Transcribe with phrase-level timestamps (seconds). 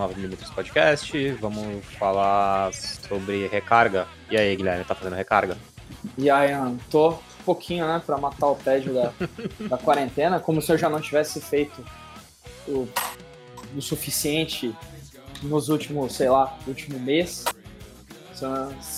[0.00, 1.30] 9mm Podcast.
[1.32, 4.08] Vamos falar sobre recarga.
[4.30, 5.58] E aí, Guilherme, tá fazendo recarga?
[6.16, 6.52] E aí,
[6.90, 9.12] tô um pouquinho, né, pra matar o tédio da,
[9.68, 11.84] da quarentena, como se eu já não tivesse feito
[12.66, 12.88] o,
[13.76, 14.74] o suficiente
[15.42, 17.44] nos últimos, sei lá, último mês.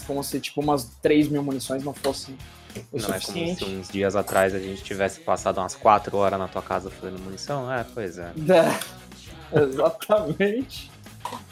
[0.06, 2.38] Como se, tipo, umas 3 mil munições não fossem
[2.92, 3.64] o não suficiente.
[3.64, 6.62] é como se uns dias atrás a gente tivesse passado umas 4 horas na tua
[6.62, 7.72] casa fazendo munição?
[7.72, 8.32] É, pois é.
[9.52, 10.91] É, exatamente.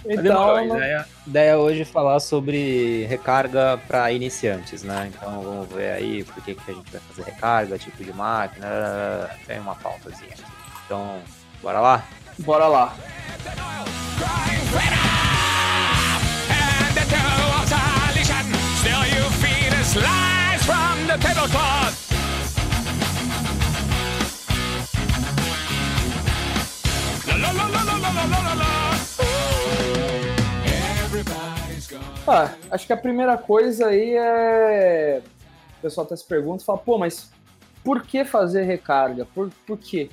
[0.04, 5.10] Então, Então, a ideia, a ideia hoje é falar sobre recarga para iniciantes, né?
[5.14, 9.30] Então vamos ver aí por que, que a gente vai fazer recarga, tipo de máquina,
[9.46, 10.34] tem uma pautazinha.
[10.86, 11.18] Então,
[11.62, 12.04] bora lá?
[12.38, 12.94] bora lá.
[19.92, 20.20] Still.
[27.40, 28.69] La la la la la la la
[32.26, 35.22] Ah, acho que a primeira coisa aí é.
[35.78, 37.30] O pessoal até se pergunta, fala, pô, mas
[37.82, 39.24] por que fazer recarga?
[39.24, 40.10] Por, por quê?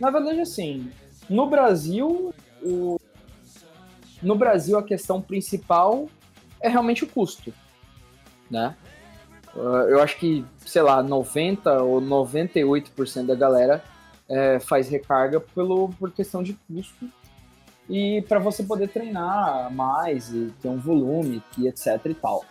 [0.00, 0.90] Na verdade, assim,
[1.28, 2.98] no Brasil, o...
[4.22, 6.08] no Brasil a questão principal
[6.60, 7.52] é realmente o custo,
[8.50, 8.74] né?
[9.56, 13.84] Ah, Eu acho que, sei lá, 90 ou 98% da galera
[14.28, 17.08] é, faz recarga pelo, por questão de custo
[17.88, 22.44] e para você poder treinar mais e ter um volume e etc e tal,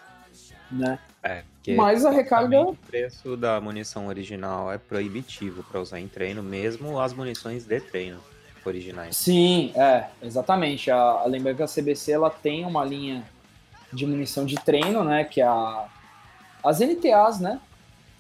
[0.72, 1.00] né?
[1.24, 1.44] É,
[1.76, 7.00] Mas a recarga- o preço da munição original é proibitivo para usar em treino, mesmo
[7.00, 8.20] as munições de treino
[8.66, 9.16] originais.
[9.16, 10.92] Sim, é, exatamente.
[10.92, 13.24] A, a lembra que a CBC ela tem uma linha
[13.92, 15.24] de munição de treino, né?
[15.24, 15.86] Que é a,
[16.64, 17.60] as NTAs, né?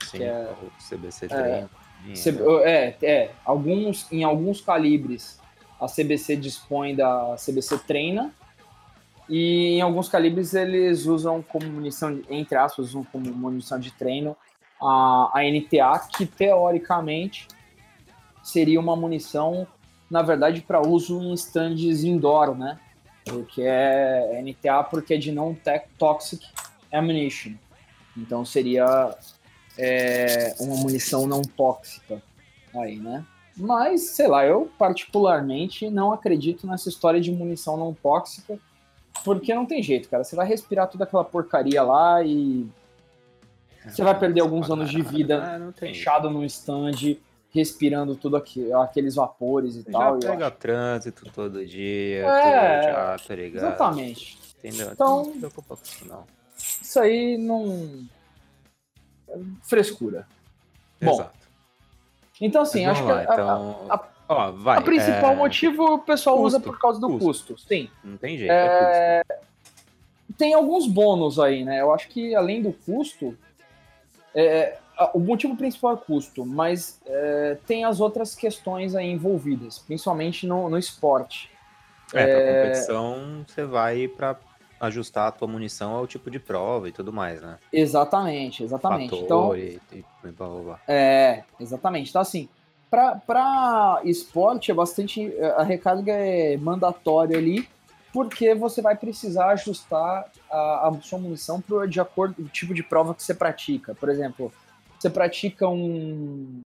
[0.03, 1.69] Sim, que é- o CBC treino.
[2.15, 5.39] C- também, É, é, alguns, em alguns calibres
[5.83, 8.33] a CBC dispõe da CBC treina
[9.29, 14.35] e em alguns calibres eles usam como munição, entre aspas, usam como munição de treino
[14.81, 17.47] a, a NTA, que teoricamente
[18.43, 19.65] seria uma munição,
[20.09, 22.79] na verdade, para uso em stands indoor, né?
[23.25, 25.55] Porque é NTA porque é de non
[25.97, 26.45] toxic
[26.91, 27.53] ammunition.
[28.15, 29.15] Então seria
[29.77, 32.21] é, uma munição não tóxica
[32.75, 33.25] aí, né?
[33.55, 38.57] Mas, sei lá, eu particularmente não acredito nessa história de munição não tóxica,
[39.23, 40.23] porque não tem jeito, cara.
[40.23, 42.67] Você vai respirar toda aquela porcaria lá e
[43.87, 47.17] você vai perder alguns anos de vida Ah, fechado num stand,
[47.51, 50.13] respirando tudo aqui, aqueles vapores e Já tal.
[50.15, 53.63] eu pega trânsito todo dia, É, tu já tá ligado.
[53.65, 54.39] Exatamente.
[54.57, 54.89] Entendeu?
[54.93, 56.23] Então- não se preocupa com isso, não.
[56.57, 58.07] Isso aí não.
[59.29, 60.25] é Frescura.
[61.01, 61.42] Bom, Exato.
[62.41, 65.35] Então, assim, acho vamos que lá, a- a- então, a- ó, vai, A principal é,
[65.35, 67.53] motivo o pessoal usa custo, por causa do custo.
[67.53, 67.67] custo.
[67.67, 67.89] Sim.
[68.03, 69.43] Não tem jeito, é, custo.
[70.37, 71.79] Tem alguns bônus aí, né?
[71.81, 73.37] Eu acho que além do custo,
[74.33, 79.79] é, a- o motivo principal é custo, mas é, tem as outras questões aí envolvidas,
[79.79, 81.51] principalmente no, no esporte.
[82.13, 84.35] É, pra é- competição, você vai pra
[84.79, 87.57] ajustar a tua munição ao tipo de prova e tudo mais, né?
[87.71, 89.09] Exatamente, exatamente.
[89.11, 90.79] Fator Então, e, e blá.
[90.87, 92.09] É, exatamente.
[92.09, 92.47] Então, assim,
[92.89, 95.33] para esporte é bastante.
[95.57, 97.67] A recarga é mandatória ali,
[98.11, 102.73] porque você vai precisar ajustar a, a sua munição pro, de acordo com o tipo
[102.73, 103.95] de prova que você pratica.
[103.95, 104.53] Por exemplo,
[104.99, 106.61] você pratica um.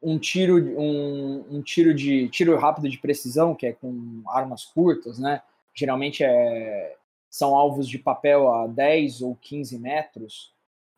[0.00, 5.18] Um tiro, um, um tiro de tiro rápido de precisão, que é com armas curtas,
[5.18, 5.42] né?
[5.74, 6.96] Geralmente é,
[7.28, 10.52] são alvos de papel a 10 ou 15 metros,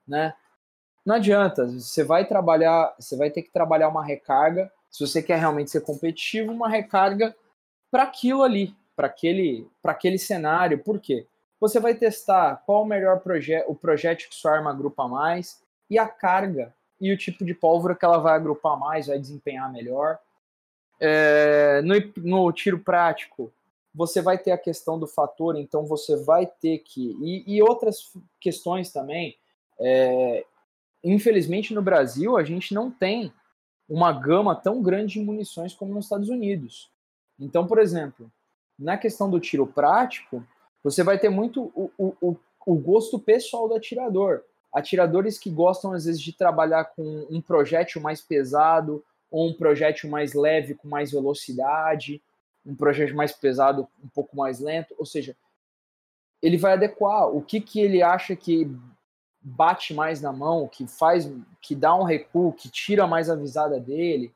[0.07, 0.35] né?
[1.11, 5.41] Não adianta, você vai trabalhar, você vai ter que trabalhar uma recarga, se você quer
[5.41, 7.35] realmente ser competitivo, uma recarga
[7.91, 10.79] para aquilo ali, para aquele, para aquele cenário.
[10.79, 11.27] Por quê?
[11.59, 15.61] Você vai testar qual o melhor projeto, o projétil que sua arma agrupa mais
[15.91, 19.71] e a carga e o tipo de pólvora que ela vai agrupar mais, vai desempenhar
[19.73, 20.17] melhor.
[21.01, 23.53] É, no, no tiro prático,
[23.93, 27.17] você vai ter a questão do fator, então você vai ter que.
[27.21, 29.37] E, e outras questões também.
[29.81, 30.45] É,
[31.03, 33.33] infelizmente no Brasil a gente não tem
[33.89, 36.91] uma gama tão grande de munições como nos Estados Unidos.
[37.39, 38.31] Então, por exemplo,
[38.79, 40.47] na questão do tiro prático,
[40.83, 42.37] você vai ter muito o, o,
[42.67, 44.43] o, gosto pessoal do atirador.
[44.73, 50.09] Atiradores que gostam, às vezes, de trabalhar com um projétil mais pesado ou um projétil
[50.09, 52.23] mais leve, com mais velocidade,
[52.65, 54.95] um projétil mais pesado, um pouco mais lento.
[54.99, 55.37] Ou seja,
[56.41, 58.71] ele vai adequar o que, que ele acha que
[59.43, 63.81] bate mais na mão, que faz, que dá um recuo, que tira mais a visada
[63.81, 64.35] dele,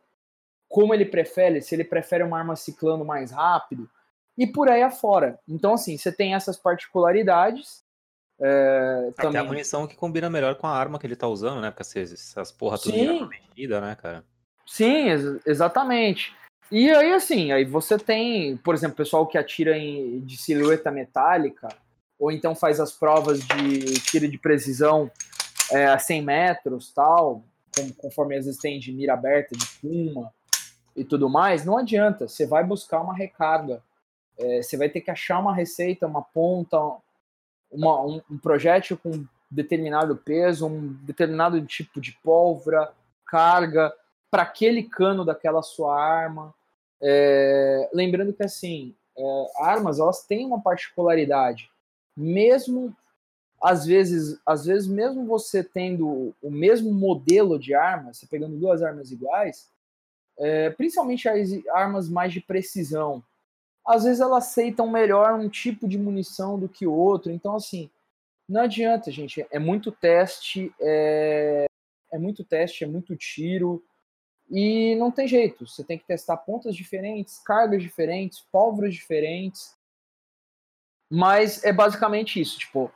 [0.69, 3.89] como ele prefere, se ele prefere uma arma ciclando mais rápido.
[4.37, 5.39] e por aí afora.
[5.49, 7.85] Então, assim, você tem essas particularidades.
[8.41, 9.47] É, Até a também.
[9.47, 11.71] munição que combina melhor com a arma que ele tá usando, né?
[11.71, 13.09] Porque essas, essas porra tudo Sim.
[13.09, 14.25] arma mexida, né, cara?
[14.67, 16.35] Sim, ex- exatamente.
[16.71, 21.69] E aí, assim, aí você tem, por exemplo, pessoal que atira em, de silhueta metálica,
[22.25, 25.11] ou então faz as provas de tiro de precisão
[25.71, 27.45] é, a 100 metros, tal,
[27.99, 30.33] conforme às vezes tem de mira aberta, de puma
[30.97, 33.83] e tudo mais, não adianta, você vai buscar uma recarga.
[34.39, 36.79] É, você vai ter que achar uma receita, uma ponta,
[37.71, 42.91] uma- um, um projétil com determinado peso, um determinado tipo de pólvora,
[43.27, 43.93] carga,
[44.31, 46.55] para aquele cano daquela sua arma.
[47.03, 51.71] É, lembrando que assim, é, armas elas têm uma particularidade,
[52.17, 52.95] mesmo
[53.63, 58.83] às vezes, às vezes mesmo você tendo o mesmo modelo de arma, você pegando duas
[58.83, 59.71] armas iguais,
[60.39, 63.25] é, principalmente as armas mais de precisão,
[63.87, 67.33] às vezes elas aceitam melhor um tipo de munição do que o outro.
[67.33, 67.91] Então assim,
[68.49, 69.47] não adianta, gente.
[69.51, 71.65] É muito teste, é,
[72.13, 73.83] é muito teste, é muito tiro.
[74.51, 79.75] E não tem jeito, você tem que testar pontas diferentes, cargas diferentes, pólvoras diferentes.
[81.11, 82.91] Mas é basicamente isso, tipo,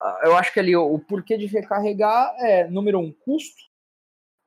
[0.00, 3.62] ah, eu acho que ali o, o porquê de recarregar é, número um, custo,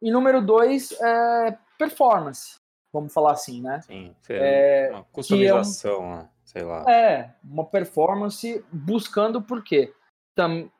[0.01, 2.57] e número dois, é performance,
[2.93, 3.81] vamos falar assim, né?
[3.81, 4.15] Sim.
[4.29, 6.29] É, uma customização, né?
[6.45, 6.83] sei lá.
[6.89, 9.93] É, uma performance buscando por quê?
[10.35, 10.71] Tam,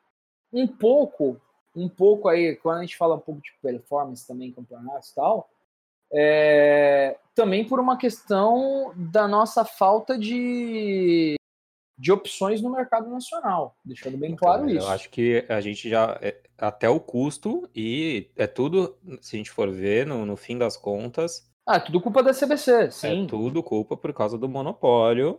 [0.52, 1.40] um pouco,
[1.74, 5.50] um pouco aí, quando a gente fala um pouco de performance também, campeonatos e tal,
[6.12, 11.36] é, também por uma questão da nossa falta de,
[12.00, 14.86] de opções no mercado nacional, deixando bem claro Então, isso.
[14.86, 16.18] Eu acho que a gente já.
[16.22, 20.56] é, até o custo, e é tudo, se a gente for ver, no, no fim
[20.56, 23.24] das contas, Ah, é tudo culpa da CBC, sim.
[23.24, 25.38] é tudo culpa por causa do monopólio.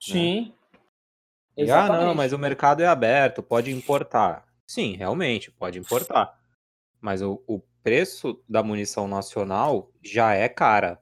[0.00, 0.54] Sim.
[1.56, 4.46] E, ah, não, mas o mercado é aberto, pode importar.
[4.66, 6.38] Sim, realmente, pode importar.
[7.00, 11.00] Mas o, o preço da munição nacional já é cara.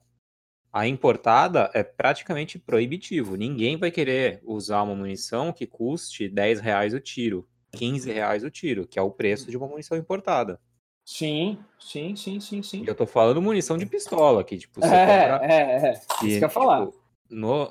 [0.73, 3.35] A importada é praticamente proibitivo.
[3.37, 8.51] Ninguém vai querer usar uma munição que custe 10 reais o tiro, 15 reais o
[8.51, 10.61] tiro, que é o preço de uma munição importada.
[11.05, 12.85] Sim, sim, sim, sim, sim.
[12.85, 15.93] E eu tô falando munição de pistola, que tipo, você É, compra é, é.
[16.21, 16.87] que, Isso que eu ia falar.
[16.87, 17.69] tipo, no,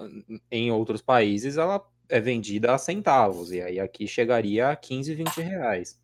[0.52, 5.38] em outros países ela é vendida a centavos, e aí aqui chegaria a 15, 20
[5.42, 5.98] reais.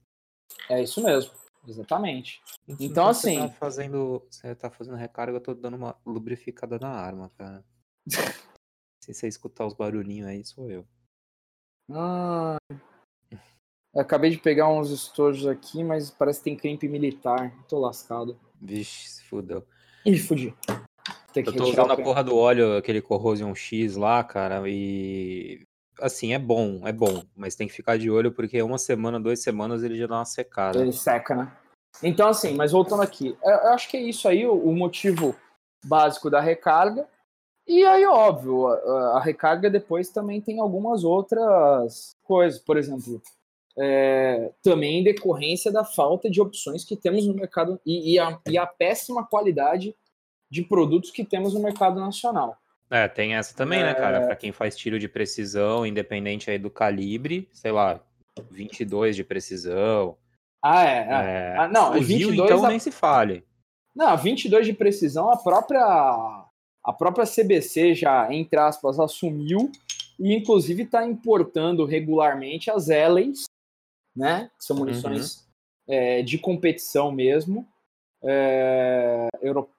[0.69, 1.31] É isso mesmo.
[1.67, 2.41] Exatamente.
[2.67, 6.77] Então, quando você assim- tá fazendo, você tá fazendo recarga, eu tô dando uma lubrificada
[6.79, 7.63] na arma, cara.
[9.03, 10.87] Se você escutar os barulhinhos aí, sou eu.
[11.91, 12.57] Ah,
[13.93, 17.55] eu acabei de pegar uns estojos aqui, mas parece que tem crimpe militar.
[17.67, 18.39] Tô lascado.
[18.59, 19.65] Vixe, se fudeu.
[20.05, 20.55] Ih, fudi.
[21.31, 25.61] Tem que Eu tô usando a porra do óleo, aquele Corrosion X lá, cara, e.
[25.99, 29.41] Assim, é bom, é bom, mas tem que ficar de olho porque uma semana, duas
[29.41, 30.79] semanas ele já dá uma secada.
[30.79, 31.51] Ele seca, né?
[32.03, 35.35] Então, assim, mas voltando aqui, eu acho que é isso aí o, o motivo
[35.85, 37.07] básico da recarga.
[37.67, 42.59] E aí, óbvio, a, a recarga depois também tem algumas outras coisas.
[42.59, 43.21] Por exemplo,
[43.77, 48.39] é, também em decorrência da falta de opções que temos no mercado e, e a,
[48.47, 49.95] e a péssima qualidade
[50.49, 52.57] de produtos que temos no mercado nacional.
[52.89, 54.17] É, tem essa também, né, cara?
[54.19, 54.25] É.
[54.25, 57.99] Pra quem faz tiro de precisão, independente aí do calibre, sei lá,
[58.51, 60.17] 22 de precisão.
[60.63, 60.97] Ah, é.
[60.97, 61.53] é.
[61.53, 63.43] É, Ah, não, fuzil, 22 então a- nem se fale.
[63.95, 65.81] Não, 22 de precisão, a própria
[66.83, 69.71] a própria CBC já, entre aspas, assumiu
[70.19, 73.45] e inclusive está importando regularmente as Ellens,
[74.15, 74.51] né?
[74.57, 75.47] Que são munições
[75.87, 77.67] é, de competição mesmo.
[78.23, 79.69] É, euro...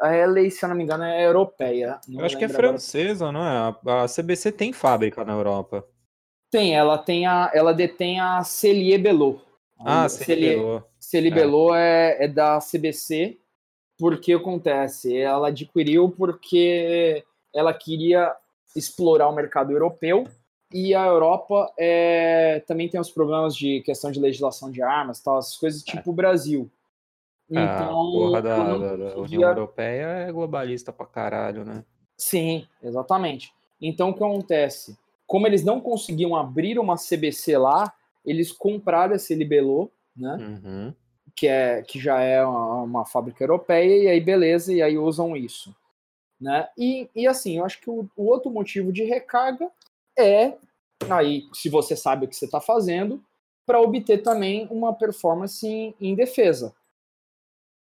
[0.00, 2.00] A Ellen, se eu não me engano, é europeia.
[2.08, 2.78] Eu acho que é lembro agora.
[2.78, 3.74] francesa, não é?
[3.86, 5.84] A, CBC tem fábrica na Europa.
[6.50, 9.40] Tem, ela tem a, ela detém a Cellier Belot.
[9.78, 10.84] Ah, Cellier- Cellier.
[11.00, 13.38] Cellier Belot é, é da CBC,
[13.98, 17.24] porque acontece, ela adquiriu porque
[17.54, 18.34] ela queria
[18.74, 20.26] explorar o mercado europeu
[20.72, 25.38] e a Europa é, também tem os problemas de questão de legislação de armas, tal,
[25.38, 26.70] essas coisas tipo o Brasil.
[27.50, 31.84] A Então, porra da, da- da União conseguia- Europeia é globalista pra caralho, né?
[32.16, 33.52] Sim, exatamente.
[33.80, 34.96] Então o que acontece?
[35.26, 37.92] Como eles não conseguiam abrir uma CBC lá,
[38.24, 40.36] eles compraram esse Libelô, né?
[40.36, 40.94] Uhum.
[41.34, 45.34] que, é, que já é uma, uma fábrica europeia, e aí beleza, e aí usam
[45.36, 45.74] isso.
[46.40, 46.68] Né?
[46.76, 49.70] E, e assim, eu acho que o, o outro motivo de recarga
[50.18, 50.54] é,
[51.08, 53.22] aí, se você sabe o que você está fazendo,
[53.64, 56.74] para obter também uma performance em, em defesa.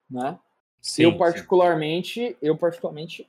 [0.10, 0.40] Né?
[0.82, 1.18] Sim, eu sim.
[1.18, 3.28] particularmente, eu particularmente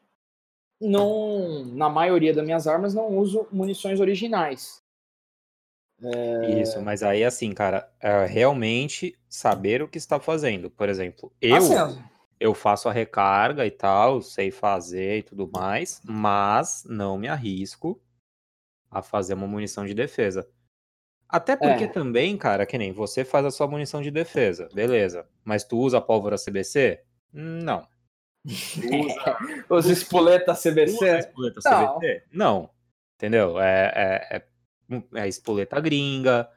[0.81, 4.85] não, na maioria das minhas armas, não uso munições originais.
[6.43, 10.71] Isso, mas aí assim, cara, é realmente saber o que está fazendo.
[10.71, 12.05] Por exemplo, eu Assim,
[12.39, 17.99] eu faço a recarga e tal, sei fazer e tudo mais, mas não me arrisco
[18.91, 20.49] a fazer uma munição de defesa.
[21.29, 21.89] Até porque É.
[21.89, 25.27] também, cara, que nem você faz a sua munição de defesa, beleza.
[25.45, 27.01] Mas tu usa pólvora CBC?
[27.33, 27.87] Não.
[28.47, 29.37] Usa,
[29.69, 31.19] os espoleta tu usa CBC.
[31.19, 31.99] espoleta Não.
[31.99, 32.23] CBC?
[32.33, 32.71] Não.
[33.17, 33.61] Entendeu?
[33.61, 36.49] É, é, é, é espoleta gringa,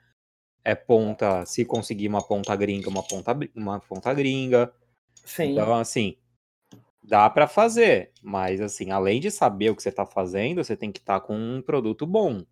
[0.64, 4.72] é ponta, se conseguir uma ponta gringa, uma ponta, uma ponta gringa.
[5.26, 5.54] Sim.
[5.54, 6.16] Então, assim,
[7.02, 10.92] dá pra fazer, mas assim, além de saber o que você tá fazendo, você tem
[10.92, 12.44] que estar com um produto bom.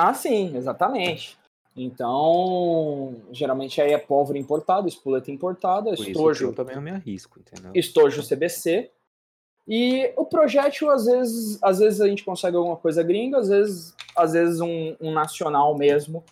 [0.00, 1.36] Ah, sim, exatamente.
[1.76, 7.40] Então, geralmente aí é pólvora importada, espoleta importada, Por estojo, eu também não me arrisco,
[7.40, 7.72] entendeu?
[7.74, 8.92] estojo CBC.
[9.66, 13.92] E o projétil, às vezes, às vezes a gente consegue alguma coisa gringa, às vezes,
[14.16, 16.24] às vezes um, um nacional mesmo,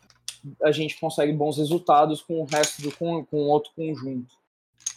[0.63, 4.33] a gente consegue bons resultados com o resto do com, com outro conjunto,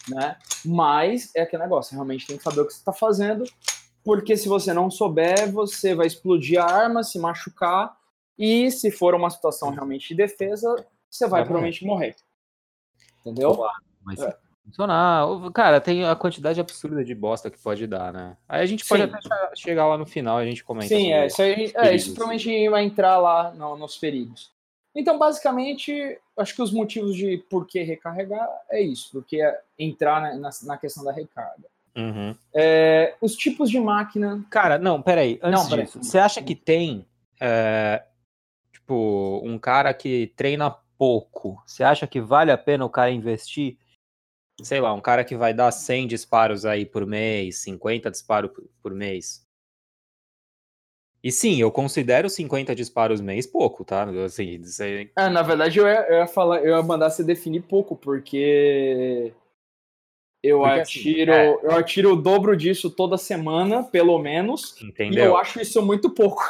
[0.07, 0.37] né?
[0.63, 3.45] Mas é aquele negócio, realmente tem que saber o que você está fazendo,
[4.03, 7.98] porque se você não souber, você vai explodir a arma, se machucar,
[8.39, 10.73] e se for uma situação realmente de defesa,
[11.09, 12.15] você vai Vai provavelmente morrer.
[13.21, 13.59] Entendeu?
[14.03, 14.35] Mas É.
[14.65, 18.37] funcionar, cara, tem a quantidade absurda de bosta que pode dar, né?
[18.47, 19.09] Aí a gente pode Sim.
[19.09, 20.87] até che- chegar lá no final, a gente comenta.
[20.87, 24.51] Sim, é, isso, aí, é, isso provavelmente vai entrar lá no- nos perigos.
[24.95, 30.21] Então, basicamente, acho que os motivos de por que recarregar é isso, porque é entrar
[30.21, 31.65] na, na, na questão da recarga.
[31.95, 32.35] Uhum.
[32.53, 34.43] É, os tipos de máquina.
[34.49, 35.39] Cara, não, peraí.
[35.43, 35.85] Antes Não, peraí.
[35.85, 37.05] disso, você acha que tem,
[37.39, 38.03] é,
[38.89, 41.61] tipo, um cara que treina pouco?
[41.65, 43.77] Você acha que vale a pena o cara investir?
[44.61, 48.93] Sei lá, um cara que vai dar 100 disparos aí por mês, 50 disparos por-
[48.93, 49.45] mês.
[51.23, 54.05] E sim, eu considero 50 disparos mês pouco, tá?
[54.25, 54.59] Assim,
[55.15, 59.33] Ah, na verdade, eu ia, eu ia falar, eu ia mandar você definir pouco, porque
[60.41, 61.47] eu Porque, assim, atiro, é.
[61.63, 65.25] eu atiro o dobro disso toda semana, pelo menos, e entendeu?
[65.25, 66.41] eu acho isso muito pouco.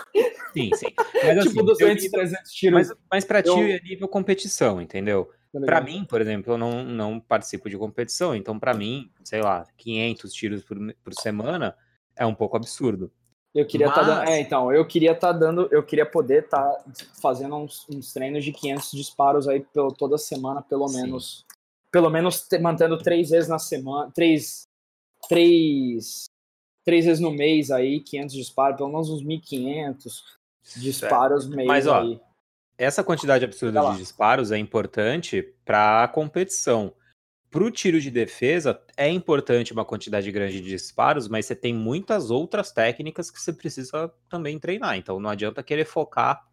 [0.53, 0.87] Sim, sim.
[1.23, 2.87] Mas assim, tipo, 200, eu- 300 tiros.
[2.87, 5.31] mas, mas pra ti eu- é nível competição, entendeu?
[5.51, 5.85] tá ligado?
[5.85, 10.31] mim, por exemplo, eu não, não participo de competição, então pra mim, sei lá, 500
[10.31, 11.75] tiros por, por semana
[12.15, 13.11] é um pouco absurdo.
[13.55, 14.17] Eu queria estar dando.
[14.19, 15.67] Mas- É, então, eu queria estar dando.
[15.71, 16.71] Eu queria poder estar
[17.19, 21.01] fazendo uns, uns treinos de 500 disparos aí pelo, toda semana, pelo Sim.
[21.01, 21.45] menos.
[21.91, 24.11] Pelo menos te- mantendo três vezes na semana.
[24.11, 24.63] Três.
[25.27, 26.25] Três.
[26.85, 30.23] Três vezes no mês aí, 500 disparos, pelo menos uns 1.500
[30.77, 32.19] disparos mês Mas, ó, aí.
[32.77, 36.93] Essa quantidade absurda de disparos é importante pra competição.
[37.51, 42.29] Pro tiro de defesa, é importante uma quantidade grande de disparos, mas você tem muitas
[42.31, 44.95] outras técnicas que você precisa também treinar.
[44.95, 46.47] Então não adianta querer focar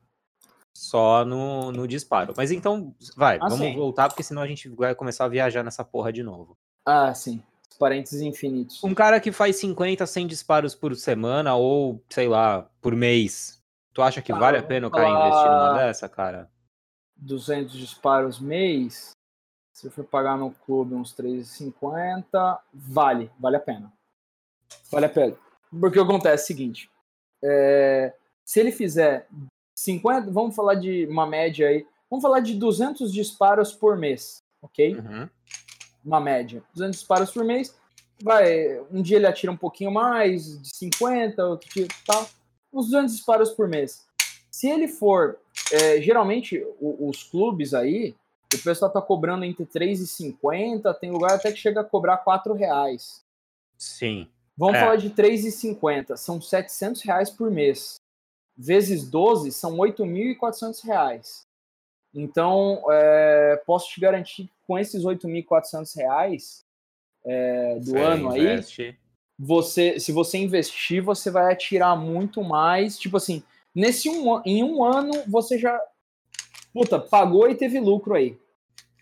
[0.76, 2.34] só no, no disparo.
[2.36, 3.74] Mas então, vai, Ah, vamos sim.
[3.76, 6.56] voltar, porque senão a gente vai começar a viajar nessa porra de novo.
[6.84, 7.42] Ah, sim.
[7.78, 8.82] Parênteses infinitos.
[8.82, 13.62] Um cara que faz 50, 100 disparos por semana ou, sei lá, por mês.
[13.92, 16.50] Tu acha que Tá, vale a eu pena o cara investir numa falar- dessa, cara?
[17.16, 19.10] 200 disparos mês.
[19.72, 23.92] Se eu for pagar no clube uns 3,50, vale, vale a pena.
[24.90, 25.36] Vale a pena.
[25.80, 26.90] Porque acontece o seguinte:
[27.42, 28.14] é,
[28.44, 29.28] se ele fizer
[29.86, 34.96] 50, vamos falar de uma média aí, vamos falar de 200 disparos por mês, ok?
[34.96, 35.28] Uhum.
[36.04, 36.62] Uma média.
[36.72, 37.74] 200 disparos por mês.
[38.22, 42.26] Vai, um dia ele atira um pouquinho mais, de 50, outro dia tal.
[42.72, 44.06] Uns 200 disparos por mês.
[44.50, 45.38] Se ele for
[45.72, 48.14] é, geralmente o- os clubes aí,
[48.54, 53.22] o pessoal tá cobrando entre 3,50, tem lugar até que chega a cobrar 4 reais.
[53.76, 54.28] Sim.
[54.56, 54.80] Vamos É.
[54.80, 57.96] falar de 3,50, são 700 reais por mês.
[58.56, 61.46] Vezes 12 são 8.400 reais.
[62.14, 66.64] Então, é, posso te garantir que com esses 8.400 reais
[67.24, 68.98] é, do Você ano aí, investe.
[69.38, 72.98] você, se você investir, você vai atirar muito mais.
[72.98, 73.42] Tipo assim,
[73.74, 75.78] nesse um, em um ano você já
[76.72, 78.38] puta, pagou e teve lucro aí.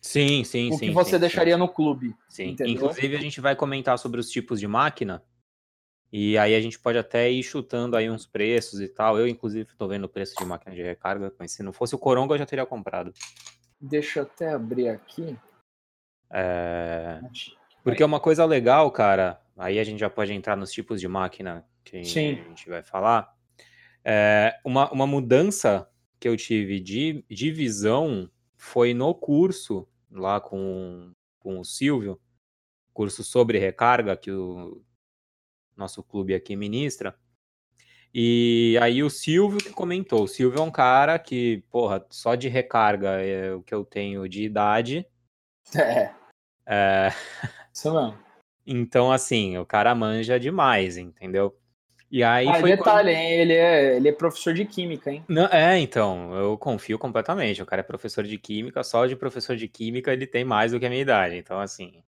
[0.01, 0.87] Sim, sim, o sim.
[0.87, 2.15] que você sim, deixaria no clube.
[2.29, 2.51] Sim.
[2.51, 2.75] entendeu?
[2.75, 5.23] Inclusive, a gente vai comentar sobre os tipos de máquina.
[6.17, 9.19] E aí a gente pode até ir chutando aí uns preços e tal.
[9.19, 11.99] Eu, inclusive, tô vendo o preço de máquina de recarga, mas se não fosse o
[11.99, 13.13] Coronga, eu já teria comprado.
[13.81, 15.37] Deixa eu até abrir aqui.
[16.31, 17.21] É...
[17.83, 21.67] Porque uma coisa legal, cara, aí a gente já pode entrar nos tipos de máquina
[21.83, 22.41] que Sim.
[22.47, 23.37] a gente vai falar.
[24.05, 25.91] É, uma, uma mudança
[26.21, 32.21] que eu tive de, de visão foi no curso lá com, com o Silvio,
[32.93, 34.81] curso sobre recarga que o
[35.77, 37.17] nosso clube aqui ministra.
[38.17, 40.23] E aí o Silvio que comentou.
[40.23, 44.29] O Silvio é um cara que, porra, só de recarga é o que eu tenho
[44.29, 45.07] de idade.
[45.77, 46.15] É,
[46.67, 47.09] É,
[47.73, 48.19] isso mesmo.
[48.67, 51.59] então, assim, o cara manja demais, entendeu?
[52.11, 53.33] E aí Ah, foi detalhe, hein?
[53.33, 55.25] Ele é, ele é professor de química, hein?
[55.29, 57.61] Não, é, então, eu confio completamente.
[57.61, 60.79] O cara é professor de química, só de professor de química ele tem mais do
[60.79, 61.37] que a minha idade.
[61.37, 62.05] Então, assim.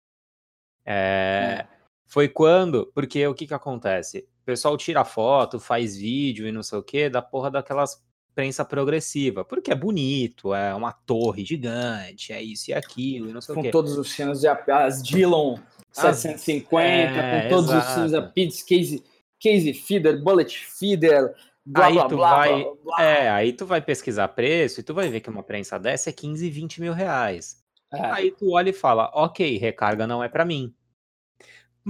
[0.86, 1.66] é,
[2.10, 2.90] Foi quando.
[2.92, 4.26] Porque o que que acontece?
[4.42, 8.02] O pessoal tira foto, faz vídeo e não sei o que, da porra daquelas
[8.34, 9.44] prensa progressiva.
[9.44, 13.56] Porque é bonito, é uma torre gigante, é isso e aquilo e não sei o
[13.56, 13.70] Com quê.
[13.70, 15.56] todos os sinos de as Dillon
[15.96, 17.94] As- 750, é, com todos os exato.
[17.94, 19.04] sinos da Pitts, case,
[19.38, 21.32] case feeder, bullet feeder,
[21.64, 22.66] blá Aí blá tu blá, vai-.
[22.98, 26.12] É, aí tu vai pesquisar preço e tu vai ver que uma prensa dessa é
[26.12, 27.60] 15, 20 mil reais.
[27.92, 28.00] É.
[28.06, 30.72] Aí tu olha e fala, ok, recarga não é pra mim.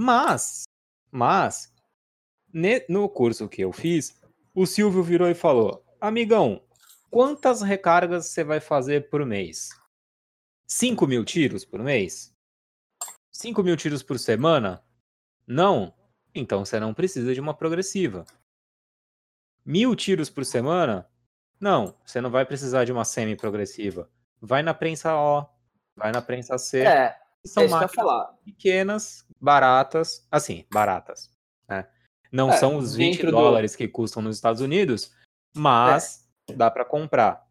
[0.01, 0.63] Mas,
[1.11, 1.71] mas,
[2.51, 4.19] ne- no curso que eu fiz,
[4.51, 6.59] o Silvio virou e falou, amigão,
[7.11, 9.69] quantas recargas você vai fazer por mês?
[10.65, 12.33] 5 mil tiros por mês?
[13.31, 14.83] 5 mil tiros por semana?
[15.45, 15.93] Não?
[16.33, 18.25] Então você não precisa de uma progressiva.
[19.63, 21.07] Mil tiros por semana?
[21.59, 24.09] Não, você não vai precisar de uma semi-progressiva.
[24.41, 25.45] Vai na prensa O,
[25.95, 26.79] vai na prensa C.
[26.79, 28.37] É, são é máquinas falar.
[28.43, 31.29] pequenas, baratas, assim, baratas.
[31.67, 31.87] né?
[32.31, 35.13] Não É, são os 20 dentro do- dólares que custam nos Estados Unidos,
[35.55, 37.45] mas dá para comprar.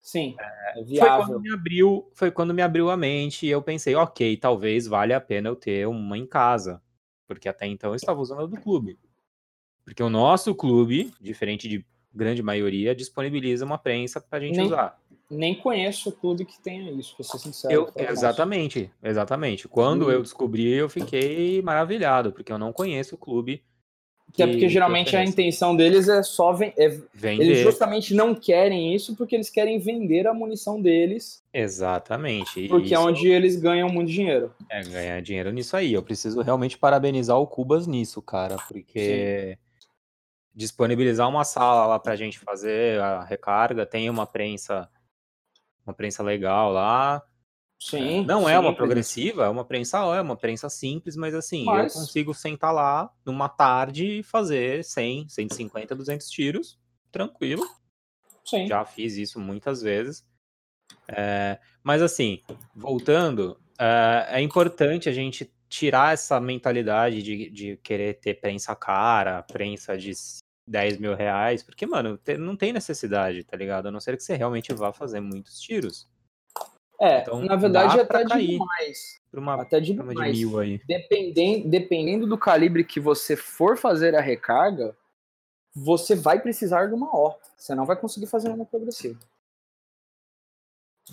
[0.00, 1.26] Sim, é Foi viável.
[1.26, 5.16] quando, me abriu, foi quando me abriu a mente e eu pensei, ok, talvez valha
[5.16, 6.82] a pena eu ter uma em casa.
[7.26, 8.98] Porque até então eu estava usando a do clube.
[9.84, 14.98] Porque o nosso clube, diferente de grande maioria, disponibiliza uma prensa pra gente Nem- usar.
[15.30, 17.72] Nem conheço o clube que tenha isso, pra ser sincero.
[17.72, 19.66] Eu, exatamente, exatamente.
[19.66, 20.10] Quando Hum.
[20.10, 23.62] eu descobri, eu fiquei maravilhado, porque eu não conheço o clube
[24.28, 27.42] Até que- porque que geralmente a intenção deles é só ven- é- vender.
[27.44, 32.68] eles justamente não querem isso porque eles querem vender a munição deles, Exatamente.
[32.68, 34.52] porque é isso onde eles ganham muito dinheiro.
[34.70, 35.92] é ganhar dinheiro nisso aí.
[35.94, 39.56] Eu preciso realmente parabenizar o Cubas nisso, cara, porque
[40.54, 44.88] disponibilizar uma sala lá pra gente fazer a recarga, tem uma prensa,
[45.84, 47.22] uma prensa legal lá.
[47.78, 48.24] Sim.
[48.24, 51.94] Não é sim, uma progressiva, é uma prensa, é uma prensa simples, mas assim, Mas-
[51.94, 56.78] eu consigo sentar lá numa tarde e fazer 100, 150, 200 tiros,
[57.10, 57.62] tranquilo.
[58.44, 58.66] Sim.
[58.66, 60.24] Já fiz isso muitas vezes.
[61.08, 62.42] É, mas assim,
[62.74, 69.42] voltando, é, é importante a gente tirar essa mentalidade de, de querer ter prensa cara,
[69.42, 70.12] prensa de
[70.66, 73.88] 10 mil reais, porque, mano, não tem necessidade, tá ligado?
[73.88, 76.08] A não ser que você realmente vá fazer muitos tiros.
[77.00, 79.20] É, Então, na verdade, até digo mais.
[79.32, 80.38] Uma Até de mais.
[80.38, 80.80] mil aí.
[80.86, 84.96] Dependendo, dependendo do calibre que você for fazer a recarga,
[85.74, 87.34] você vai precisar de uma O.
[87.56, 89.18] Você não vai conseguir fazer uma progressiva.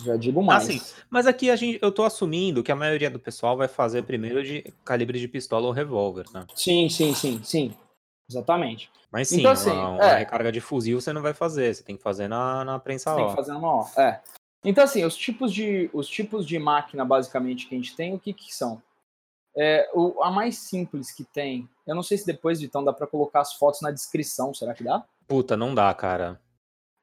[0.00, 0.64] Já digo mais.
[0.64, 0.80] sim.
[1.10, 4.42] Mas aqui a gente, eu tô assumindo que a maioria do pessoal vai fazer primeiro
[4.42, 6.46] de calibre de pistola ou revólver, né?
[6.54, 7.76] Sim, sim, sim, sim.
[8.32, 8.90] Exatamente.
[9.10, 10.18] Mas sim, Então, assim, uma, uma é.
[10.18, 13.16] recarga de fuzil você não vai fazer, você tem que fazer na, na prensa Você
[13.16, 13.28] tem ó.
[13.28, 14.00] que fazer uma O.
[14.00, 14.20] É.
[14.64, 18.18] Então, assim, os tipos de, os tipos de máquina, basicamente, que a gente tem, o
[18.18, 18.80] que, que são?
[19.56, 23.06] É, o, a mais simples que tem, eu não sei se depois, Vitão, dá pra
[23.06, 25.04] colocar as fotos na descrição, será que dá?
[25.26, 26.40] Puta, não dá, cara.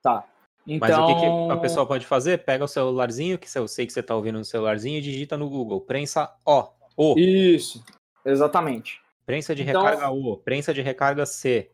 [0.02, 0.26] Tá.
[0.66, 2.44] Então, Mas o que, que a pessoa pode fazer?
[2.44, 5.50] Pega o celularzinho, que eu sei que você tá ouvindo no celularzinho, e digita no
[5.50, 6.70] Google, prensa O.
[6.96, 7.16] O.
[7.18, 7.84] Isso,
[8.26, 9.02] exatamente.
[9.30, 10.38] Prensa de Então- recarga O.
[10.38, 11.70] Prensa de recarga C.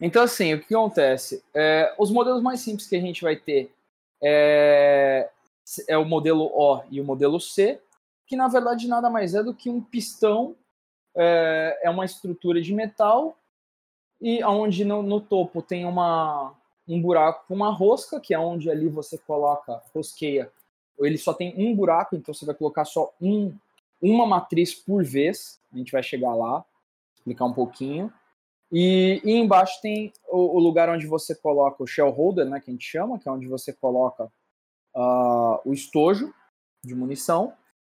[0.00, 1.42] Então, assim, o que acontece?
[1.52, 3.72] É, os modelos mais simples que a gente vai ter
[4.22, 5.28] é,
[5.88, 7.80] é o modelo O e o modelo C,
[8.24, 10.54] que na verdade nada mais é do que um pistão,
[11.16, 13.36] é, é uma estrutura de metal,
[14.20, 16.54] e onde no, no topo tem uma,
[16.86, 20.52] um buraco com uma rosca, que é onde ali você coloca, rosqueia.
[21.00, 23.52] Ele só tem um buraco, então você vai colocar só um,
[24.00, 25.58] uma matriz por vez.
[25.74, 26.64] A gente vai chegar lá,
[27.26, 28.12] explicar um pouquinho.
[28.70, 32.70] E, e embaixo tem o, o lugar onde você coloca o shell holder, né, que
[32.70, 34.30] a gente chama, que é onde você coloca
[34.94, 36.32] ah, o estojo
[36.84, 37.52] de munição.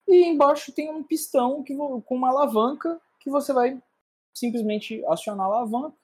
[0.06, 3.80] E embaixo tem um pistão que, com uma alavanca que você vai
[4.32, 5.96] simplesmente acionar a alavanca.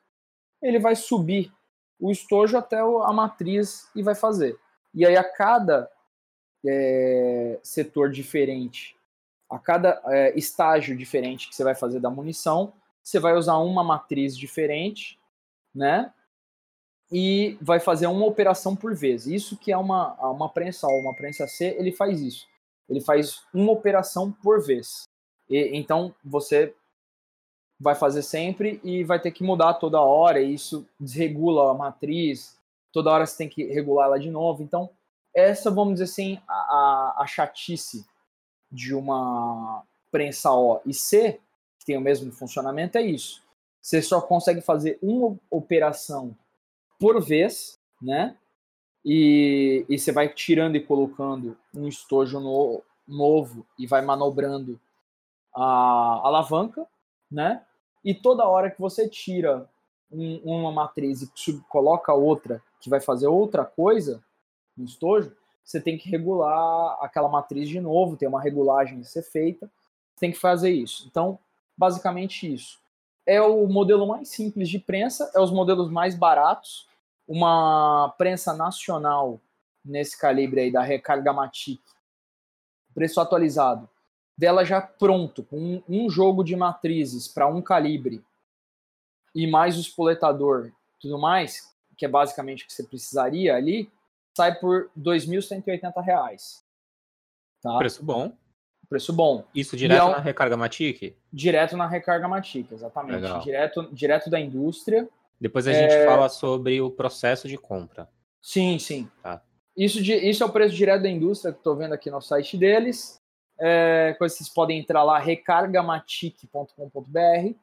[0.61, 1.52] Ele vai subir
[2.00, 4.58] o estojo até a matriz e vai fazer.
[4.92, 5.88] E aí a cada
[6.66, 8.96] é, setor diferente,
[9.48, 12.72] a cada é, estágio diferente que você vai fazer da munição,
[13.03, 15.19] você vai usar uma matriz diferente,
[15.75, 16.12] né?
[17.11, 19.27] E vai fazer uma operação por vez.
[19.27, 22.47] Isso que é uma, uma prensa A, uma prensa C, ele faz isso.
[22.88, 25.05] Ele faz uma operação por vez.
[25.49, 26.75] E, então você
[27.79, 32.57] vai fazer sempre e vai ter que mudar toda hora, e isso desregula a matriz,
[32.93, 34.62] toda hora você tem que regular ela de novo.
[34.62, 34.88] Então,
[35.35, 38.07] essa, vamos dizer assim, a, a chatice
[38.71, 41.41] de uma prensa O e C,
[41.83, 43.42] que tem o mesmo funcionamento, é isso.
[43.81, 46.37] Você só consegue fazer uma operação
[47.01, 48.37] por vez, né?
[49.05, 54.81] E, e você vai tirando e colocando um estojo no, novo e vai manobrando
[55.55, 56.87] a alavanca,
[57.31, 57.64] né?
[58.05, 59.68] E toda hora que você tira
[60.11, 61.31] um, uma matriz e
[61.68, 64.23] coloca outra que vai fazer outra coisa
[64.77, 69.23] no estojo, você tem que regular aquela matriz de novo, tem uma regulagem a ser
[69.23, 69.71] feita,
[70.18, 71.07] tem que fazer isso.
[71.09, 71.38] Então,
[71.76, 72.80] basicamente isso.
[73.26, 76.88] É o modelo mais simples de prensa, é os modelos mais baratos,
[77.26, 79.40] uma prensa nacional
[79.85, 81.80] nesse calibre aí da Recarga Matic,
[82.94, 83.88] preço atualizado,
[84.37, 88.24] dela já pronto, com um, jogo de matrizes para um calibre
[89.35, 93.90] e mais o espoletador tudo mais, que é basicamente o que você precisaria ali,
[94.37, 96.62] sai por R$ 2.180.
[97.61, 97.78] Tá?
[97.78, 98.32] Preço bom.
[98.92, 99.42] Preço bom.
[99.55, 100.11] Isso direto é um...
[100.11, 101.16] na recarga Matic?
[101.33, 103.42] Direto na recarga Matic, exatamente.
[103.42, 105.09] Direto, direto da indústria.
[105.40, 106.05] Depois a gente é...
[106.05, 108.07] fala sobre o processo de compra.
[108.42, 109.09] Sim, sim.
[109.22, 109.42] Tá.
[109.74, 113.18] Isso, isso é o preço direto da indústria que estou vendo aqui no site deles.
[113.59, 117.55] É, vocês podem entrar lá, recargamatic.com.br.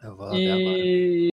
[0.00, 1.28] Eu vou e...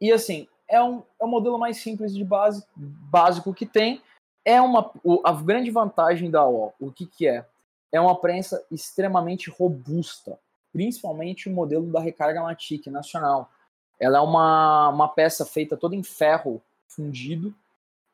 [0.00, 4.00] e assim, é um, é o modelo mais simples de base, básico que tem.
[4.44, 4.90] É uma
[5.24, 7.46] a grande vantagem da O, o que, que é?
[7.92, 10.38] É uma prensa extremamente robusta,
[10.72, 13.50] principalmente o modelo da recarga Matic nacional.
[13.98, 17.54] Ela é uma, uma peça feita toda em ferro fundido.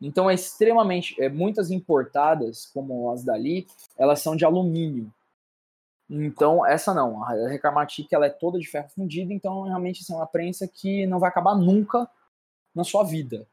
[0.00, 1.20] Então é extremamente.
[1.22, 5.12] É, muitas importadas, como as dali, elas são de alumínio.
[6.08, 7.24] Então, essa não.
[7.24, 11.06] A Recarmatic ela é toda de ferro fundido, então realmente assim, é uma prensa que
[11.06, 12.08] não vai acabar nunca
[12.74, 13.46] na sua vida.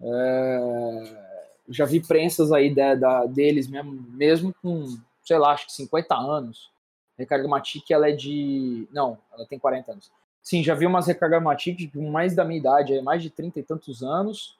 [0.00, 1.29] É,
[1.70, 6.14] já vi prensas aí de, da, deles mesmo, mesmo com, sei lá, acho que 50
[6.14, 6.70] anos.
[7.16, 8.88] Recarga Matic, ela é de.
[8.90, 10.10] Não, ela tem 40 anos.
[10.42, 14.02] Sim, já vi umas recargamatic com mais da minha idade, mais de 30 e tantos
[14.02, 14.58] anos,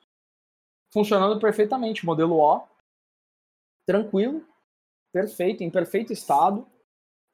[0.90, 2.04] funcionando perfeitamente.
[2.04, 2.62] Modelo O,
[3.86, 4.44] tranquilo,
[5.10, 6.66] perfeito, em perfeito estado,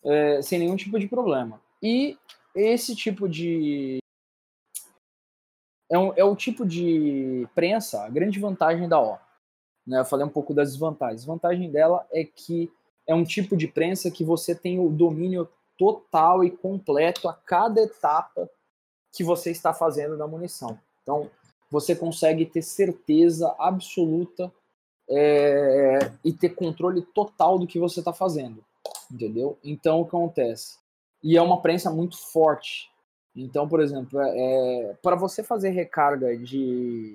[0.05, 1.61] é, sem nenhum tipo de problema.
[1.83, 2.17] E
[2.55, 3.99] esse tipo de.
[5.91, 9.26] É, um, é o tipo de prensa, a grande vantagem da O.
[9.87, 10.01] Né?
[10.01, 11.23] Eu falei um pouco das desvantagens.
[11.23, 12.71] A vantagem dela é que
[13.07, 17.83] é um tipo de prensa que você tem o domínio total e completo a cada
[17.83, 18.51] etapa
[19.13, 20.79] que você está fazendo na munição.
[21.03, 21.31] Então,
[21.71, 24.53] você consegue ter certeza absoluta
[25.09, 28.65] é, e ter controle total do que você está fazendo,
[29.11, 29.59] entendeu?
[29.63, 30.79] Então, o que acontece?
[31.23, 32.91] E é uma prensa muito forte.
[33.35, 37.15] Então, por exemplo, é, é para você fazer recarga de,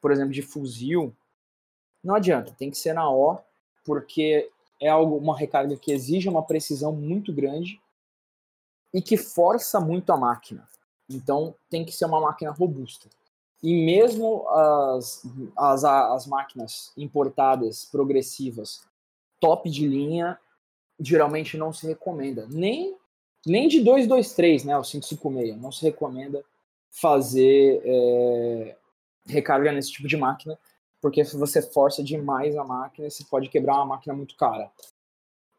[0.00, 1.14] por exemplo, de fuzil,
[2.02, 3.38] não adianta, tem que ser na O,
[3.84, 7.80] porque é algo, uma recarga que exige uma precisão muito grande
[8.92, 10.68] e que força muito a máquina.
[11.08, 13.08] Então tem que ser uma máquina robusta.
[13.62, 15.22] E mesmo as,
[15.56, 18.86] as, as máquinas importadas progressivas
[19.40, 20.38] top de linha,
[21.00, 22.46] geralmente não se recomenda.
[22.48, 22.96] Nem,
[23.46, 26.44] nem de 223, né, o 556, não se recomenda
[26.90, 28.76] fazer é,
[29.26, 30.58] recarga nesse tipo de máquina,
[31.00, 34.70] porque se você força demais a máquina, você pode quebrar uma máquina muito cara.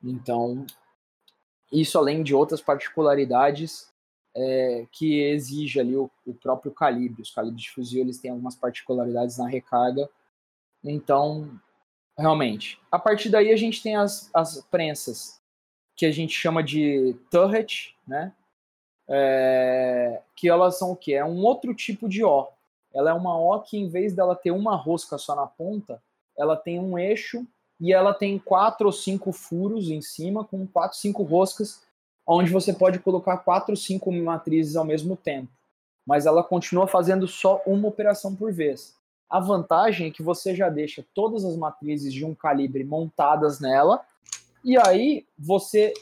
[0.03, 0.65] Então,
[1.71, 3.89] isso além de outras particularidades
[4.35, 7.21] é, que exige ali o, o, próprio calibre.
[7.21, 10.09] Os calibres de fuzil eles têm algumas particularidades na recarga.
[10.83, 11.59] Então,
[12.17, 12.79] realmente.
[12.91, 15.41] A partir daí a gente tem as, as prensas
[15.95, 18.33] que a gente chama de turret, né?
[19.11, 21.13] É, que elas são o que?
[21.13, 22.47] É um outro tipo de O.
[22.99, 26.03] Ela é uma O que, em vez dela ter uma rosca só na ponta,
[26.37, 27.47] ela tem um eixo
[27.79, 31.81] e ela tem quatro ou cinco furos em cima, com quatro, cinco roscas,
[32.27, 35.47] onde você pode colocar quatro ou cinco matrizes ao mesmo tempo.
[36.05, 38.93] Mas ela continua fazendo só uma operação por vez.
[39.29, 44.01] A vantagem é que você já deixa todas as matrizes de um calibre montadas nela,
[44.61, 45.93] e aí você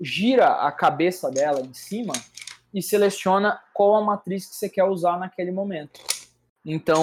[0.00, 2.14] gira a cabeça dela em cima
[2.72, 6.15] e seleciona qual a matriz que você quer usar naquele momento.
[6.66, 7.02] Então,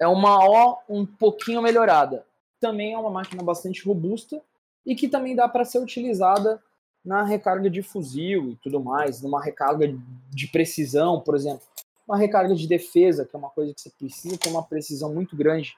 [0.00, 2.24] é uma O um pouquinho melhorada.
[2.60, 4.40] Também é uma máquina bastante robusta
[4.86, 6.62] e que também dá para ser utilizada
[7.04, 9.86] na recarga de fuzil e tudo mais, numa recarga
[10.30, 11.66] de precisão, por exemplo.
[12.06, 15.34] Uma recarga de defesa, que é uma coisa que você precisa ter uma precisão muito
[15.34, 15.76] grande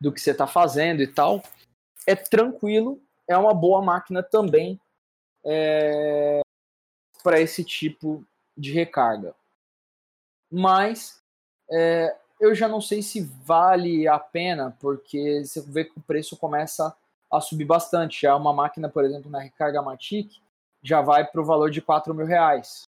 [0.00, 1.42] do que você está fazendo e tal.
[2.06, 4.80] É tranquilo, é uma boa máquina também
[5.44, 6.40] é,
[7.22, 8.24] para esse tipo
[8.56, 9.34] de recarga.
[10.50, 11.22] Mas
[11.70, 16.36] é, eu já não sei se vale a pena, porque você vê que o preço
[16.36, 16.94] começa
[17.30, 18.22] a subir bastante.
[18.22, 20.32] Já uma máquina, por exemplo, na recarga Matic,
[20.82, 22.88] já vai para o valor de 4 mil reais.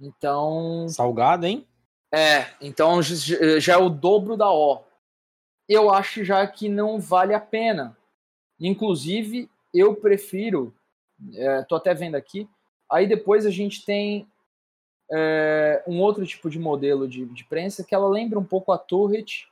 [0.00, 0.88] Então.
[0.88, 1.66] Salgado, hein?
[2.12, 4.82] É, então já é o dobro da O.
[5.68, 7.96] Eu acho já que não vale a pena.
[8.58, 10.74] Inclusive, eu prefiro.
[11.34, 12.48] É, tô até vendo aqui.
[12.90, 14.26] Aí depois a gente tem
[15.12, 18.78] é, um outro tipo de modelo de, de, prensa que ela lembra um pouco a
[18.78, 19.46] Turret.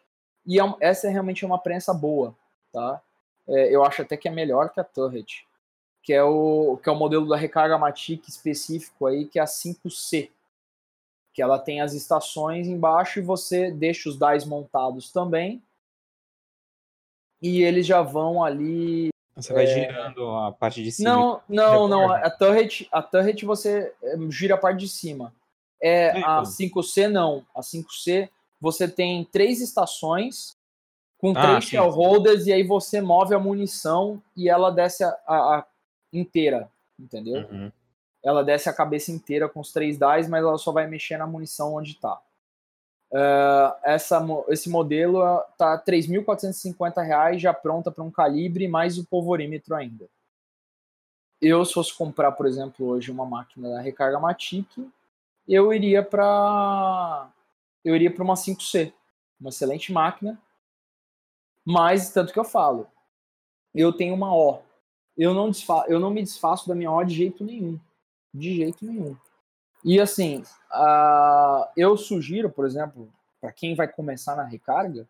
[0.47, 2.35] E é, essa é realmente uma prensa boa,
[2.73, 3.01] tá?
[3.49, 5.45] É, eu acho até que é melhor que a Turret.
[6.03, 9.47] Que é o, que é o modelo da recarga Matic específico aí, que é a
[9.47, 10.31] 5C
[11.39, 15.63] que ela tem as estações embaixo e você deixa os DAIs montados também.
[17.41, 19.11] E eles já vão ali.
[19.37, 19.67] Você vai é...
[19.69, 21.09] girando a parte de cima.
[21.09, 22.13] Não, não, não.
[22.13, 25.33] A turret, a turret você eh, gira a parte de cima.
[25.83, 27.45] É, a 5C não.
[27.55, 28.29] A 5C
[28.61, 30.57] você tem três estações
[31.19, 35.17] com ah, três shell holders e aí você move a munição e ela desce a,
[35.27, 35.67] a, a
[36.13, 37.47] inteira, entendeu?
[37.51, 37.71] Uhum
[38.23, 41.27] ela desce a cabeça inteira com os três dies, mas ela só vai mexer na
[41.27, 42.21] munição onde está.
[43.11, 45.21] Uh, essa, esse modelo
[45.57, 50.07] tá R$ 3.450 já pronta para um calibre mais o polvorímetro ainda.
[51.41, 54.69] Eu, se fosse comprar, por exemplo, hoje uma máquina da recarga Matic,
[55.49, 57.31] eu iria para
[57.85, 58.93] eu iria para uma 5C,
[59.41, 60.41] uma excelente máquina.
[61.65, 62.87] Mas tanto que eu falo,
[63.75, 64.61] eu tenho uma O.
[65.17, 67.79] Eu não, desfa eu não me desfaço da minha O de jeito nenhum.
[68.33, 69.17] De jeito nenhum.
[69.85, 73.09] E assim, uh, eu sugiro, por exemplo,
[73.41, 75.09] para quem vai começar na recarga,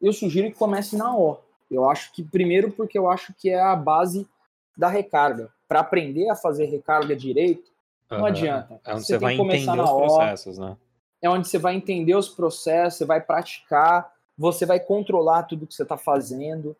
[0.00, 1.38] eu sugiro que comece na O.
[1.70, 4.28] Eu acho que, primeiro, porque eu acho que é a base
[4.76, 5.52] da recarga.
[5.66, 7.72] Para aprender a fazer recarga direito,
[8.14, 8.26] não uhum.
[8.26, 8.80] adianta.
[8.84, 10.76] É onde você, você vai entender os processos, né?
[11.22, 15.74] É onde você vai entender os processos, você vai praticar, você vai controlar tudo que
[15.74, 16.76] você está fazendo,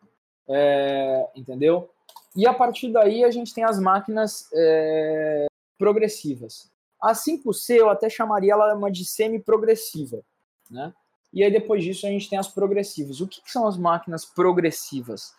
[0.47, 1.89] é, entendeu?
[2.35, 6.69] E a partir daí a gente tem as máquinas é, progressivas.
[7.01, 10.21] A 5C eu até chamaria ela uma de semi-progressiva,
[10.69, 10.93] né?
[11.33, 13.19] E aí depois disso a gente tem as progressivas.
[13.21, 15.33] O que, que são as máquinas progressivas?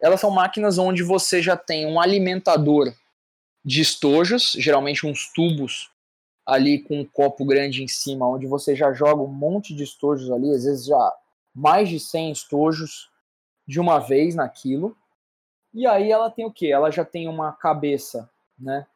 [0.00, 2.92] Elas são máquinas onde você já tem um alimentador
[3.64, 5.90] de estojos, geralmente uns tubos
[6.46, 10.30] ali com um copo grande em cima, onde você já joga um monte de estojos
[10.30, 11.14] ali, às vezes já
[11.54, 13.10] mais de 100 estojos
[13.66, 14.96] de uma vez naquilo.
[15.74, 16.72] E aí ela tem o que?
[16.72, 18.86] Ela já tem uma cabeça, né,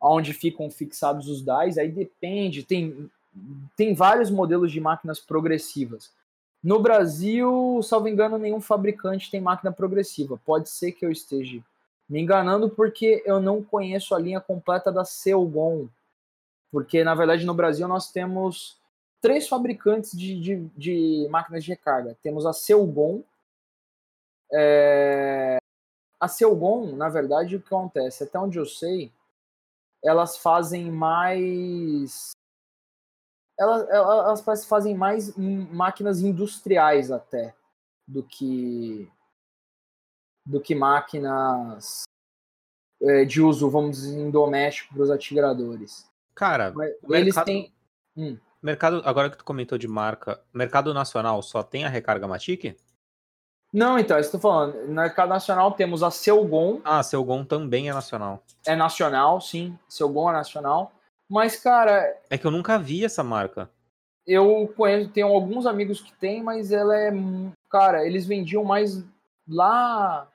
[0.00, 3.10] onde ficam fixados os DAIs, aí depende, tem,
[3.76, 6.12] tem vários modelos de máquinas progressivas.
[6.62, 10.40] No Brasil, salvo engano, nenhum fabricante tem máquina progressiva.
[10.44, 11.60] Pode ser que eu esteja
[12.12, 15.88] me enganando porque eu não conheço a linha completa da Selgon.
[16.70, 18.78] Porque, na verdade, no Brasil nós temos
[19.18, 22.14] três fabricantes de, de, de máquinas de recarga.
[22.22, 23.22] Temos a Selgon.
[24.52, 25.56] É...
[26.20, 28.24] A Selgon, na verdade, o que acontece?
[28.24, 29.10] Até onde eu sei,
[30.04, 32.32] elas fazem mais.
[33.58, 37.54] Elas, elas fazem mais máquinas industriais até
[38.06, 39.10] do que
[40.44, 42.02] do que máquinas
[43.00, 46.06] é, de uso, vamos dizer, em doméstico para os atiradores.
[46.34, 47.72] Cara, Mas, eles mercado, têm.
[48.16, 48.38] Hum.
[48.62, 52.76] Mercado, agora que tu comentou de marca, mercado nacional só tem a recarga Matic?
[53.72, 54.86] Não, então, estou falando.
[54.86, 56.80] No mercado nacional temos a Selgon.
[56.84, 58.44] Ah, Selgon também é nacional.
[58.66, 59.76] É nacional, sim.
[59.88, 60.92] Selgon é nacional.
[61.28, 62.20] Mas, cara.
[62.28, 63.70] É que eu nunca vi essa marca.
[64.26, 67.10] Eu conheço, tenho alguns amigos que tem, mas ela é.
[67.70, 69.02] Cara, eles vendiam mais
[69.46, 70.30] lá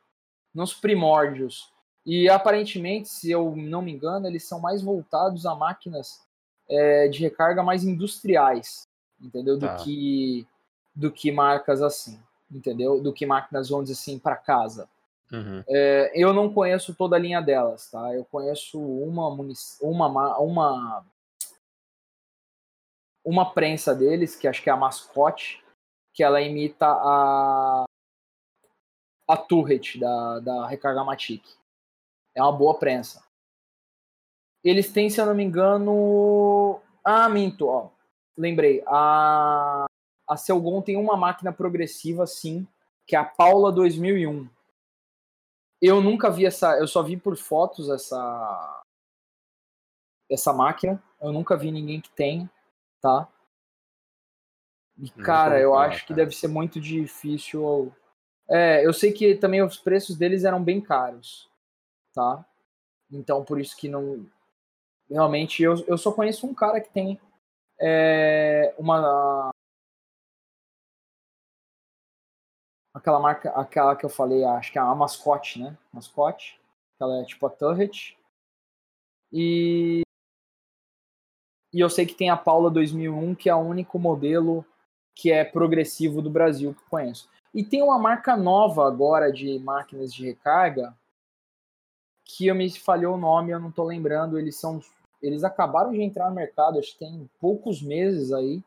[0.54, 1.72] nos primórdios.
[2.06, 6.26] E aparentemente, se eu não me engano, eles são mais voltados a máquinas
[6.70, 8.88] é, de recarga mais industriais,
[9.20, 9.60] entendeu?
[9.60, 9.76] Tá.
[9.76, 10.48] Do que
[10.96, 12.20] do que marcas assim
[12.52, 13.02] entendeu?
[13.02, 14.90] Do que máquinas, vamos dizer assim, para casa.
[15.32, 15.64] Uhum.
[15.68, 18.14] É, eu não conheço toda a linha delas, tá?
[18.16, 19.28] Eu conheço uma,
[19.82, 21.06] uma, uma,
[23.24, 25.64] uma prensa deles, que acho que é a mascote,
[26.14, 27.86] que ela imita a,
[29.28, 31.44] a turret da, da Recarga Matic.
[32.36, 33.24] É uma boa prensa.
[34.64, 36.80] Eles têm, se eu não me engano.
[37.04, 37.90] Ah, minto, ó.
[38.38, 38.84] Lembrei.
[38.88, 39.88] A
[40.28, 42.68] a Selgon tem uma máquina progressiva, sim,
[43.06, 44.50] que é a Paula 2001.
[45.82, 48.84] Eu nunca vi essa, eu só vi por fotos essa
[50.30, 51.02] essa máquina.
[51.22, 52.52] Eu nunca vi ninguém que tenha,
[53.00, 53.30] tá?
[54.98, 57.94] E cara, eu acho que deve ser muito difícil.
[58.50, 61.50] É, eu sei que também os preços deles eram bem caros,
[62.14, 62.46] tá?
[63.12, 64.26] Então por isso que não
[65.10, 67.20] realmente, eu, eu só conheço um cara que tem
[67.80, 69.50] é, uma.
[72.94, 75.78] Aquela marca, aquela que eu falei, acho que é a mascote, né?
[75.94, 76.60] Mascote.
[77.00, 78.18] Ela é tipo a Turret.
[79.32, 80.02] E.
[81.74, 84.66] E eu sei que tem a Paula 2001, que é o único modelo
[85.14, 87.30] que é progressivo do Brasil que eu conheço.
[87.54, 90.96] E tem uma marca nova agora de máquinas de recarga,
[92.24, 94.38] que eu me falhou o nome, eu não estou lembrando.
[94.38, 94.82] Eles são,
[95.22, 98.62] eles acabaram de entrar no mercado, acho que tem poucos meses aí.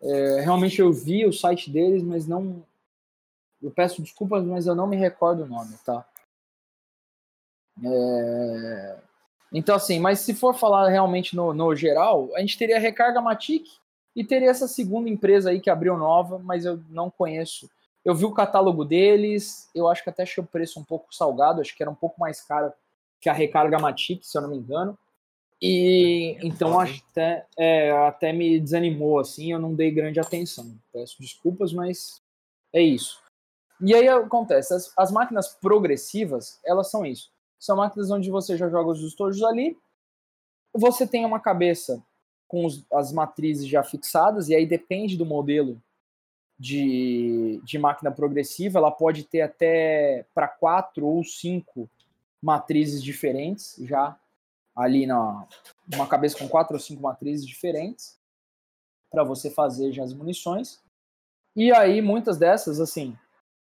[0.00, 2.62] É, realmente eu vi o site deles, mas não.
[3.60, 6.06] Eu peço desculpas, mas eu não me recordo o nome, tá?
[7.84, 8.98] É...
[9.52, 13.20] Então, assim, mas se for falar realmente no, no geral, a gente teria a Recarga
[13.20, 13.66] Matic
[14.14, 17.68] e teria essa segunda empresa aí que abriu nova, mas eu não conheço
[18.08, 21.60] eu vi o catálogo deles, eu acho que até achei o preço um pouco salgado,
[21.60, 22.72] acho que era um pouco mais caro
[23.20, 24.98] que a recarga Matic, se eu não me engano.
[25.60, 30.74] E é, então acho até, é, até me desanimou assim, eu não dei grande atenção.
[30.90, 32.22] Peço desculpas, mas
[32.72, 33.20] é isso.
[33.78, 37.30] E aí acontece, as, as máquinas progressivas, elas são isso.
[37.58, 39.76] São máquinas onde você já joga os estojos ali,
[40.72, 42.02] você tem uma cabeça
[42.46, 45.78] com os, as matrizes já fixadas, e aí depende do modelo
[46.58, 51.88] de, de máquina progressiva, ela pode ter até para quatro ou cinco
[52.42, 54.18] matrizes diferentes, já
[54.74, 55.46] ali na
[55.92, 58.18] uma cabeça com quatro ou cinco matrizes diferentes
[59.10, 60.82] para você fazer já as munições.
[61.54, 63.16] E aí muitas dessas assim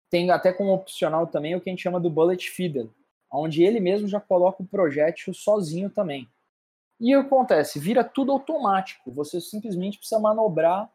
[0.09, 2.87] tem até como opcional também o que a gente chama do bullet feeder,
[3.31, 6.29] onde ele mesmo já coloca o projétil sozinho também.
[6.99, 7.79] E o que acontece?
[7.79, 9.11] Vira tudo automático.
[9.11, 10.89] Você simplesmente precisa manobrar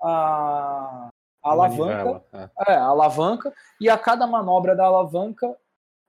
[0.00, 1.10] a,
[1.44, 2.50] a alavanca, é.
[2.68, 2.74] é.
[2.74, 5.54] a alavanca, e a cada manobra da alavanca,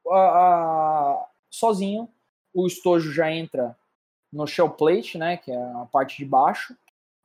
[0.10, 2.10] a, a, sozinho,
[2.54, 3.78] o estojo já entra
[4.32, 6.76] no shell plate, né, que é a parte de baixo,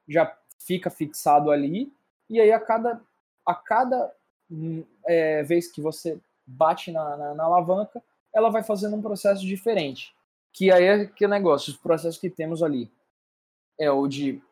[0.09, 1.92] já fica fixado ali,
[2.29, 3.01] e aí a cada,
[3.46, 4.12] a cada
[5.07, 10.14] é, vez que você bate na, na, na, alavanca, ela vai fazendo um processo diferente.
[10.53, 12.90] Que aí é que negócio, os processos que temos ali
[13.79, 14.42] é o de,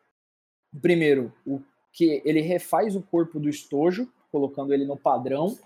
[0.81, 5.57] primeiro, o que ele refaz o corpo do estojo, colocando ele no padrão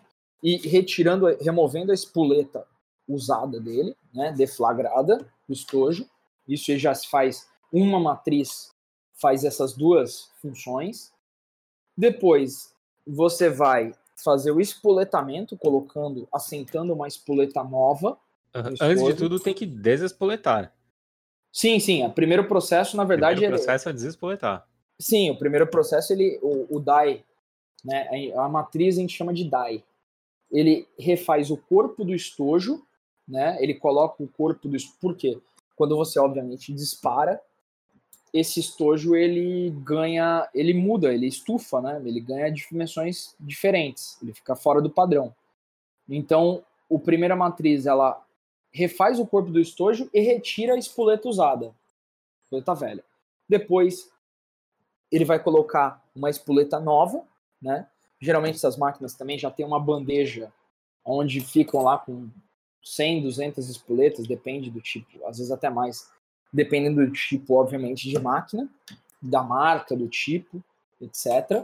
[0.42, 2.66] e retirando, removendo a espoleta
[3.08, 6.10] usada dele, né, deflagrada do estojo.
[6.48, 8.72] Isso já se faz uma matriz,
[9.14, 11.12] faz essas duas funções.
[11.98, 12.74] Depois
[13.06, 18.18] você vai fazer o espoletamento, colocando, assentando uma espoleta nova.
[18.54, 20.74] Antes de tudo, tem que desespoletar.
[21.52, 22.06] Sim, sim.
[22.06, 23.46] O primeiro processo, na verdade.
[23.46, 24.68] O processo é, é desespoletar.
[25.00, 27.24] Sim, o primeiro processo, ele, o, o DAI,
[27.84, 29.84] né, a matriz a gente chama de DAI.
[30.52, 32.86] Ele refaz o corpo do estojo,
[33.28, 35.40] né, ele coloca o corpo do estojo, por quê?
[35.76, 37.42] Quando você, obviamente, dispara,
[38.32, 44.56] esse estojo, ele ganha, ele muda, ele estufa, né, ele ganha dimensões diferentes, ele fica
[44.56, 45.36] fora do padrão.
[46.10, 48.24] Então, o primeira matriz, ela
[48.72, 51.74] refaz o corpo do estojo e retira a espoleta usada,
[52.44, 53.04] espoleta velha.
[53.48, 54.12] Depois,
[55.14, 57.24] ele vai colocar uma espoleta nova,
[57.62, 57.88] né?
[58.20, 60.52] Geralmente essas máquinas também já tem uma bandeja
[61.06, 62.30] onde ficam lá com
[62.84, 66.10] 100, 200 espoletas, depende do tipo, às vezes até mais,
[66.52, 68.68] dependendo do tipo, obviamente, de máquina,
[69.22, 70.64] da marca, do tipo,
[71.00, 71.64] etc.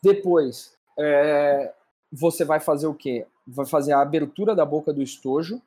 [0.00, 1.74] Depois, é,
[2.12, 3.26] você vai fazer o quê?
[3.44, 5.60] Vai fazer a abertura da boca do estojo.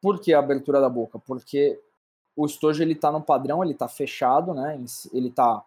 [0.00, 1.18] Por que a abertura da boca?
[1.18, 1.80] Porque
[2.40, 4.82] o estojo ele tá no padrão, ele tá fechado, né?
[5.12, 5.62] Ele tá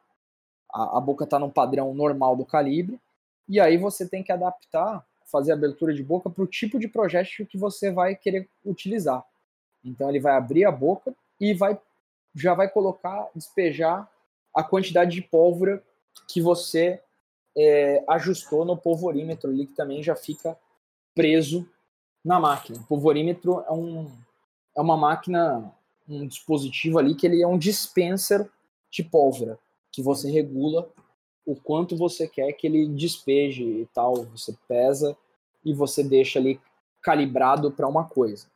[0.74, 3.00] a, a boca tá no padrão normal do calibre.
[3.48, 6.88] E aí você tem que adaptar, fazer a abertura de boca para o tipo de
[6.88, 9.24] projétil que você vai querer utilizar.
[9.86, 11.80] Então ele vai abrir a boca e vai
[12.36, 14.10] já vai colocar, despejar
[14.56, 15.84] a quantidade de pólvora
[16.28, 17.00] que você
[17.56, 20.58] é, ajustou no polvorímetro ali, que também já fica
[21.14, 21.70] preso
[22.26, 22.80] na máquina.
[22.80, 24.12] O polvorímetro é, um,
[24.76, 25.72] é uma máquina
[26.08, 28.49] um dispositivo ali que ele é um dispenser
[28.91, 29.58] de pólvora,
[29.91, 30.91] que você regula
[31.45, 34.26] o quanto você quer que ele despeje e tal.
[34.26, 35.18] Você pesa
[35.64, 36.60] e você deixa ali
[37.01, 38.47] calibrado para uma coisa,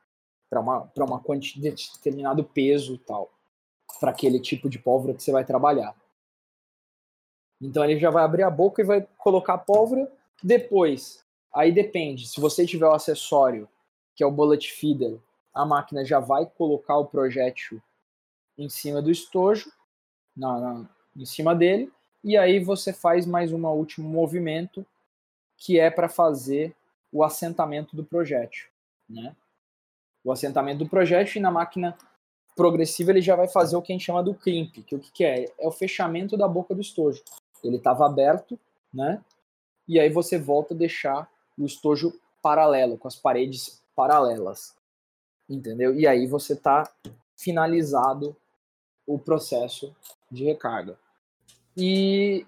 [0.49, 3.29] para uma, para uma quantidade de determinado peso e tal,
[3.99, 5.95] para aquele tipo de pólvora que você vai trabalhar.
[7.61, 10.11] Então ele já vai abrir a boca e vai colocar a pólvora.
[10.41, 13.67] Depois, aí depende, se você tiver o acessório,
[14.15, 15.19] que é o bullet feeder,
[15.57, 17.81] a máquina já vai colocar o projétil
[18.57, 19.71] em cima do estojo,
[20.35, 21.91] na, na, em cima dele,
[22.23, 24.85] e aí você faz mais um último movimento
[25.57, 26.75] que é para fazer
[27.11, 28.67] o assentamento do projétil,
[29.09, 29.35] né?
[30.23, 31.97] O assentamento do projétil e na máquina
[32.55, 35.11] progressivo ele já vai fazer o que a gente chama do crimp, que o que,
[35.11, 35.45] que é?
[35.57, 37.23] É o fechamento da boca do estojo.
[37.63, 38.59] Ele estava aberto,
[38.93, 39.23] né?
[39.87, 44.76] E aí você volta a deixar o estojo paralelo, com as paredes paralelas.
[45.49, 45.95] Entendeu?
[45.95, 46.89] E aí você está
[47.35, 48.35] finalizado
[49.05, 49.95] o processo
[50.29, 50.99] de recarga.
[51.75, 52.45] E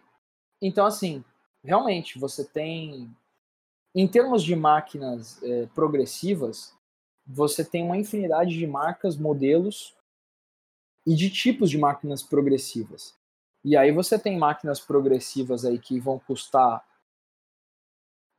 [0.61, 1.23] então assim,
[1.63, 3.09] realmente você tem
[3.95, 6.75] em termos de máquinas é, progressivas,
[7.25, 9.95] você tem uma infinidade de marcas, modelos
[11.05, 13.15] e de tipos de máquinas progressivas.
[13.63, 16.83] E aí você tem máquinas progressivas aí que vão custar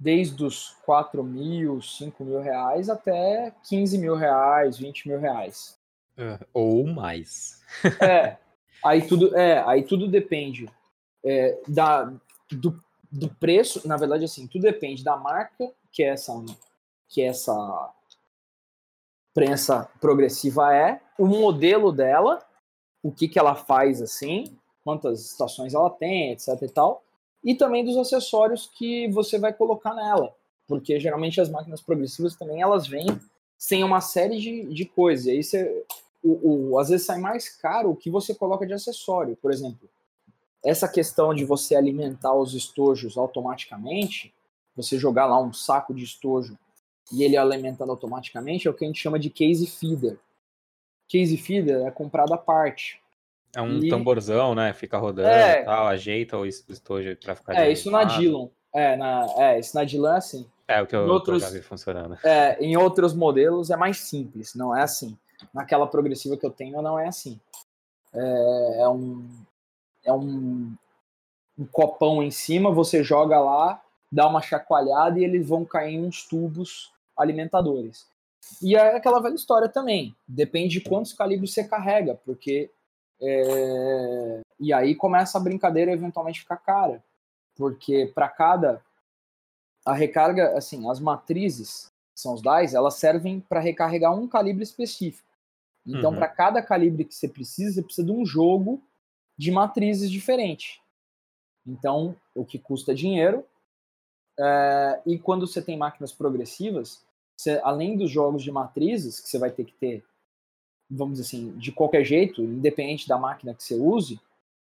[0.00, 5.78] desde os 4 mil, 5 mil reais até 15 mil reais, 20 mil reais.
[6.16, 7.62] Uh, ou mais.
[8.00, 8.38] é,
[8.82, 10.70] aí tudo, é, aí tudo depende
[11.22, 12.12] é, da,
[12.50, 12.82] do,
[13.12, 16.32] do preço, na verdade assim, tudo depende da marca que essa
[17.06, 17.92] que essa
[19.34, 22.38] prensa progressiva é, o modelo dela,
[23.02, 27.02] o que que ela faz assim, quantas estações ela tem, etc e tal,
[27.42, 30.34] e também dos acessórios que você vai colocar nela,
[30.66, 33.06] porque geralmente as máquinas progressivas também elas vêm
[33.58, 35.84] sem uma série de, de coisas, e aí você,
[36.22, 39.88] o, o, às vezes sai mais caro o que você coloca de acessório, por exemplo,
[40.64, 44.34] essa questão de você alimentar os estojos automaticamente,
[44.76, 46.58] você jogar lá um saco de estojo
[47.12, 50.18] e ele alimentando automaticamente, é o que a gente chama de case feeder.
[51.08, 53.00] Case feeder é comprado à parte.
[53.54, 53.88] É um e...
[53.88, 54.72] tamborzão, né?
[54.72, 55.62] Fica rodando é...
[55.62, 57.54] e tal, ajeita o estojo para ficar.
[57.54, 58.48] É, isso na Dillon.
[58.72, 60.46] É, na, é, isso na Dillon é assim.
[60.68, 62.16] É o que eu, em outros, já vi funcionando.
[62.24, 65.18] É, em outros modelos é mais simples, não é assim.
[65.52, 67.40] Naquela progressiva que eu tenho, não é assim.
[68.14, 69.28] É, é um,
[70.04, 70.72] é um,
[71.58, 73.82] um copão em cima, você joga lá,
[74.12, 78.06] dá uma chacoalhada e eles vão cair em uns tubos alimentadores.
[78.62, 80.14] E é aquela velha história também.
[80.26, 82.70] Depende de quantos calibres você carrega, porque.
[83.22, 84.40] É...
[84.58, 87.02] E aí começa a brincadeira eventualmente ficar cara.
[87.56, 88.82] Porque para cada.
[89.84, 95.28] A recarga, assim, as matrizes, são os DAIs, elas servem para recarregar um calibre específico.
[95.86, 96.16] Então, uhum.
[96.16, 98.82] para cada calibre que você precisa, você precisa de um jogo
[99.38, 100.78] de matrizes diferentes.
[101.66, 103.44] Então, o que custa dinheiro.
[104.38, 105.00] É...
[105.06, 107.02] e quando você tem máquinas progressivas,
[107.36, 110.04] você, além dos jogos de matrizes, que você vai ter que ter,
[110.90, 114.20] vamos dizer assim, de qualquer jeito, independente da máquina que você use,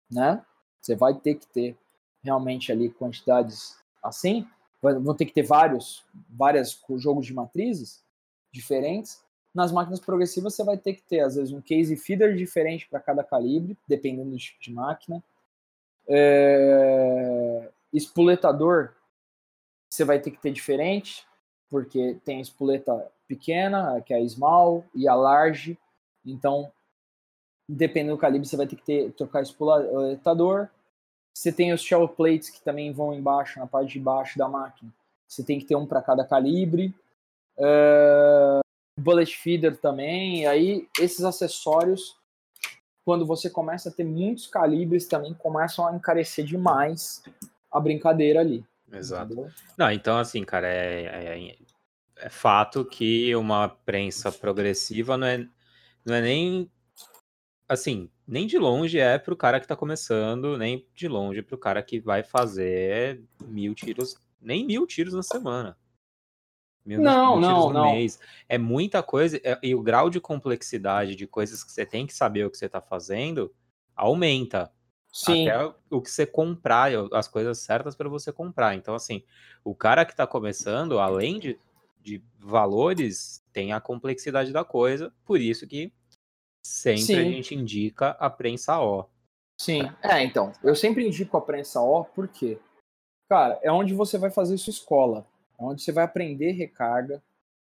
[0.09, 0.43] né?
[0.81, 1.77] Você vai ter que ter
[2.23, 4.47] realmente ali quantidades assim,
[4.81, 8.03] vão ter que ter vários, várias jogos de matrizes
[8.51, 9.23] diferentes.
[9.53, 12.99] Nas máquinas progressivas você vai ter que ter às vezes um case feeder diferente para
[12.99, 15.23] cada calibre, dependendo do tipo de máquina.
[16.07, 17.71] É...
[17.93, 18.93] Espuletador
[19.89, 21.25] você vai ter que ter diferente,
[21.69, 25.77] porque tem a espoleta pequena, que é a small, e a large.
[26.25, 26.71] Então,
[27.69, 30.67] dependendo do calibre, você vai ter que ter, trocar espoletador.
[31.35, 34.91] Você tem os shell plates que também vão embaixo, na parte de baixo da máquina.
[35.27, 36.93] Você tem que ter um para cada calibre.
[37.57, 38.59] Uh,
[38.99, 40.41] bullet feeder também.
[40.41, 42.17] E aí, esses acessórios,
[43.05, 47.23] quando você começa a ter muitos calibres, também começam a encarecer demais
[47.71, 48.65] a brincadeira ali.
[48.91, 49.33] Exato.
[49.33, 49.51] Entendeu?
[49.77, 51.55] Não, então assim, cara, é, é,
[52.17, 55.47] é, fato que uma prensa progressiva não é,
[56.05, 56.71] não é nem
[57.67, 61.81] assim, nem de longe é pro cara que tá começando, nem de longe pro cara
[61.81, 65.77] que vai fazer mil tiros, nem mil tiros na semana.
[66.85, 67.91] Mil, não, mil não, não.
[67.93, 68.19] Mês.
[68.47, 72.13] É muita coisa, é, e o grau de complexidade de coisas que você tem que
[72.13, 73.53] saber o que você tá fazendo
[73.95, 74.71] aumenta.
[75.11, 75.47] Sim.
[75.47, 78.75] Até o que você comprar, as coisas certas para você comprar.
[78.75, 79.23] Então, assim,
[79.63, 81.59] o cara que está começando, além de,
[82.05, 85.91] de valores, tem a complexidade da coisa, por isso que
[86.63, 87.19] sempre Sim.
[87.19, 89.05] a gente indica a prensa O.
[89.59, 92.59] Sim, é, então, eu sempre indico a prensa O, porque,
[93.27, 95.25] cara, é onde você vai fazer sua escola,
[95.59, 97.23] é onde você vai aprender recarga.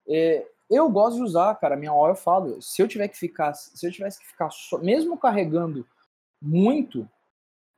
[0.08, 3.54] É, eu gosto de usar, cara, minha O eu falo, se eu tiver que ficar,
[3.54, 5.86] se eu tivesse que ficar só, mesmo carregando
[6.42, 7.08] muito,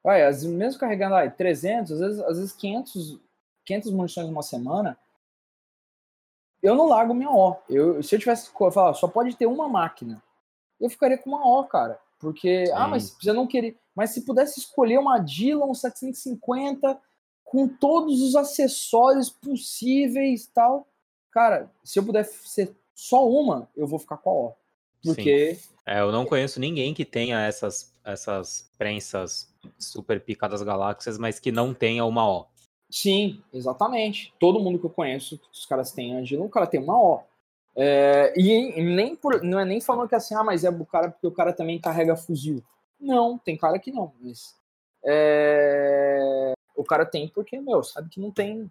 [0.03, 3.21] Vai, mesmo carregando aí 300, às vezes, às vezes 500,
[3.67, 4.99] 500 munições numa semana,
[6.63, 7.57] eu não largo minha O.
[7.69, 10.23] Eu, se eu tivesse falar, só pode ter uma máquina,
[10.81, 11.99] eu ficaria com uma O, cara.
[12.19, 12.73] Porque, Sim.
[12.75, 13.75] ah, mas você não queria.
[13.95, 17.01] Mas se pudesse escolher uma Dillon 750
[17.45, 20.87] com todos os acessórios possíveis tal,
[21.31, 24.55] cara, se eu puder ser só uma, eu vou ficar com a O.
[25.03, 25.55] Porque.
[25.55, 25.69] Sim.
[25.87, 31.41] É, eu não conheço ninguém que tenha essas, essas prensas super pica das galáxias, mas
[31.41, 32.47] que não tenha uma O.
[32.91, 34.33] Sim, exatamente.
[34.39, 37.23] Todo mundo que eu conheço, os caras têm Angelo, o cara tem uma O.
[37.77, 41.11] É, e nem por, não é nem falando que assim, ah, mas é o cara
[41.11, 42.63] porque o cara também carrega fuzil.
[42.99, 44.57] Não, tem cara que não, mas
[45.05, 48.71] é, o cara tem porque, meu, sabe que não tem.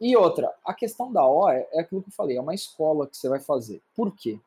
[0.00, 3.06] E outra, a questão da O é, é aquilo que eu falei, é uma escola
[3.06, 3.82] que você vai fazer.
[3.94, 4.40] Por quê?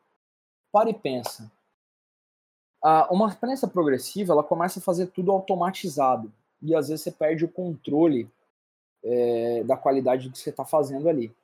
[0.72, 1.50] Para e pensa.
[2.82, 6.32] Ah, uma prensa progressiva, ela começa a fazer tudo automatizado.
[6.60, 8.28] E às vezes você perde o controle
[9.04, 11.34] é, da qualidade do que você está fazendo ali.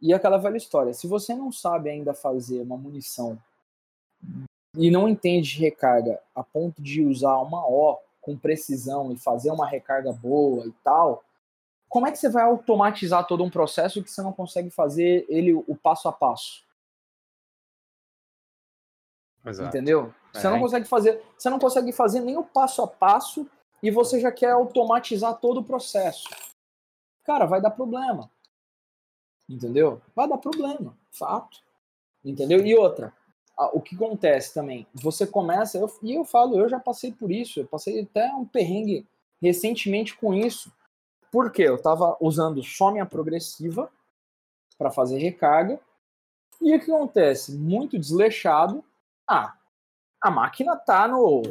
[0.00, 3.38] E aquela velha história, se você não sabe ainda fazer uma munição
[4.76, 9.50] e não entende de recarga a ponto de usar uma O com precisão e fazer
[9.50, 11.22] uma recarga boa e tal,
[11.88, 15.54] como é que você vai automatizar todo um processo que você não consegue fazer ele
[15.54, 16.64] o passo a passo?
[19.46, 19.68] Exato.
[19.68, 20.12] Entendeu?
[20.32, 20.50] Você é.
[20.50, 23.48] não consegue fazer, você não consegue fazer nem o passo a passo
[23.82, 26.28] e você já quer automatizar todo o processo.
[27.24, 28.30] Cara, vai dar problema.
[29.48, 30.00] Entendeu?
[30.14, 31.58] Vai dar problema, fato.
[32.24, 32.64] Entendeu?
[32.64, 33.12] E outra,
[33.72, 34.86] o que acontece também?
[34.94, 38.46] Você começa, eu, e eu falo, eu já passei por isso, eu passei até um
[38.46, 39.06] perrengue
[39.40, 40.72] recentemente com isso.
[41.30, 43.90] Porque eu estava usando só minha progressiva
[44.78, 45.80] para fazer recarga.
[46.62, 47.56] E o que acontece?
[47.56, 48.84] Muito desleixado.
[49.28, 49.54] Ah,
[50.20, 51.42] a máquina tá no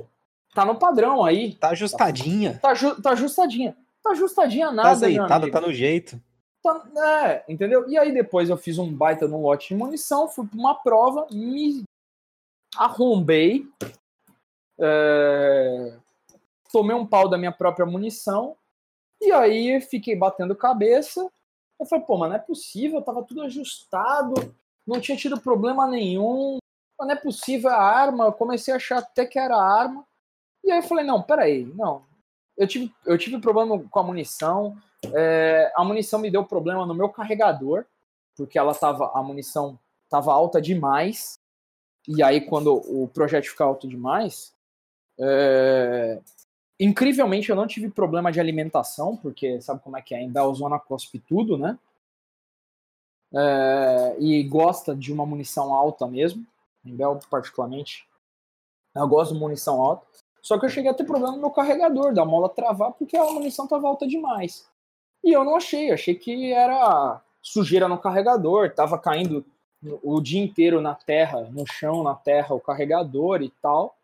[0.53, 1.55] tá no padrão aí.
[1.55, 2.59] Tá ajustadinha.
[2.59, 3.75] Tá, tá, tá ajustadinha.
[4.03, 6.21] Tá ajustadinha nada, Tá azeitada, tá no jeito.
[6.61, 6.85] Tá,
[7.25, 7.89] é, entendeu?
[7.89, 11.27] E aí depois eu fiz um baita no lote de munição, fui para uma prova,
[11.31, 11.83] me
[12.75, 13.65] arrombei,
[14.79, 15.97] é,
[16.71, 18.55] tomei um pau da minha própria munição,
[19.21, 21.29] e aí fiquei batendo cabeça.
[21.79, 24.33] Eu falei, pô, mas não é possível, tava tudo ajustado,
[24.85, 26.57] não tinha tido problema nenhum,
[26.99, 28.25] mas não é possível a arma.
[28.25, 30.05] Eu comecei a achar até que era arma.
[30.63, 32.05] E aí eu falei, não, peraí, não.
[32.57, 34.77] Eu tive, eu tive problema com a munição,
[35.13, 37.85] é, a munição me deu problema no meu carregador,
[38.35, 41.39] porque ela tava, a munição estava alta demais.
[42.07, 44.53] E aí, quando o projeto fica alto demais,
[45.19, 46.21] é,
[46.79, 50.21] incrivelmente eu não tive problema de alimentação, porque sabe como é que é?
[50.21, 51.77] Em Belzona cospe tudo, né?
[53.35, 56.45] É, e gosta de uma munição alta mesmo.
[56.85, 58.07] Em Bel, particularmente,
[58.93, 60.05] eu gosto de munição alta.
[60.43, 63.23] Só que eu cheguei a ter problema no meu carregador, da mola travar, porque a
[63.31, 64.69] munição estava alta demais.
[65.23, 69.45] E eu não achei, achei que era sujeira no carregador, tava caindo
[70.01, 73.97] o dia inteiro na terra, no chão, na terra, o carregador e tal.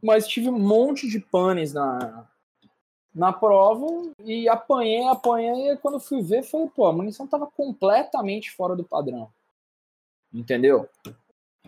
[0.00, 2.28] Mas tive um monte de panes na,
[3.12, 3.86] na prova
[4.20, 8.84] e apanhei, apanhei, e quando fui ver, falei, pô, a munição tava completamente fora do
[8.84, 9.28] padrão.
[10.32, 10.88] Entendeu?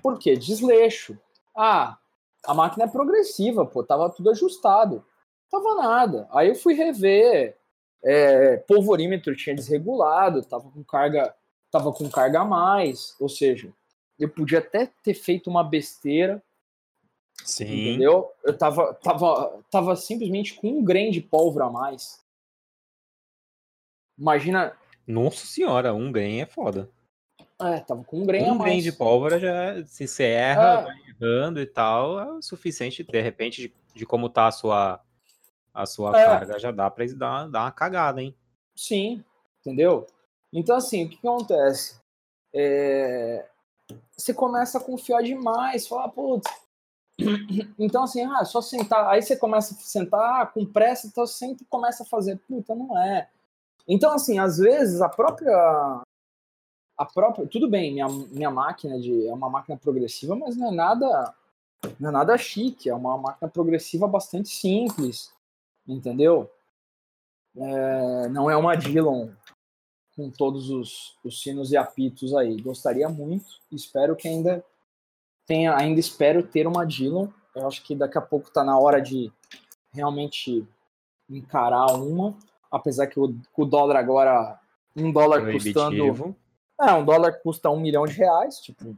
[0.01, 0.37] Por quê?
[0.37, 1.19] Desleixo.
[1.57, 1.99] Ah,
[2.47, 5.05] a máquina é progressiva, pô, tava tudo ajustado.
[5.51, 6.29] Tava nada.
[6.31, 7.57] Aí eu fui rever
[8.05, 11.35] é, polvorímetro tinha desregulado, tava com carga,
[11.71, 13.73] tava com carga a mais, ou seja,
[14.19, 16.43] eu podia até ter feito uma besteira,
[17.45, 17.65] Sim.
[17.65, 18.31] entendeu?
[18.45, 22.25] Eu tava, tava, tava simplesmente com um grain de pólvora a mais.
[24.19, 24.77] Imagina.
[25.07, 26.91] Nossa senhora, um grain é foda.
[27.61, 28.61] É, tava com um grain um a mais.
[28.61, 30.83] Um grain de pólvora já, se você erra, é.
[30.83, 35.01] vai errando e tal, é o suficiente, de repente, de, de como tá a sua
[35.73, 36.25] a sua é.
[36.25, 38.35] carga já dá para dar, dar uma cagada, hein?
[38.75, 39.25] Sim,
[39.61, 40.07] entendeu?
[40.53, 42.01] Então, assim, o que, que acontece?
[42.53, 43.47] É...
[44.17, 46.51] Você começa a confiar demais, falar, putz.
[47.79, 49.09] Então, assim, ah, só sentar.
[49.09, 53.29] Aí você começa a sentar com pressa, então sempre começa a fazer, puta, não é.
[53.87, 56.03] Então, assim, às vezes a própria.
[56.99, 57.47] A própria.
[57.47, 61.35] Tudo bem, minha, minha máquina de, é uma máquina progressiva, mas não é nada.
[61.99, 65.33] Não é nada chique, é uma máquina progressiva bastante simples
[65.89, 66.51] entendeu?
[67.57, 69.31] É, não é uma Dillon
[70.15, 72.61] com todos os, os sinos e apitos aí.
[72.61, 74.65] Gostaria muito, espero que ainda
[75.47, 77.29] tenha, ainda espero ter uma Dillon.
[77.55, 79.33] Eu acho que daqui a pouco está na hora de
[79.93, 80.67] realmente
[81.29, 82.37] encarar uma,
[82.71, 84.61] apesar que o, o dólar agora,
[84.95, 85.75] um dólar Proibitivo.
[85.75, 86.37] custando...
[86.81, 88.97] É, um dólar custa um milhão de reais, tipo...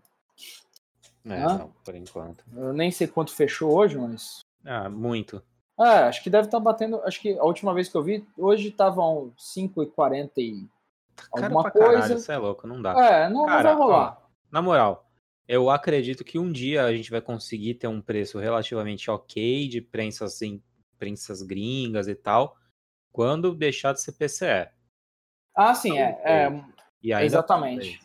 [1.24, 2.45] É, não, por enquanto.
[2.55, 4.41] Eu nem sei quanto fechou hoje, mas...
[4.64, 5.43] Ah, muito.
[5.78, 7.01] É, acho que deve estar tá batendo.
[7.05, 10.68] Acho que a última vez que eu vi, hoje estavam 5,40 e
[11.33, 11.93] alguma coisa.
[11.93, 12.91] Caralho, isso é louco, não dá.
[12.93, 14.18] É, não, Cara, não vai rolar.
[14.22, 15.11] Ó, na moral,
[15.49, 19.81] eu acredito que um dia a gente vai conseguir ter um preço relativamente ok de
[19.81, 20.62] prensas, assim,
[20.99, 22.57] prensas gringas e tal,
[23.11, 24.68] quando deixar de ser PCE.
[25.57, 26.20] Ah, sim, é.
[26.24, 26.64] é
[27.24, 28.01] exatamente.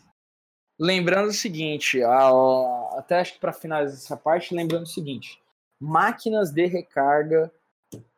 [0.78, 5.40] Lembrando o seguinte, até acho que para finalizar essa parte, lembrando o seguinte:
[5.80, 7.50] máquinas de recarga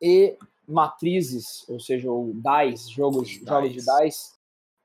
[0.00, 4.32] e matrizes, ou seja, o DICE, jogos, jogos de DICE,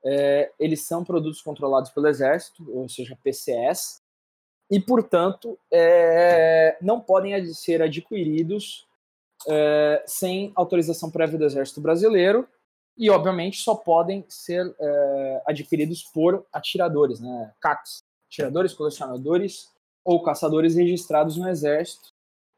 [0.04, 4.02] é, eles são produtos controlados pelo Exército, ou seja, PCS,
[4.70, 8.86] e, portanto, é, não podem ser adquiridos
[9.48, 12.48] é, sem autorização prévia do Exército Brasileiro
[12.96, 19.72] e, obviamente, só podem ser é, adquiridos por atiradores, né, CACs, atiradores, colecionadores
[20.04, 22.12] ou caçadores registrados no Exército.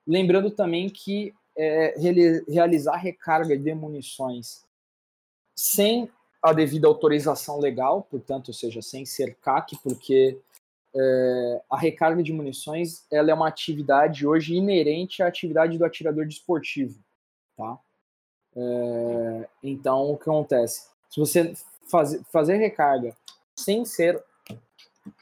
[0.07, 1.95] Lembrando também que é,
[2.49, 4.64] realizar recarga de munições
[5.55, 6.11] sem
[6.43, 10.39] a devida autorização legal, portanto, ou seja, sem ser CAC, porque
[10.95, 16.26] é, a recarga de munições ela é uma atividade hoje inerente à atividade do atirador
[16.26, 16.99] desportivo,
[17.57, 17.78] tá?
[18.57, 20.89] É, então, o que acontece?
[21.11, 21.55] Se você
[21.91, 23.15] faz, fazer recarga
[23.55, 24.23] sem ser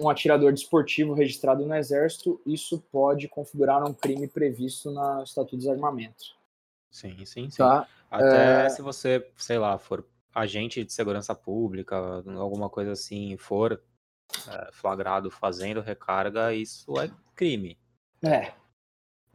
[0.01, 5.68] um atirador desportivo registrado no Exército, isso pode configurar um crime previsto na Estatuto dos
[5.68, 6.35] Armamentos.
[6.91, 7.59] Sim, sim, sim.
[7.59, 7.87] Tá?
[8.11, 8.68] Até é...
[8.68, 11.97] se você, sei lá, for agente de segurança pública,
[12.37, 13.80] alguma coisa assim, for
[14.49, 17.78] é, flagrado fazendo recarga, isso é crime.
[18.22, 18.53] É.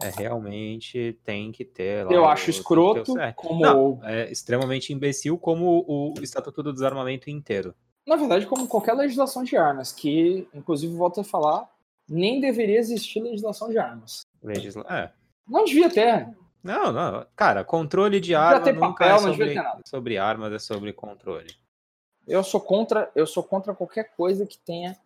[0.02, 2.06] É realmente tem que ter.
[2.06, 3.62] Lá, Eu acho escroto, como.
[3.62, 7.76] Não, é extremamente imbecil, como o Estatuto do Desarmamento inteiro.
[8.08, 11.70] Na verdade, como qualquer legislação de armas, que, inclusive, volto a falar,
[12.08, 14.26] nem deveria existir legislação de armas.
[14.42, 14.86] Legisla...
[14.90, 15.12] É.
[15.48, 16.28] Não devia ter.
[16.64, 17.26] Não, não.
[17.36, 21.54] Cara, controle de arma ter nunca papel, é sobre, sobre armas, é sobre controle.
[22.28, 24.98] Eu sou contra, eu sou contra qualquer coisa que tenha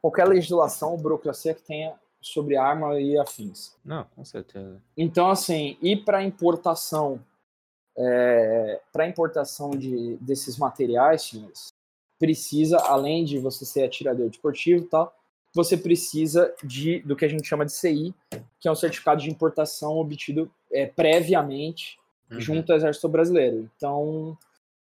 [0.00, 3.76] qualquer legislação ou burocracia que tenha sobre arma e afins.
[3.84, 4.80] Não, com certeza.
[4.96, 7.20] Então, assim, e para importação,
[7.98, 11.68] é, para importação de, desses materiais, senhores,
[12.18, 15.14] precisa, além de você ser atirador desportivo e tal,
[15.54, 18.14] você precisa de do que a gente chama de CI,
[18.58, 22.00] que é um certificado de importação obtido é, previamente
[22.30, 22.40] Uhum.
[22.40, 23.68] junto ao Exército Brasileiro.
[23.76, 24.38] Então,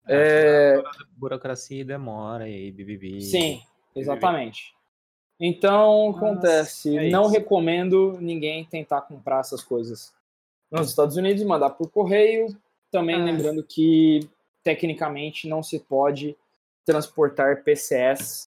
[0.07, 0.81] É.
[1.17, 3.21] Burocracia e demora e bibibi.
[3.21, 3.61] sim,
[3.93, 4.73] exatamente.
[5.43, 7.31] Então, acontece, é não isso.
[7.31, 10.13] recomendo ninguém tentar comprar essas coisas
[10.71, 12.55] nos Estados Unidos e mandar por correio.
[12.91, 13.23] Também Ah.
[13.25, 14.29] lembrando que,
[14.63, 16.37] tecnicamente, não se pode
[16.85, 18.47] transportar PCS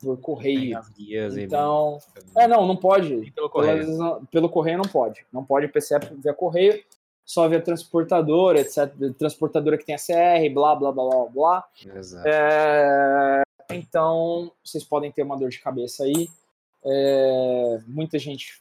[0.00, 0.78] por correio.
[0.78, 1.98] as guias e- Então,
[2.36, 3.30] é, não, não pode.
[3.32, 3.78] Pelo correio.
[3.78, 5.26] legislação- Pelo correio não pode.
[5.32, 6.82] Não pode PCE via correio,
[7.24, 8.92] só via transportadora, etc.
[9.18, 11.64] Transportadora que tem a CR, blá, blá, blá, blá, blá.
[11.96, 12.28] Exato.
[12.28, 13.42] É,
[13.76, 16.28] então, vocês podem ter uma dor de cabeça aí.
[16.84, 18.60] É, muita gente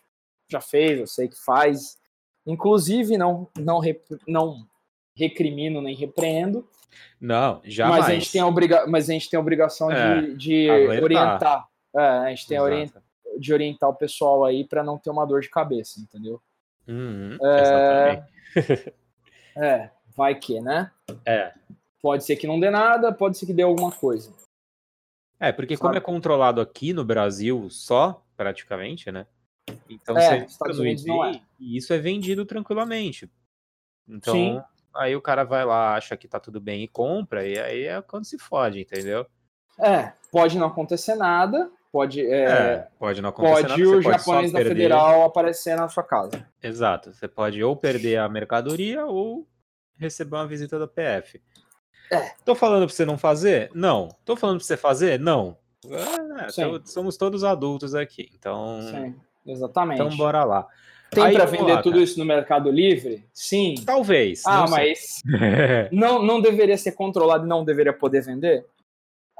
[0.49, 1.97] já fez, eu sei que faz.
[2.45, 4.65] Inclusive, não, não, rep- não
[5.15, 6.67] recrimino nem repreendo,
[7.19, 8.01] Não, jamais.
[8.01, 10.69] mas a, gente tem a obriga mas a gente tem a obrigação É, de, de
[11.01, 11.67] orientar.
[11.95, 13.03] É, a gente tem a ori- Exato.
[13.37, 16.41] de orientar o pessoal aí para não ter uma dor de cabeça, entendeu?
[16.87, 18.23] Uhum, É.
[19.55, 20.89] É, vai que, né?
[21.25, 21.51] É.
[22.01, 24.31] Pode ser que não dê nada, pode ser que dê alguma coisa.
[25.41, 25.97] É, porque como Sabe?
[25.97, 29.25] é controlado aqui no Brasil só, praticamente, né?
[29.89, 33.27] Então É, você no Unidos não eBay e isso é vendido tranquilamente.
[34.07, 34.61] Então, Sim.
[34.93, 37.99] aí o cara vai lá, acha que tá tudo bem e compra, e aí é
[38.03, 39.25] quando se fode, entendeu?
[39.79, 44.03] É, pode não acontecer nada, pode, é, É, pode não acontecer pode nada, o pode
[44.03, 44.73] só japonês da perder.
[44.75, 46.47] Federal aparecer na sua casa.
[46.61, 49.47] Exato, você pode ou perder a mercadoria ou
[49.97, 51.41] receber uma visita da PF.
[52.11, 52.31] É.
[52.43, 53.71] Tô falando pra você não fazer?
[53.73, 54.09] Não.
[54.25, 55.19] Tô falando pra você fazer?
[55.19, 55.57] Não.
[55.89, 56.49] É,
[56.85, 59.15] somos todos adultos aqui, então, Sim,
[59.47, 59.99] exatamente.
[60.01, 60.67] então bora lá.
[61.09, 62.03] Tem para vender lá, tudo cara.
[62.03, 63.25] isso no Mercado Livre?
[63.33, 63.75] Sim.
[63.85, 64.43] Talvez.
[64.45, 65.21] Ah, não mas
[65.91, 68.65] não, não deveria ser controlado e não deveria poder vender?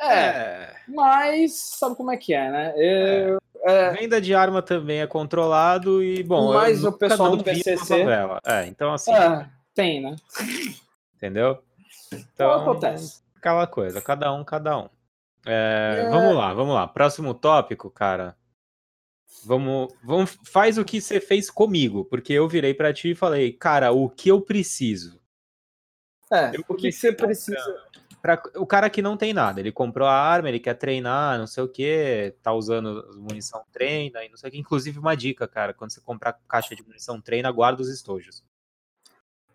[0.01, 2.74] É, É, mas sabe como é que é, né?
[2.76, 8.03] Eu- é, Venda de arma também é controlado e, bom, Mas o pessoal do PCC.
[8.43, 9.45] É, então assim, é,
[9.76, 10.15] tem, né?
[11.15, 11.59] entendeu?
[12.14, 13.22] Então acontece.
[13.36, 14.89] aquela coisa, cada um, cada um.
[15.45, 16.09] É, É.
[16.09, 16.88] Vamos lá, vamos lá.
[16.88, 18.38] Próximo tópico, cara.
[19.45, 23.53] Vamos, vamos, faz o que você fez comigo, porque eu virei pra ti e falei,
[23.53, 25.20] cara, o que eu preciso?
[26.32, 27.91] É, Eu o que você precisa.
[28.22, 31.47] Pra, o cara que não tem nada, ele comprou a arma, ele quer treinar, não
[31.47, 34.59] sei o que, tá usando munição treina e não sei o que.
[34.59, 38.43] Inclusive, uma dica, cara, quando você comprar caixa de munição treina, guarda os estojos.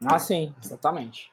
[0.05, 1.31] Ah, sim, exatamente.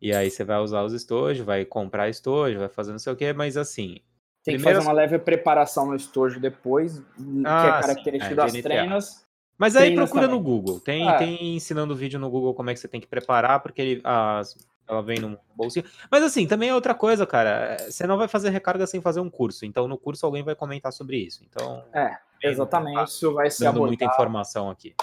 [0.00, 3.16] E aí você vai usar os estojos, vai comprar estojo, vai fazer não sei o
[3.16, 3.98] que, mas assim,
[4.42, 8.36] Tem que fazer uma leve preparação no estojo depois, que Ah, é sim, característica é,
[8.36, 8.62] das GNTA.
[8.62, 9.26] treinas.
[9.58, 10.52] Mas aí Treinas procura no também.
[10.52, 10.80] Google.
[10.80, 11.18] Tem, É.
[11.18, 14.56] tem ensinando vídeo no Google como é que você tem que preparar, porque ele, as-
[14.88, 15.84] ela vem num bolsinho.
[16.10, 17.76] Mas assim, também é outra coisa, cara.
[17.78, 19.66] é, Você não vai fazer recarga sem fazer um curso.
[19.66, 21.44] Então, no curso alguém vai comentar sobre isso.
[21.44, 23.10] Então, É, exatamente.
[23.10, 24.12] Isso vai ser dando muita abordado.
[24.14, 24.94] informação aqui.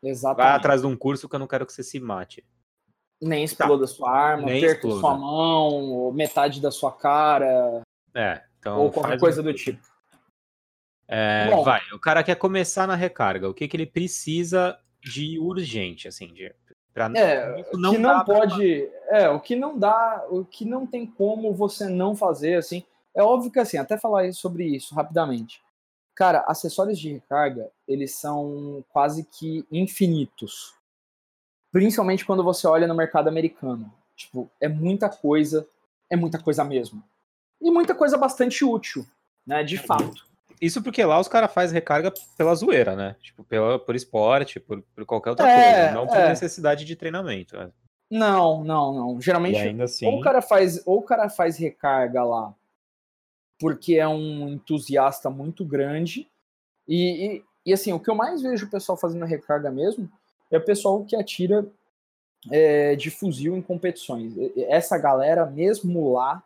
[0.00, 0.46] Exatamente.
[0.46, 2.44] Vai atrás de um curso que eu não quero que você se mate.
[3.20, 5.00] Nem exploda sua arma, Nem perca exploda.
[5.00, 7.80] sua mão, ou metade da sua cara.
[8.14, 9.80] É, então ou qualquer coisa um- do tipo.
[11.08, 11.62] É, Bom.
[11.62, 13.48] vai, o cara quer começar na recarga.
[13.48, 16.52] O que, que ele precisa de urgente, assim, de,
[16.92, 18.90] pra, É, isso o que não pra- pode.
[19.08, 22.82] É, o que não dá, o que não tem como você não fazer, assim.
[23.14, 25.62] É óbvio que assim, até falar sobre isso rapidamente.
[26.14, 30.74] Cara, acessórios de recarga, eles são quase que infinitos.
[31.76, 33.92] Principalmente quando você olha no mercado americano.
[34.16, 35.68] Tipo, é muita coisa,
[36.08, 37.04] é muita coisa mesmo.
[37.60, 39.04] E muita coisa bastante útil,
[39.46, 39.62] né?
[39.62, 40.26] De fato.
[40.58, 43.14] Isso porque lá os caras fazem recarga pela zoeira, né?
[43.20, 45.92] Tipo, pela, por esporte, por, por qualquer outra É, coisa.
[45.92, 46.30] Não por é.
[46.30, 47.54] necessidade de treinamento.
[47.58, 47.70] né?
[48.10, 49.20] Não, não, não.
[49.20, 50.06] Geralmente ainda assim.
[50.06, 52.54] Ou o cara faz, ou o cara faz recarga lá
[53.58, 56.26] porque é um entusiasta muito grande.
[56.88, 60.10] E, e, e, assim, o que eu mais vejo o pessoal fazendo recarga mesmo
[60.50, 61.66] é o pessoal que atira
[62.50, 64.34] é, de fuzil em competições.
[64.68, 66.42] Essa galera, mesmo lá,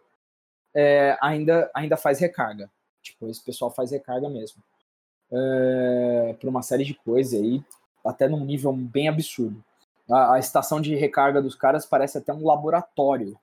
[0.75, 2.71] é, ainda, ainda faz recarga.
[3.03, 4.63] Tipo, esse pessoal faz recarga mesmo.
[5.33, 7.63] É, por uma série de coisas aí,
[8.05, 9.63] até num nível bem absurdo.
[10.11, 13.39] A, a estação de recarga dos caras parece até um laboratório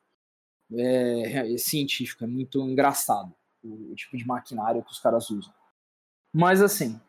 [0.73, 3.33] é, é científico, é muito engraçado
[3.63, 5.53] o, o tipo de maquinário que os caras usam.
[6.33, 6.99] Mas assim,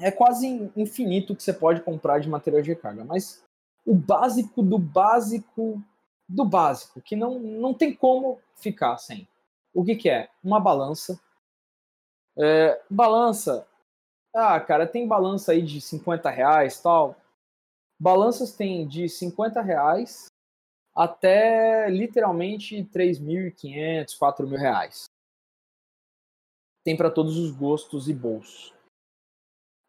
[0.00, 3.44] é quase infinito o que você pode comprar de material de recarga, mas
[3.84, 5.82] o básico do básico
[6.28, 9.26] do básico, que não, não tem como ficar sem.
[9.74, 10.28] O que, que é?
[10.42, 11.20] Uma balança.
[12.38, 13.66] É, balança.
[14.34, 17.16] Ah, cara, tem balança aí de 50 reais tal.
[17.98, 20.26] Balanças tem de 50 reais
[20.94, 25.04] até literalmente 3.500, 4.000 reais.
[26.84, 28.72] Tem para todos os gostos e bolsos.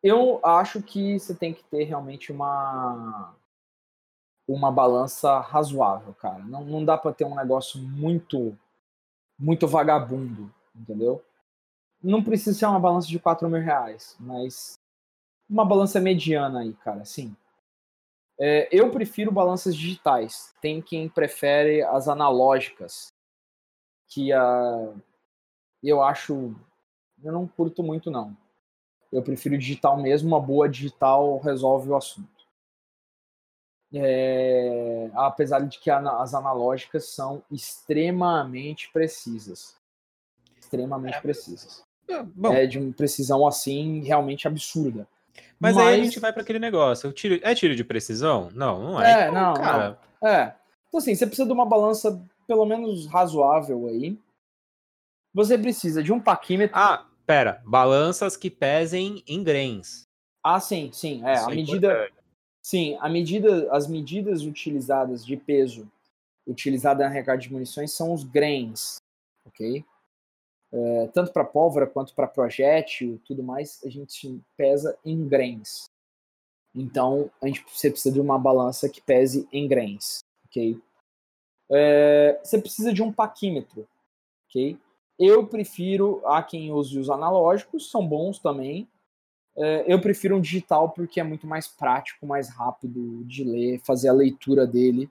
[0.04, 3.36] Eu acho que você tem que ter realmente uma
[4.48, 6.44] uma balança razoável, cara.
[6.44, 8.58] Não, não dá para ter um negócio muito
[9.40, 11.24] muito vagabundo, entendeu?
[12.04, 14.80] Não precisa ser uma balança de 4 mil reais, mas
[15.50, 17.36] uma balança mediana aí, cara, sim.
[18.40, 20.54] É, eu prefiro balanças digitais.
[20.62, 23.14] Tem quem prefere as analógicas,
[24.08, 24.94] que a
[25.84, 26.56] eu acho
[27.24, 28.36] eu não curto muito não.
[29.12, 32.30] Eu prefiro digital mesmo, uma boa digital resolve o assunto.
[33.94, 39.76] É, apesar de que as analógicas são extremamente precisas.
[40.58, 41.84] Extremamente precisas.
[42.08, 45.06] É, É de uma precisão assim realmente absurda.
[45.60, 47.12] mas, aí a gente vai para aquele negócio.
[47.12, 48.50] Tiro, é tiro de precisão?
[48.54, 49.24] Não, não é.
[49.24, 50.54] É, Então, não, cara, É.
[50.88, 54.18] Então, assim, você precisa de uma balança pelo menos razoável aí.
[55.34, 56.78] Você precisa de um paquímetro.
[56.78, 57.62] Ah, pera.
[57.66, 60.04] Balanças que pesem em grains.
[60.44, 61.26] Ah, sim, sim.
[61.26, 61.88] É, Isso a é medida.
[61.94, 62.22] importante.
[62.64, 65.92] Sim, a medida, as medidas utilizadas de peso
[66.48, 68.98] utilizada na recarga de munições são os grains,
[69.46, 69.84] ok?
[70.72, 75.86] É, tanto para pólvora quanto para projétil, tudo mais, a gente pesa em grains.
[76.74, 80.82] Então, a gente você precisa de uma balança que pese em grains, ok?
[81.70, 83.88] É, você precisa de um paquímetro,
[84.48, 84.80] ok?
[85.24, 88.88] Eu prefiro, há quem use os analógicos, são bons também,
[89.56, 94.10] é, eu prefiro um digital porque é muito mais prático, mais rápido de ler, fazer
[94.10, 95.10] a leitura dele,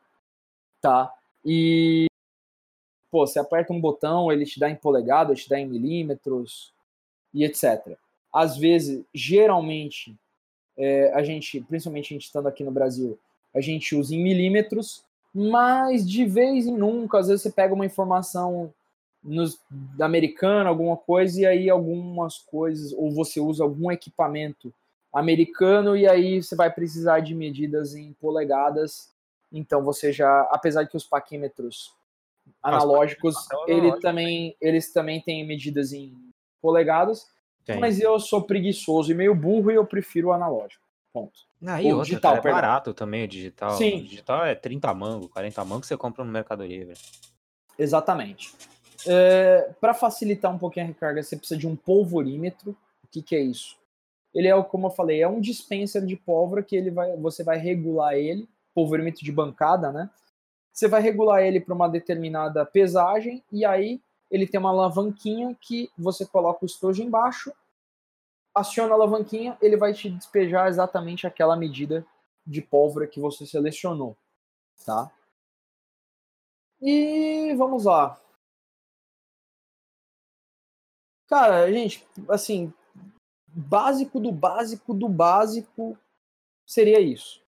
[0.80, 1.14] tá?
[1.44, 2.06] E
[3.10, 6.72] pô, você aperta um botão, ele te dá em polegada, te dá em milímetros
[7.34, 7.96] e etc.
[8.32, 10.16] Às vezes, geralmente,
[10.76, 13.18] é, a gente, principalmente a gente estando aqui no Brasil,
[13.54, 15.04] a gente usa em milímetros,
[15.34, 18.72] mas de vez em nunca, às vezes você pega uma informação
[19.22, 24.72] nos, da americana, alguma coisa, e aí algumas coisas, ou você usa algum equipamento
[25.12, 29.10] americano, e aí você vai precisar de medidas em polegadas.
[29.52, 31.94] Então você já, apesar de que os paquímetros
[32.62, 36.16] analógicos, ele analógico também, eles também têm medidas em
[36.60, 37.26] polegadas,
[37.64, 37.80] Tem.
[37.80, 40.82] mas eu sou preguiçoso e meio burro e eu prefiro o analógico.
[41.12, 41.40] Ponto.
[41.66, 43.72] Ah, e o outra, digital, cara, é barato também o digital.
[43.72, 44.00] Sim.
[44.00, 46.94] O digital é 30 mango, 40 mango que você compra no Mercado Livre.
[47.76, 48.54] Exatamente.
[49.06, 52.76] É, Para facilitar um pouquinho a recarga, você precisa de um polvorímetro.
[53.04, 53.76] O que, que é isso?
[54.34, 57.58] Ele é, como eu falei, é um dispenser de pólvora que ele vai, você vai
[57.58, 60.08] regular ele, polvorímetro de bancada, né?
[60.72, 65.90] Você vai regular ele para uma determinada pesagem e aí ele tem uma alavanquinha que
[65.98, 67.52] você coloca o estojo embaixo,
[68.54, 72.06] aciona a alavanquinha, ele vai te despejar exatamente aquela medida
[72.46, 74.16] de pólvora que você selecionou,
[74.84, 75.10] tá?
[76.80, 78.18] E vamos lá.
[81.30, 82.72] Cara, gente, assim,
[83.46, 85.96] básico do básico do básico
[86.66, 87.40] seria isso.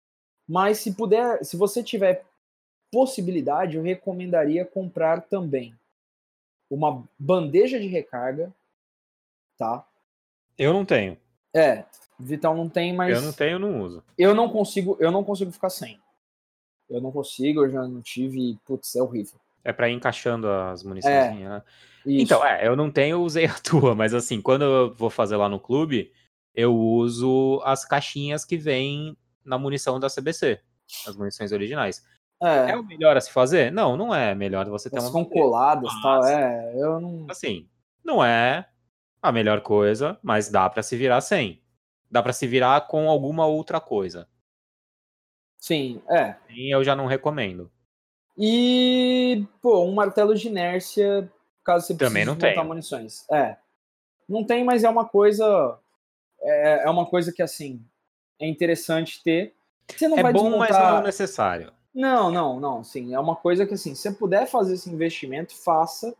[0.46, 2.26] Mas se puder, se você tiver
[2.92, 5.74] possibilidade, eu recomendaria comprar também
[6.70, 8.52] uma bandeja de recarga,
[9.56, 9.86] tá?
[10.58, 11.16] Eu não tenho.
[11.56, 11.86] É,
[12.18, 14.04] Vital não tem, mas Eu não tenho, eu não uso.
[14.18, 15.98] eu não consigo, eu não consigo ficar sem.
[16.88, 19.40] Eu não consigo, eu já não tive, putz, é horrível.
[19.62, 21.62] É pra ir encaixando as munições, né?
[22.06, 22.22] Isso.
[22.22, 25.48] Então, é, eu não tenho, usei a tua, mas assim, quando eu vou fazer lá
[25.48, 26.12] no clube,
[26.54, 30.60] eu uso as caixinhas que vêm na munição da CBC,
[31.06, 32.04] as munições originais.
[32.42, 33.70] É, é, o melhor a se fazer?
[33.70, 34.34] Não, não é.
[34.34, 35.24] Melhor você ter elas uma.
[35.24, 37.26] ficam coladas e tal, é, eu não...
[37.28, 37.68] Assim,
[38.02, 38.66] não é
[39.20, 41.62] a melhor coisa, mas dá pra se virar sem.
[42.10, 44.26] Dá pra se virar com alguma outra coisa.
[45.58, 46.34] Sim, é.
[46.48, 47.70] E eu já não recomendo.
[48.36, 51.30] E, pô, um martelo de inércia,
[51.64, 52.64] caso você precise Também não montar tenho.
[52.64, 53.28] munições.
[53.30, 53.56] É.
[54.28, 55.78] Não tem, mas é uma coisa.
[56.40, 57.84] É, é uma coisa que, assim,
[58.40, 59.54] é interessante ter.
[59.94, 60.82] Você não é vai bom, desmontar...
[60.82, 61.72] mas não necessário.
[61.94, 62.84] Não, não, não.
[62.84, 66.14] Sim, é uma coisa que, assim, se você puder fazer esse investimento, faça,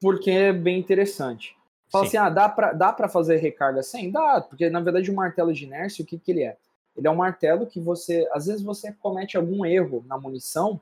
[0.00, 1.56] porque é bem interessante.
[1.92, 2.16] Fala Sim.
[2.16, 4.10] assim, ah, dá pra, dá pra fazer recarga sem?
[4.10, 6.56] Dá, porque na verdade o martelo de inércia, o que, que ele é?
[6.96, 10.80] Ele é um martelo que você, às vezes você comete algum erro na munição,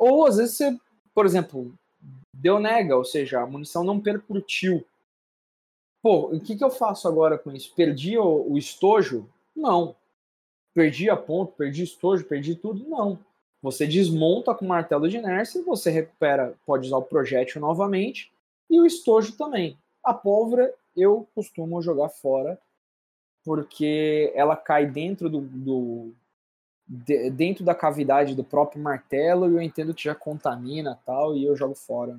[0.00, 0.76] ou às vezes você,
[1.14, 1.72] por exemplo,
[2.34, 4.84] deu nega, ou seja, a munição não percutiu.
[6.02, 7.72] Pô, o que, que eu faço agora com isso?
[7.74, 9.28] Perdi o, o estojo?
[9.54, 9.94] Não.
[10.74, 12.88] Perdi a ponta, perdi estojo, perdi tudo?
[12.88, 13.18] Não.
[13.62, 18.32] Você desmonta com o martelo de inércia, você recupera, pode usar o projétil novamente,
[18.70, 19.76] e o estojo também.
[20.02, 22.58] A pólvora eu costumo jogar fora,
[23.44, 26.12] porque ela cai dentro do, do-
[26.90, 31.44] de- dentro da cavidade do próprio martelo e eu entendo que já contamina tal e
[31.44, 32.18] eu jogo fora.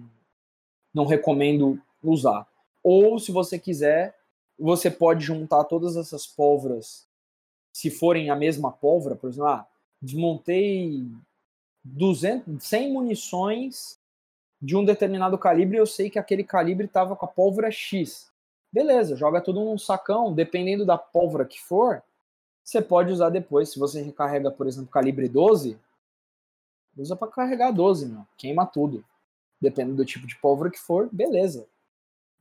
[0.93, 2.47] Não recomendo usar.
[2.81, 4.15] Ou se você quiser,
[4.57, 7.05] você pode juntar todas essas pólvoras,
[7.73, 9.67] se forem a mesma pólvora, por exemplo, ah,
[10.01, 11.05] desmontei
[11.83, 13.99] 200, 100 munições
[14.61, 18.31] de um determinado calibre eu sei que aquele calibre estava com a pólvora X.
[18.71, 22.01] Beleza, joga tudo num sacão, dependendo da pólvora que for,
[22.63, 23.69] você pode usar depois.
[23.69, 25.77] Se você recarrega, por exemplo, calibre 12,
[26.97, 28.25] usa para carregar 12, meu.
[28.37, 29.03] Queima tudo.
[29.59, 31.67] Dependendo do tipo de pólvora que for, beleza.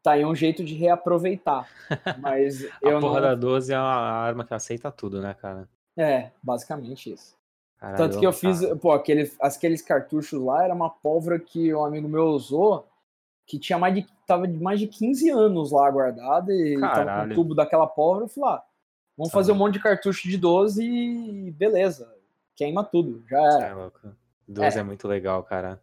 [0.03, 1.69] Tá aí um jeito de reaproveitar.
[2.21, 3.29] Mas A eu porra não.
[3.29, 5.69] da 12 é uma arma que aceita tudo, né, cara?
[5.97, 7.37] É, basicamente isso.
[7.79, 8.77] Caralho, Tanto que eu fiz, cara.
[8.77, 12.87] pô, aquele, aqueles cartuchos lá era uma pólvora que um amigo meu usou,
[13.47, 17.33] que tinha mais de, tava de mais de 15 anos lá guardada, e tava com
[17.33, 18.63] o tubo daquela pólvora, eu falei, ah,
[19.21, 22.13] vamos fazer um monte de cartucho de 12 e beleza,
[22.57, 23.67] queima tudo, já Cê era.
[23.69, 24.17] é louco.
[24.49, 24.83] 12 é.
[24.83, 25.81] muito legal, cara.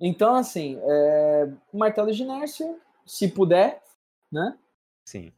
[0.00, 2.76] Então, assim, é, martelo de inércia,
[3.06, 3.80] se puder,
[4.30, 4.56] né?
[5.06, 5.32] Sim.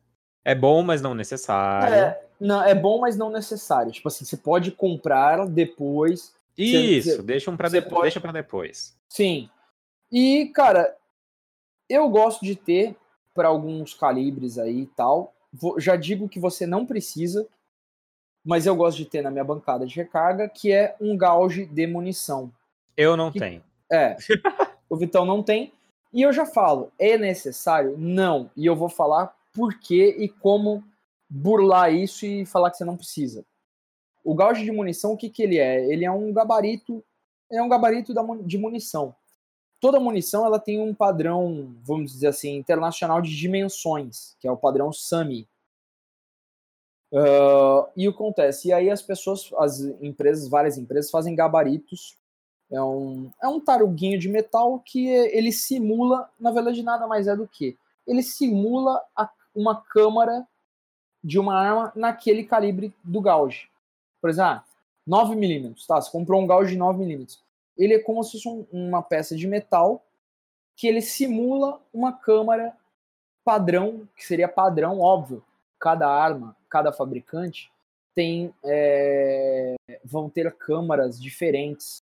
[0.45, 1.95] É bom, mas não necessário.
[1.95, 3.93] É, não, é bom, mas não necessário.
[3.93, 7.91] Tipo assim, você pode comprar depois, Isso, cê- deixa um pra depois.
[7.93, 8.97] pode- Deixa pra depois.
[9.09, 9.49] Sim.
[10.11, 10.97] E, cara,
[11.89, 12.97] eu gosto de ter
[13.35, 15.34] para alguns calibres aí e tal.
[15.79, 17.47] Já digo que você não precisa,
[18.45, 21.87] mas eu gosto de ter na minha bancada de recarga, que é um gauge de
[21.87, 22.53] munição.
[22.97, 23.63] Eu não Que- tenho.
[23.91, 24.17] É,
[24.89, 25.73] o Vitão não tem.
[26.13, 27.97] E eu já falo, é necessário?
[27.99, 28.51] Não.
[28.57, 30.83] E eu vou falar por que e como
[31.29, 33.45] burlar isso e falar que você não precisa.
[34.23, 35.85] O gauge de munição, o que, que ele é?
[35.93, 37.05] Ele é um gabarito,
[37.51, 39.15] é um gabarito da de munição.
[39.85, 44.57] Toda munição ela tem um padrão, vamos dizer assim, internacional de dimensões, que é o
[44.57, 45.47] padrão SAMI.
[47.12, 48.68] Ah, e o que acontece?
[48.68, 52.16] E aí as pessoas, as empresas, várias empresas fazem gabaritos
[52.70, 57.37] é um, é um taruguinho de metal que ele simula, na verdade, nada mais é
[57.37, 57.76] do que
[58.07, 60.49] ele simula a- uma câmara
[61.22, 63.68] de uma arma naquele calibre do gauge.
[64.18, 64.64] Por exemplo, ah,
[65.07, 66.01] 9mm, tá?
[66.01, 67.44] Você comprou um gauge de 9mm.
[67.77, 70.05] Ele é como se fosse um- uma peça de metal
[70.77, 72.77] que ele simula uma câmara
[73.45, 75.45] padrão, que seria padrão, óbvio.
[75.79, 77.70] Cada arma, cada fabricante
[78.14, 82.03] tem é, vão ter câmaras diferentes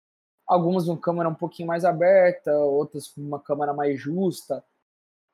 [0.46, 4.62] algumas com câmera um pouquinho mais aberta, outras uma câmera mais justa.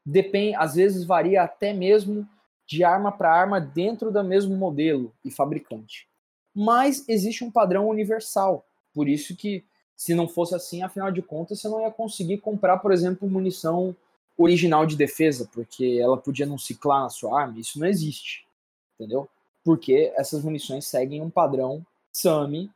[0.04, 2.28] Depende, às vezes varia até mesmo
[2.66, 6.08] de arma para arma dentro do mesmo modelo e fabricante.
[6.54, 8.64] Mas existe um padrão universal.
[8.94, 9.64] Por isso que
[9.98, 13.94] se não fosse assim, afinal de contas, você não ia conseguir comprar, por exemplo, munição
[14.38, 17.58] original de defesa, porque ela podia não ciclar na sua arma.
[17.58, 18.46] Isso não existe.
[18.94, 19.28] Entendeu?
[19.64, 22.70] Porque essas munições seguem um padrão SAMI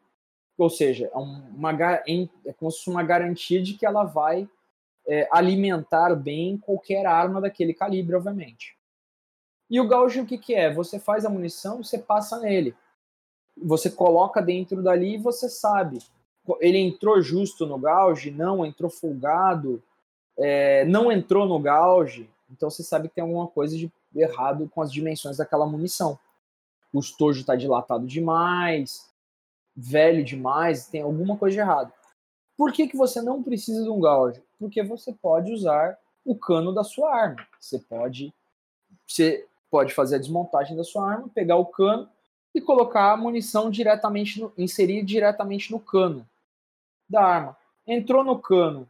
[0.57, 4.49] ou seja, é um- uma, é como se fosse uma garantia de que ela vai
[5.05, 8.77] é, alimentar bem qualquer arma daquele calibre, obviamente.
[9.69, 10.73] E o gauge o que, que é?
[10.73, 12.73] Você faz a munição, você passa nele.
[13.57, 15.99] Você coloca dentro dali e você sabe.
[16.61, 18.31] Ele entrou justo no gauge?
[18.31, 19.83] Não, entrou folgado.
[20.37, 24.83] é, não entrou no gauge, então você sabe que tem alguma coisa de errado com
[24.83, 26.19] as dimensões daquela munição.
[26.93, 29.11] O estojo está dilatado demais,
[29.75, 31.93] velho demais, tem alguma coisa de errado.
[32.57, 34.43] Por que, que você não precisa de um gauge?
[34.59, 37.47] Porque você pode usar o cano da sua arma.
[37.59, 38.33] Você pode,
[39.07, 42.09] você pode fazer a desmontagem da sua arma, pegar o cano
[42.55, 46.29] e colocar a munição diretamente, no, inserir diretamente no cano
[47.13, 47.57] da arma.
[47.87, 48.89] Entrou no cano,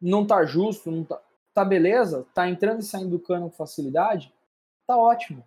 [0.00, 1.20] não tá justo, não tá,
[1.52, 4.32] tá beleza, tá entrando e saindo do cano com facilidade,
[4.86, 5.44] tá ótimo.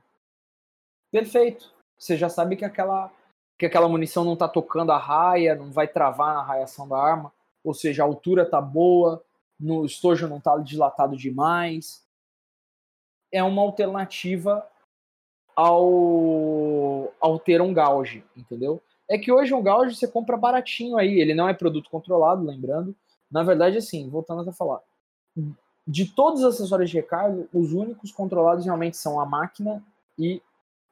[1.11, 1.73] Perfeito.
[1.97, 3.11] Você já sabe que aquela
[3.57, 7.31] que aquela munição não tá tocando a raia, não vai travar na raiação da arma,
[7.63, 9.23] ou seja, a altura tá boa,
[9.59, 12.03] no estojo não tá dilatado demais.
[13.31, 14.67] É uma alternativa
[15.55, 18.81] ao, ao ter um gauge, entendeu?
[19.09, 22.95] É que hoje um gauge você compra baratinho aí, ele não é produto controlado, lembrando.
[23.29, 24.81] Na verdade, assim, voltando a falar,
[25.85, 29.83] de todos os acessórios de recarga, os únicos controlados realmente são a máquina
[30.17, 30.41] e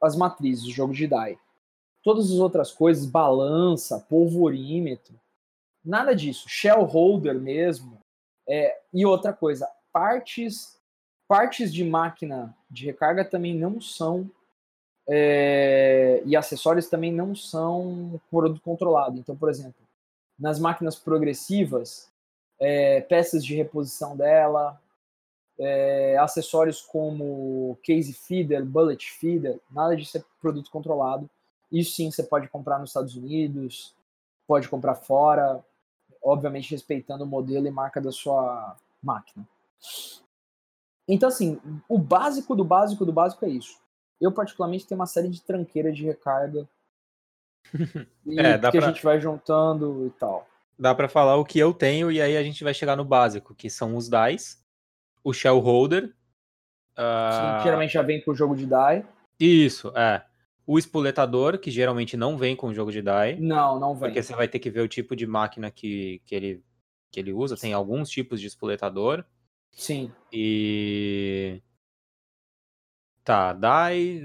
[0.02, 1.38] as matrizes, o jogo de DAI.
[2.02, 5.14] Todas as outras coisas, balança, polvorímetro,
[5.84, 6.48] nada disso.
[6.48, 7.98] Shell holder mesmo.
[8.48, 10.76] É, e outra coisa, partes,
[11.28, 14.28] partes de máquina de recarga também não são
[15.14, 19.18] é, e acessórios também não são produto controlado.
[19.18, 19.74] Então, por exemplo,
[20.38, 22.10] nas máquinas progressivas,
[22.58, 24.80] é, peças de reposição dela,
[25.58, 31.28] é, acessórios como case feeder, bullet feeder, nada disso é produto controlado.
[31.70, 33.94] Isso sim você pode comprar nos Estados Unidos,
[34.46, 35.62] pode comprar fora,
[36.22, 39.46] obviamente respeitando o modelo e marca da sua máquina.
[41.06, 43.81] Então, assim, o básico do básico do básico é isso.
[44.22, 46.68] Eu, particularmente, tenho uma série de tranqueiras de recarga.
[48.24, 48.86] e é, que pra...
[48.86, 50.46] a gente vai juntando e tal.
[50.78, 53.52] Dá para falar o que eu tenho e aí a gente vai chegar no básico,
[53.54, 54.58] que são os DICE,
[55.24, 56.14] o shell holder.
[56.92, 57.58] Uh...
[57.58, 59.04] Sim, geralmente já vem com o jogo de die.
[59.40, 60.24] Isso, é.
[60.64, 63.40] O espoletador, que geralmente não vem com o jogo de die.
[63.40, 64.08] Não, não vem.
[64.08, 66.64] Porque você vai ter que ver o tipo de máquina que, que, ele,
[67.10, 67.56] que ele usa.
[67.56, 69.24] Tem alguns tipos de espoletador.
[69.72, 70.12] Sim.
[70.32, 71.60] E.
[73.24, 74.22] Tá, die.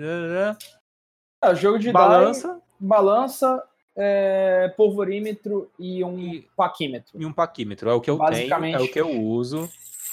[1.44, 2.54] É, jogo de balança.
[2.54, 3.64] Die, balança,
[3.96, 7.20] é, polvorímetro e um e, paquímetro.
[7.20, 7.90] E um paquímetro.
[7.90, 9.70] É o que eu tenho, é o que eu uso.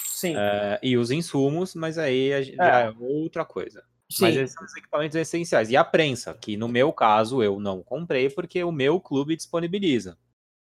[0.06, 0.34] Sim.
[0.36, 3.82] É, e os insumos, mas aí já é, é outra coisa.
[4.10, 4.24] Sim.
[4.24, 5.70] Mas esses são os equipamentos essenciais.
[5.70, 10.16] E a prensa, que no meu caso eu não comprei porque o meu clube disponibiliza.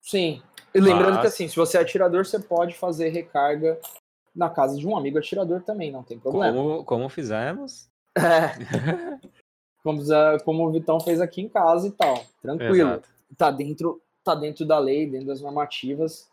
[0.01, 0.41] Sim.
[0.74, 1.22] E lembrando mas...
[1.22, 3.80] que assim, se você é atirador, você pode fazer recarga
[4.36, 6.53] na casa de um amigo atirador também, não tem problema.
[6.53, 7.89] Como, como fizemos.
[8.18, 9.20] É.
[9.84, 10.01] como,
[10.43, 12.24] como o Vitão fez aqui em casa e tal.
[12.41, 12.76] Tranquilo.
[12.76, 13.09] Exato.
[13.38, 16.30] Tá dentro, tá dentro da lei, dentro das normativas,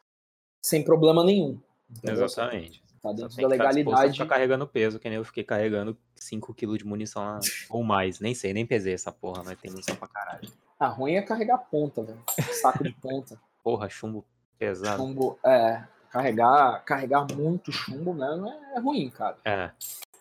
[0.62, 1.58] sem problema nenhum.
[1.90, 2.24] Entendeu?
[2.24, 2.82] Exatamente.
[3.02, 4.12] Tá dentro da legalidade.
[4.12, 8.20] Ficar carregando peso, que nem eu fiquei carregando 5kg de munição lá, ou mais.
[8.20, 10.48] Nem sei, nem pesei essa porra, mas tem munição pra caralho.
[10.78, 12.22] A ruim é carregar ponta, velho.
[12.60, 13.40] Saco de ponta.
[13.62, 14.24] Porra, chumbo
[14.58, 15.00] pesado.
[15.00, 15.84] Chumbo, é.
[16.10, 19.36] Carregar, carregar muito chumbo mesmo é ruim, cara.
[19.44, 19.70] É.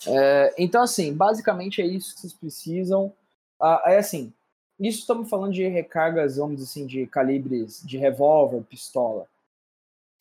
[0.07, 0.53] é.
[0.57, 3.13] Então, assim, basicamente é isso que vocês precisam.
[3.61, 4.33] Ah, é assim,
[4.79, 9.27] isso estamos falando de recargas, vamos dizer assim, de calibres de revólver, pistola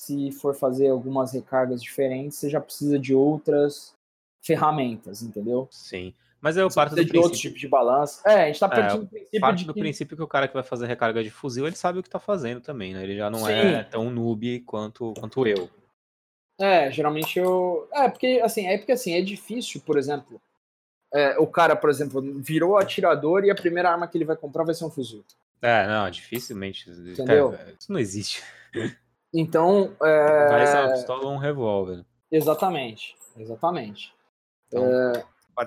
[0.00, 3.94] se for fazer algumas recargas diferentes, você já precisa de outras
[4.40, 5.68] ferramentas, entendeu?
[5.70, 6.14] Sim.
[6.40, 7.20] Mas eu parto do de princípio...
[7.20, 8.26] outros tipos de balanço.
[8.26, 9.80] É, a gente tá partindo é, do princípio parte de do que...
[9.80, 12.18] princípio que o cara que vai fazer recarga de fuzil, ele sabe o que tá
[12.18, 13.02] fazendo também, né?
[13.02, 13.52] Ele já não Sim.
[13.52, 15.68] é tão noob quanto, quanto eu.
[16.60, 17.88] É, geralmente eu...
[17.92, 20.40] É, porque assim, é porque assim, é difícil, por exemplo,
[21.12, 24.64] é, o cara, por exemplo, virou atirador e a primeira arma que ele vai comprar
[24.64, 25.24] vai ser um fuzil.
[25.62, 26.88] É, não, dificilmente.
[26.90, 27.54] Entendeu?
[27.78, 28.42] Isso não existe.
[29.32, 29.94] Então.
[30.02, 30.48] É...
[30.48, 32.04] Vai ser uma pistola ou um revólver.
[32.30, 33.16] Exatamente.
[33.36, 34.14] Exatamente.
[34.68, 35.24] Então, é...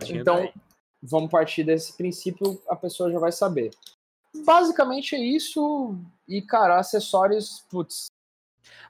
[0.09, 0.53] então
[1.01, 3.71] vamos partir desse princípio, a pessoa já vai saber.
[4.45, 5.95] Basicamente é isso.
[6.27, 8.07] E, cara, acessórios, putz.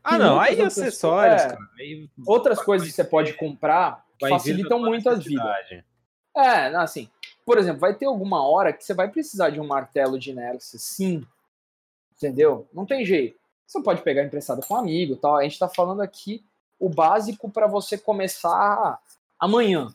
[0.03, 2.09] Ah, não, aí acessórios, é, cara, aí...
[2.25, 5.83] Outras coisas que você pode comprar facilitam muito a vida.
[6.35, 7.09] É, assim,
[7.45, 10.79] por exemplo, vai ter alguma hora que você vai precisar de um martelo de inércia,
[10.79, 11.25] sim.
[12.15, 12.67] Entendeu?
[12.73, 13.37] Não tem jeito.
[13.65, 15.37] Você pode pegar emprestado com um amigo tal.
[15.37, 16.43] A gente está falando aqui
[16.79, 18.99] o básico para você começar
[19.39, 19.87] amanhã.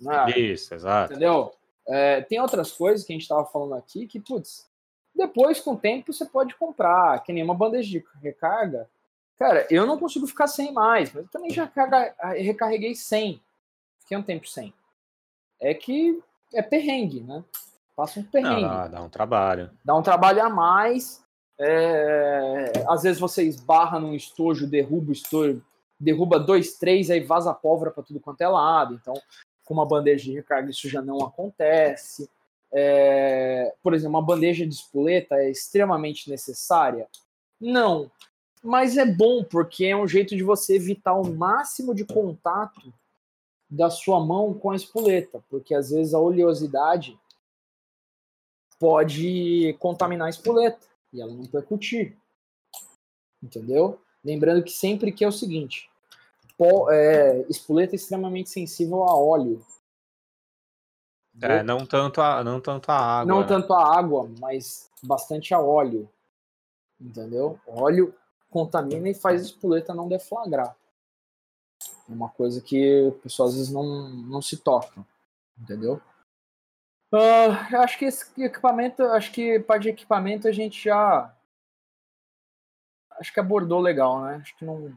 [0.00, 0.30] Né?
[0.38, 1.12] Isso, exato.
[1.12, 1.52] Entendeu?
[1.86, 4.68] É, tem outras coisas que a gente estava falando aqui que, putz,
[5.14, 8.88] depois com o tempo você pode comprar, que nem uma bandeja de recarga.
[9.40, 11.64] Cara, eu não consigo ficar sem mais, mas eu também já
[12.34, 13.40] recarreguei 100.
[14.00, 14.74] Fiquei um tempo sem.
[15.58, 16.22] É que
[16.52, 17.42] é perrengue, né?
[17.96, 18.60] Passa um perrengue.
[18.60, 19.70] Não, dá um trabalho.
[19.82, 21.24] Dá um trabalho a mais.
[21.58, 25.64] É, às vezes você esbarra num estojo, derruba o estojo,
[25.98, 28.92] derruba dois, três, aí vaza pólvora para tudo quanto é lado.
[28.94, 29.14] Então,
[29.64, 32.28] com uma bandeja de recarga, isso já não acontece.
[32.70, 37.08] É, por exemplo, uma bandeja de espoleta é extremamente necessária?
[37.58, 38.10] Não.
[38.62, 42.92] Mas é bom, porque é um jeito de você evitar o máximo de contato
[43.68, 47.18] da sua mão com a espoleta, porque às vezes a oleosidade
[48.78, 52.18] pode contaminar a espoleta e ela não percutir.
[53.42, 54.00] Entendeu?
[54.24, 55.90] Lembrando que sempre que é o seguinte,
[56.58, 59.64] pó, é, espoleta é extremamente sensível a óleo.
[61.40, 63.34] É, não tanto a, não tanto a água.
[63.34, 63.46] Não né?
[63.46, 66.10] tanto a água, mas bastante a óleo.
[67.00, 67.58] Entendeu?
[67.66, 68.14] Óleo
[68.50, 70.76] contamina e faz a espoleta não deflagrar.
[72.08, 75.06] É uma coisa que o pessoal às vezes não, não se toca.
[75.58, 76.00] Entendeu?
[77.12, 81.34] Eu acho que esse equipamento, acho que parte de equipamento a gente já
[83.12, 84.36] acho que abordou legal, né?
[84.36, 84.96] Acho que não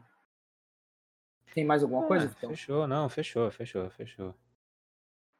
[1.52, 2.50] tem mais alguma coisa, Ah, então?
[2.50, 4.34] Fechou, não, fechou, fechou, fechou.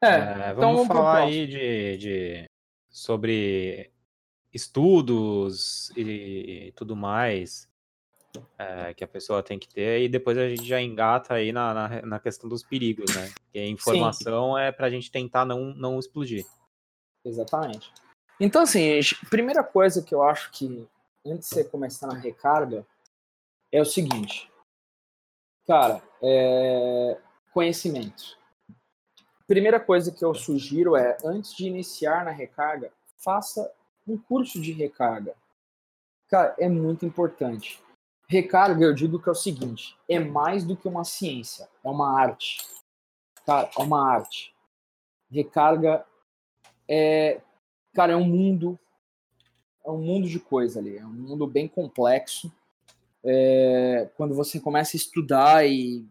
[0.03, 2.45] É, É, então vamos falar aí de, de-
[2.91, 3.91] sobre
[4.53, 7.69] estudos e tudo mais
[8.59, 11.75] é, que a pessoa tem que ter, e depois a gente já engata aí na,
[11.75, 13.31] na, na questão dos perigos, né?
[13.35, 16.45] Porque a informação é pra gente tentar não, não explodir.
[17.25, 17.93] Exatamente.
[18.41, 20.87] Então, assim, primeira coisa que eu acho que
[21.25, 22.87] antes de você começar na recarga
[23.73, 24.51] é o seguinte.
[25.67, 27.19] Cara, é...
[27.53, 28.37] conhecimento.
[29.47, 33.71] Primeira coisa que eu sugiro é, antes de iniciar na recarga, faça
[34.07, 35.35] um curso de recarga.
[36.29, 37.83] Cara, é muito importante.
[38.27, 42.19] Recarga, eu digo que é o seguinte, é mais do que uma ciência, é uma
[42.19, 42.63] arte.
[43.45, 44.55] Cara, é uma arte.
[45.31, 46.05] Recarga
[46.89, 47.41] é,
[47.93, 48.79] cara, é um mundo,
[49.85, 52.53] é um mundo de coisa ali, é um mundo bem complexo.
[53.23, 56.07] É, quando você começa a estudar e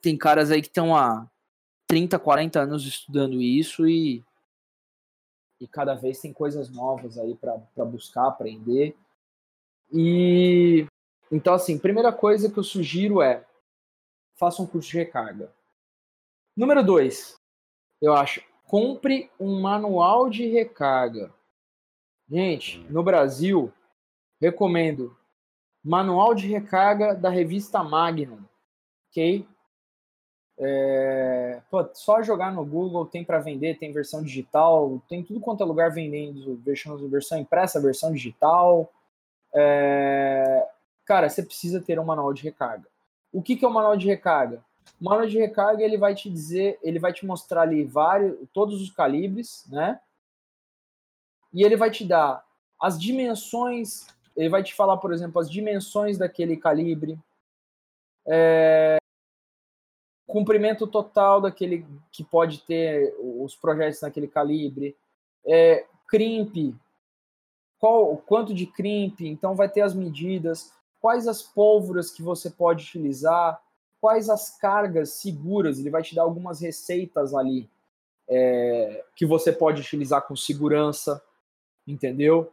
[0.00, 1.28] tem caras aí que estão há
[1.86, 4.24] 30, 40 anos estudando isso e,
[5.60, 8.96] e cada vez tem coisas novas aí para buscar, aprender.
[9.92, 10.86] E
[11.30, 13.44] então, assim, primeira coisa que eu sugiro é
[14.36, 15.52] faça um curso de recarga.
[16.56, 17.36] Número dois,
[18.00, 21.32] eu acho, compre um manual de recarga.
[22.28, 23.72] Gente, no Brasil,
[24.40, 25.16] recomendo
[25.82, 28.44] manual de recarga da revista Magnum,
[29.10, 29.46] ok?
[30.60, 35.62] É, pô, só jogar no Google, tem para vender, tem versão digital, tem tudo quanto
[35.62, 38.92] é lugar vendendo versão, versão impressa, versão digital.
[39.54, 40.68] É,
[41.08, 42.86] cara, você precisa ter um manual de recarga.
[43.32, 44.62] O que, que é o manual de recarga?
[45.00, 48.82] O manual de recarga ele vai te dizer, ele vai te mostrar ali vários, todos
[48.82, 49.98] os calibres, né?
[51.50, 52.44] E ele vai te dar
[52.78, 54.06] as dimensões,
[54.36, 57.18] ele vai te falar, por exemplo, as dimensões daquele calibre,
[58.26, 58.98] é,
[60.26, 64.94] comprimento total daquele que pode ter os projetos naquele calibre,
[65.46, 66.76] é, crimp,
[67.78, 72.84] qual, quanto de crimp, então vai ter as medidas, quais as pólvoras que você pode
[72.84, 73.60] utilizar,
[74.00, 77.68] quais as cargas seguras, ele vai te dar algumas receitas ali
[78.28, 81.22] é, que você pode utilizar com segurança,
[81.86, 82.52] entendeu?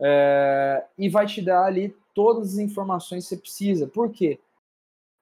[0.00, 3.86] É, e vai te dar ali todas as informações que você precisa.
[3.86, 4.38] Por quê?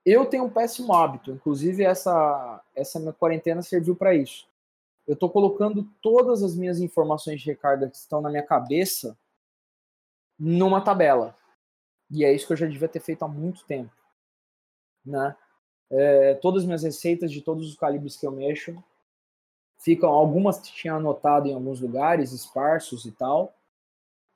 [0.04, 4.48] Eu tenho um péssimo hábito, inclusive essa, essa minha quarentena serviu para isso.
[5.06, 9.16] Eu estou colocando todas as minhas informações de recarga que estão na minha cabeça
[10.38, 11.36] numa tabela.
[12.12, 13.90] E é isso que eu já devia ter feito há muito tempo.
[15.04, 15.34] Né?
[15.90, 18.82] É, todas as minhas receitas de todos os calibres que eu mexo
[19.78, 23.52] ficam, algumas tinha anotado em alguns lugares, esparsos e tal,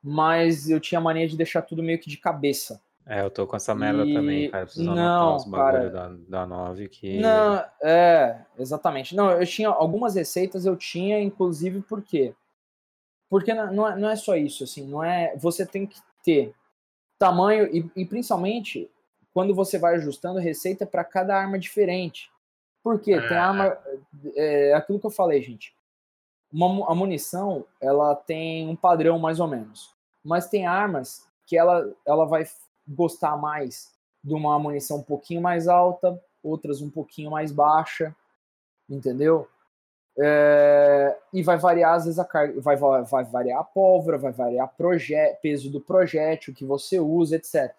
[0.03, 2.81] mas eu tinha mania de deixar tudo meio que de cabeça.
[3.05, 4.65] É, eu tô com essa merda E- também, cara.
[4.65, 6.09] Preciso não, anotar os bagulho cara.
[6.09, 7.17] da, da 9 que.
[7.19, 9.15] Não, é, exatamente.
[9.15, 12.35] Não, eu tinha algumas receitas, eu tinha, inclusive, por quê?
[13.29, 15.33] Porque não não é, não é só isso, assim, não é.
[15.37, 16.53] Você tem que ter
[17.17, 18.89] tamanho e, e principalmente
[19.33, 22.31] quando você vai ajustando receita para cada arma diferente.
[22.83, 23.19] Por quê?
[23.19, 23.39] Tem É.
[23.39, 23.77] arma.
[24.35, 25.75] É aquilo que eu falei, gente.
[26.51, 29.93] Uma, a munição, ela tem um padrão mais ou menos.
[30.23, 32.45] Mas tem armas que ela, ela vai
[32.87, 38.15] gostar mais de uma munição um pouquinho mais alta, outras um pouquinho mais baixa,
[38.89, 39.47] entendeu?
[40.19, 44.31] É, e vai variar, às vezes, a carga, vai, va- vai variar a pólvora, vai
[44.31, 47.73] variar proje- peso do projétil que você usa, etc.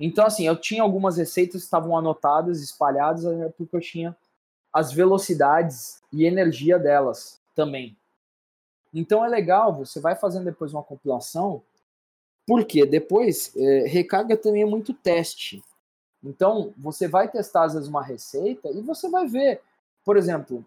[0.00, 4.16] Então, assim, eu tinha algumas receitas que estavam anotadas, espalhadas, é porque eu tinha
[4.72, 7.96] as velocidades e energia delas também.
[8.92, 11.62] Então é legal, você vai fazendo depois uma compilação,
[12.46, 15.62] porque depois, é, recarga também é muito teste.
[16.24, 19.60] Então, você vai testar às vezes uma receita e você vai ver.
[20.04, 20.64] Por exemplo,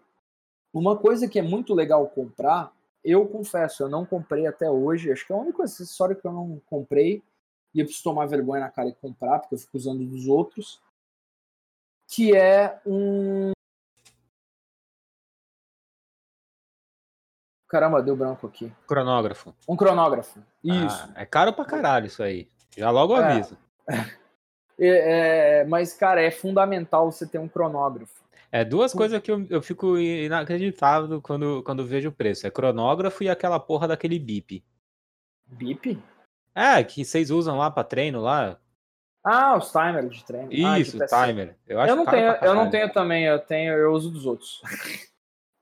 [0.72, 2.72] uma coisa que é muito legal comprar,
[3.04, 6.32] eu confesso, eu não comprei até hoje, acho que é a única acessório que eu
[6.32, 7.22] não comprei,
[7.74, 10.80] e eu preciso tomar vergonha na cara e comprar, porque eu fico usando dos outros,
[12.08, 13.52] que é um.
[17.68, 18.70] Caramba, deu branco aqui.
[18.86, 19.54] Cronógrafo.
[19.66, 20.40] Um cronógrafo.
[20.62, 21.10] Isso.
[21.16, 22.50] Ah, é caro pra caralho isso aí.
[22.76, 23.24] Já logo É.
[23.24, 23.56] aviso.
[24.78, 28.21] É, é, mas, cara, é fundamental você ter um cronógrafo.
[28.52, 32.46] É duas coisas que eu, eu fico inacreditável quando, quando vejo o preço.
[32.46, 34.62] É cronógrafo e aquela porra daquele bip.
[35.46, 35.98] Bip?
[36.54, 38.58] É, que vocês usam lá pra treino lá.
[39.24, 40.50] Ah, os timers de treino.
[40.66, 41.26] Ah, Isso, PC.
[41.26, 41.56] timer.
[41.66, 44.60] Eu acho Eu não tenho, eu não tenho também, eu tenho, eu uso dos outros.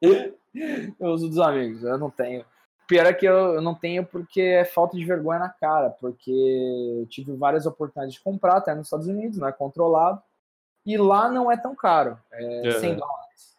[0.99, 2.45] eu uso dos amigos, eu não tenho.
[2.89, 6.33] Pior é que eu, eu não tenho porque é falta de vergonha na cara, porque
[6.33, 10.21] eu tive várias oportunidades de comprar, até nos Estados Unidos, não é controlado.
[10.91, 12.81] E lá não é tão caro, é Aham.
[12.81, 13.57] 100 dólares.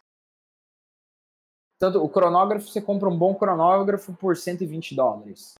[1.78, 5.54] Tanto o cronógrafo, você compra um bom cronógrafo por 120 dólares.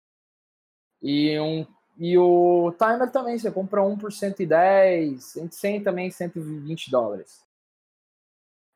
[1.01, 1.67] E, um,
[1.97, 7.43] e o timer também, você compra um por 110, 100 também 120 dólares.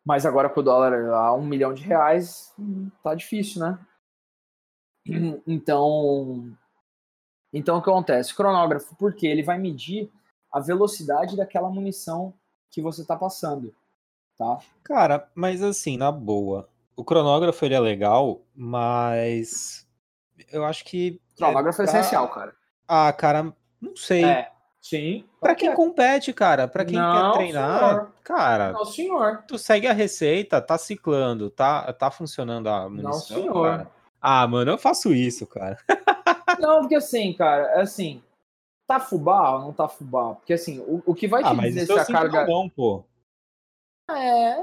[0.03, 3.79] Mas agora com o dólar a um milhão de reais, hum, tá difícil, né?
[5.47, 6.57] Então,
[7.53, 8.35] então o que acontece?
[8.35, 10.11] Cronógrafo, porque ele vai medir
[10.51, 12.33] a velocidade daquela munição
[12.71, 13.75] que você tá passando,
[14.37, 14.59] tá?
[14.85, 16.69] Cara, mas assim, na boa.
[16.95, 19.87] O cronógrafo ele é legal, mas
[20.53, 21.21] eu acho que.
[21.37, 22.55] Cronógrafo é, pra- essencial, cara.
[22.89, 24.25] Ah, cara, não sei.
[24.25, 25.25] É, sim.
[25.41, 28.13] Pra quem compete, cara, pra quem Não, quer treinar, senhor.
[28.25, 29.45] cara, Não, senhor.
[29.47, 33.63] tu segue a receita, tá ciclando, tá, tá funcionando a munição, senhor.
[33.77, 33.91] cara.
[34.21, 35.79] Ah, mano, eu faço isso, cara.
[36.59, 38.23] Não, porque assim, cara, é assim,
[38.87, 40.35] tá fubá ou não tá fubá?
[40.35, 42.41] Porque assim, o, o que vai te Ah, mas dizer se eu a carga.
[42.43, 43.05] na mão, pô.
[44.11, 44.57] É.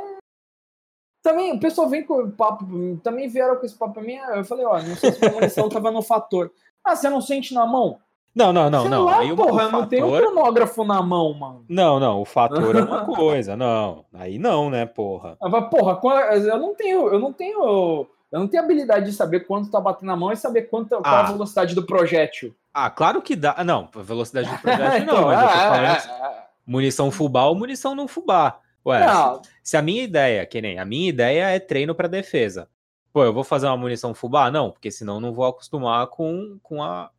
[1.23, 2.65] Também, o pessoal vem com o papo,
[3.01, 5.69] também vieram com esse papo pra mim, eu falei, ó, não sei se a munição
[5.69, 6.51] tava no fator.
[6.83, 7.97] Ah, você não sente na mão?
[8.35, 9.05] Não, não, não, Sei não.
[9.05, 10.21] lá, Aí porra, o eu não tenho um fator...
[10.33, 11.65] cronógrafo na mão, mano.
[11.69, 14.05] Não, não, o fator é uma coisa, não.
[14.11, 15.37] Aí não, né, porra.
[15.41, 18.07] Eu falei, porra, qual- eu não tenho, eu não tenho.
[18.34, 21.01] Eu não tenho habilidade de saber quanto tá batendo na mão e saber quanto, qual
[21.05, 21.19] Ah.
[21.19, 22.55] a velocidade do projétil.
[22.73, 23.53] Ah, claro que dá.
[23.55, 26.43] Ah, Não, velocidade do projeto Então, não, mas eu tô é, falando é, é.
[26.65, 28.60] munição fubá ou munição não fubá.
[28.85, 32.68] Ué, Não, se a minha ideia, que nem a minha ideia é treino pra defesa.
[33.14, 34.49] Pô, eu vou fazer uma munição fubá?
[34.49, 37.11] Não, porque senão eu não vou acostumar com, com, a,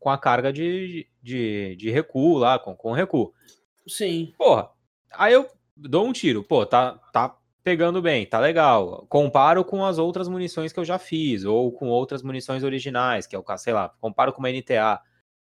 [0.00, 3.32] com a carga de, de, de recuo lá, com, com recuo.
[3.86, 4.34] sim.
[4.36, 4.68] Porra,
[5.12, 7.36] aí eu dou um tiro, pô, tá, tá
[7.66, 9.04] pegando bem, tá legal.
[9.08, 13.34] Comparo com as outras munições que eu já fiz, ou com outras munições originais, que
[13.34, 15.00] é o caso, sei lá, comparo com uma NTA.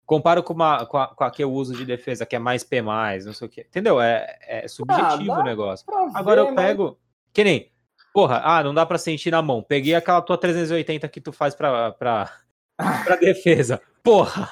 [0.05, 2.62] Comparo com, uma, com, a, com a que eu uso de defesa, que é mais
[2.62, 3.64] P, não sei o quê.
[3.66, 3.98] Entendeu?
[3.98, 5.86] É, é subjetivo Ah, o negócio.
[6.14, 6.98] Agora ver, eu mas- pego.
[7.32, 7.72] Que nem.
[8.12, 9.62] Porra, ah, não dá pra sentir na mão.
[9.62, 12.30] Peguei aquela tua 380 que tu faz pra, pra,
[13.06, 13.80] pra defesa.
[14.02, 14.51] Porra!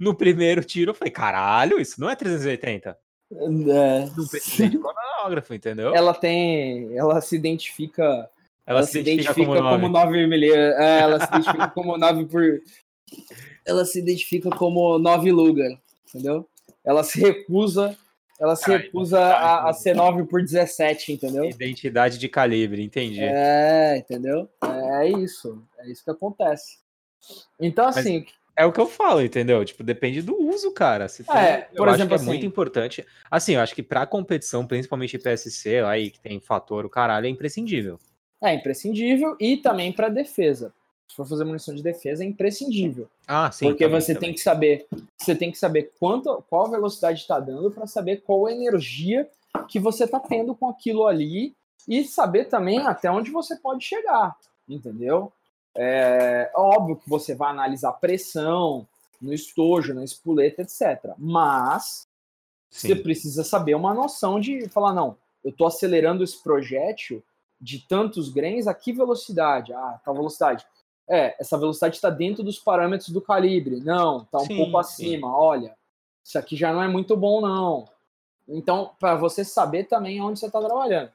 [0.00, 2.98] No primeiro tiro eu falei, caralho, isso não é 380.
[3.30, 4.26] É, Não
[5.28, 5.94] cronógrafo, entendeu?
[5.94, 6.96] ela tem.
[6.96, 8.28] Ela se identifica.
[8.66, 9.88] Ela, se identifica, como, nove.
[9.88, 10.74] 9 milímetros.
[10.78, 12.62] É, ela se identifica como 9 por.
[13.64, 15.70] Ela se identifica como 9 Lugar,
[16.08, 16.48] entendeu?
[16.84, 17.96] Ela se recusa.
[18.40, 21.44] Ela se Caralho, recusa a, a ser 9 por 17, entendeu?
[21.44, 23.20] Identidade de calibre, entendi.
[23.20, 24.48] É, entendeu?
[25.00, 25.60] É isso.
[25.78, 26.78] É isso que acontece.
[27.58, 28.24] Então, assim,
[28.58, 29.64] É o que eu falo, entendeu?
[29.64, 31.08] Tipo, depende do uso, cara.
[31.08, 33.06] Se tem- É, eu por acho exemplo, que é assim- muito importante.
[33.30, 37.28] Assim, eu acho que pra competição, principalmente PSC, aí que tem fator, o caralho, é
[37.28, 38.00] imprescindível.
[38.40, 40.72] é imprescindível e também para defesa.
[41.08, 43.08] Se for fazer munição de defesa, é imprescindível.
[43.26, 43.66] Ah, sim.
[43.66, 44.28] porque também, você também.
[44.28, 44.86] tem que saber,
[45.16, 49.28] você tem que saber quanto, qual velocidade está dando para saber qual a energia
[49.68, 51.54] que você está tendo com aquilo ali
[51.88, 54.36] e saber também até onde você pode chegar,
[54.68, 55.32] entendeu?
[55.76, 58.86] É óbvio que você vai analisar pressão
[59.20, 61.14] no estojo, na espoleta, etc.
[61.16, 62.08] Mas
[62.70, 63.02] você Sim.
[63.02, 67.22] precisa saber uma noção de falar, não, eu estou acelerando esse projétil
[67.60, 69.72] de tantos grains a que velocidade?
[69.72, 70.66] Ah, tal velocidade.
[71.08, 73.80] É, essa velocidade está dentro dos parâmetros do calibre.
[73.80, 74.78] Não, está um Sim, pouco sim.
[74.78, 75.36] acima.
[75.36, 75.76] Olha,
[76.22, 77.88] isso aqui já não é muito bom, não.
[78.46, 81.10] Então, para você saber também onde você está trabalhando.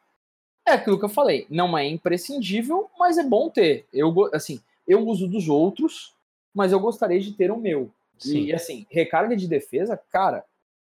[0.66, 3.86] É aquilo que eu falei, não é imprescindível, mas é bom ter.
[3.92, 6.16] Eu, assim, eu uso dos outros,
[6.54, 7.92] mas eu gostaria de ter o meu.
[8.18, 8.44] Sim.
[8.46, 10.46] E assim, recarga de defesa, cara,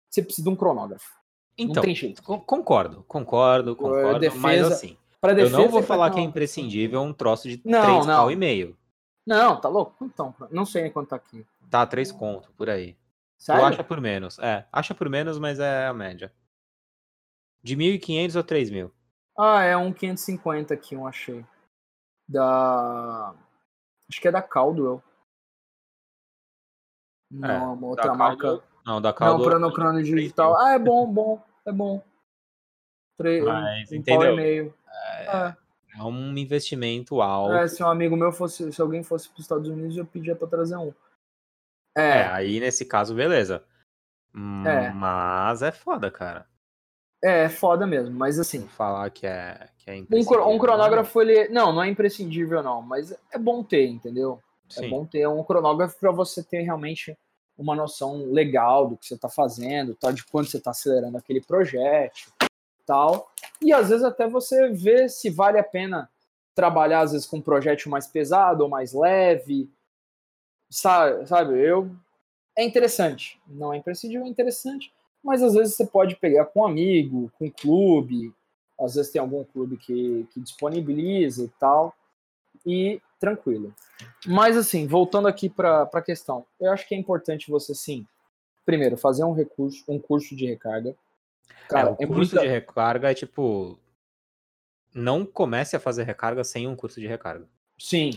[0.09, 1.15] você precisa de um cronógrafo.
[1.59, 2.23] Então, não tem jeito.
[2.23, 4.13] con- concordo, concordo, concordo.
[4.37, 7.61] mas defesa- assim, Pra eu não vou pra falar que é imprescindível um troço de
[7.65, 8.31] Não, 3 não.
[8.31, 8.77] e meio.
[9.27, 10.05] Não, tá louco?
[10.05, 11.45] Então, não sei quanto tá aqui.
[11.71, 12.93] Tá, 3 conto, por aí.
[12.93, 13.65] Tu Sério?
[13.65, 14.39] acha por menos.
[14.39, 16.33] É, acha por menos, mas é a média.
[17.63, 18.91] De 1.500 ou 3.000?
[19.39, 21.45] Ah, é um 550 aqui, eu achei.
[22.29, 23.35] Da.
[24.09, 25.03] Acho que é da Caldwell.
[27.31, 28.43] Não, é uma outra marca.
[28.43, 29.43] Caldo, não, da Caldo.
[29.43, 30.57] Não, Pranocrone digital.
[30.59, 31.45] Ah, é bom, bom.
[31.65, 32.03] É bom.
[33.19, 33.43] Tre...
[33.43, 34.33] Mas, um entendeu?
[34.33, 34.75] e meio.
[34.89, 35.57] É,
[35.99, 37.55] é um investimento alto.
[37.55, 40.37] É, se um amigo meu fosse, se alguém fosse para os Estados Unidos, eu pedia
[40.37, 40.95] para trazer um.
[41.97, 43.65] É, É, aí nesse caso, beleza.
[44.67, 44.91] É.
[44.93, 46.47] Mas é foda, cara.
[47.23, 50.59] É, é foda mesmo, mas assim, Vou falar que é, que é um, imprescindível, um
[50.59, 54.41] cronógrafo ele, não, não é imprescindível não, mas é bom ter, entendeu?
[54.69, 54.87] Sim.
[54.87, 57.17] É bom ter um cronógrafo para você ter realmente
[57.57, 61.41] uma noção legal do que você está fazendo, tal, de quanto você está acelerando aquele
[61.41, 62.31] projétil,
[62.85, 63.31] tal.
[63.63, 66.11] E às vezes até você ver se vale a pena
[66.55, 69.71] trabalhar às vezes com um projétil mais pesado ou mais leve,
[70.71, 71.27] sabe?
[71.27, 71.59] sabe?
[71.59, 71.91] Eu
[72.57, 74.93] é interessante, não é imprescindível, é interessante,
[75.27, 78.33] mas às vezes você pode pegar com um amigo, com um clube,
[78.81, 81.93] às vezes tem algum clube que, que disponibiliza e tal,
[82.65, 83.75] e tranquilo.
[84.25, 88.07] Mas assim, voltando aqui para a questão, eu acho que é importante você sim,
[88.65, 90.95] primeiro, fazer um recurso, um curso de recarga.
[91.69, 93.77] Cara, é, o é curso muita- de recarga é tipo.
[94.95, 97.47] Não comece a fazer recarga sem um curso de recarga.
[97.79, 98.11] Sim,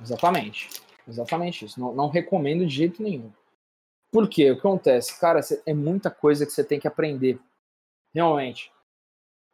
[0.00, 0.70] exatamente.
[1.06, 1.78] Exatamente isso.
[1.78, 3.30] Não, não recomendo de jeito nenhum.
[4.14, 4.52] Por quê?
[4.52, 5.18] O que acontece?
[5.18, 7.36] Cara, é muita coisa que você tem que aprender.
[8.14, 8.70] Realmente.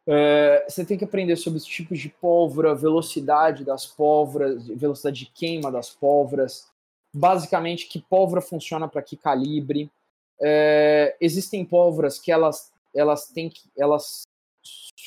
[0.05, 5.31] É, você tem que aprender sobre os tipos de pólvora, velocidade das pólvoras, velocidade de
[5.31, 6.69] queima das pólvoras,
[7.11, 9.91] basicamente que pólvora funciona para que calibre.
[10.39, 14.21] É, existem pólvoras que elas, elas têm que, elas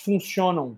[0.03, 0.77] funcionam,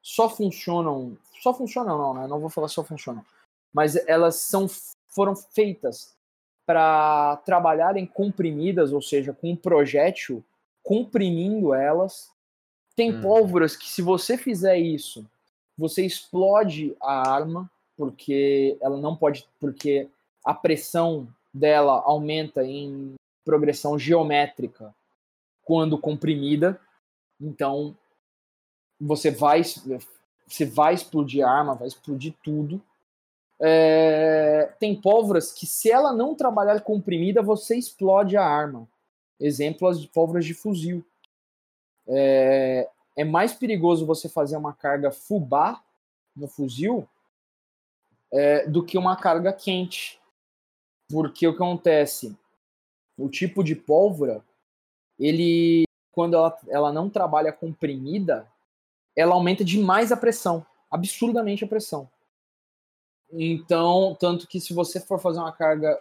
[0.00, 2.28] só funcionam, só funcionam não, né?
[2.28, 3.26] Não vou falar só funcionam,
[3.72, 4.68] mas elas são
[5.08, 6.13] foram feitas
[6.66, 10.42] para trabalharem comprimidas, ou seja, com um projétil
[10.82, 12.30] comprimindo elas.
[12.96, 13.20] Tem Hum.
[13.20, 15.26] pólvoras que, se você fizer isso,
[15.76, 20.08] você explode a arma, porque ela não pode, porque
[20.44, 23.14] a pressão dela aumenta em
[23.44, 24.94] progressão geométrica
[25.64, 26.80] quando comprimida.
[27.40, 27.96] Então,
[29.00, 29.62] você vai,
[30.46, 32.80] você vai explodir a arma, vai explodir tudo.
[33.60, 38.88] É, tem pólvoras que, se ela não trabalhar comprimida, você explode a arma.
[39.38, 41.04] Exemplos de pólvoras de fuzil.
[42.06, 45.82] É, é mais perigoso você fazer uma carga fubá
[46.34, 47.08] no fuzil
[48.32, 50.20] é, do que uma carga quente.
[51.08, 52.36] Porque o que acontece?
[53.16, 54.44] O tipo de pólvora,
[55.18, 58.50] ele, quando ela, ela não trabalha comprimida,
[59.16, 62.10] ela aumenta demais a pressão, absurdamente a pressão.
[63.36, 66.00] Então, tanto que se você for fazer uma carga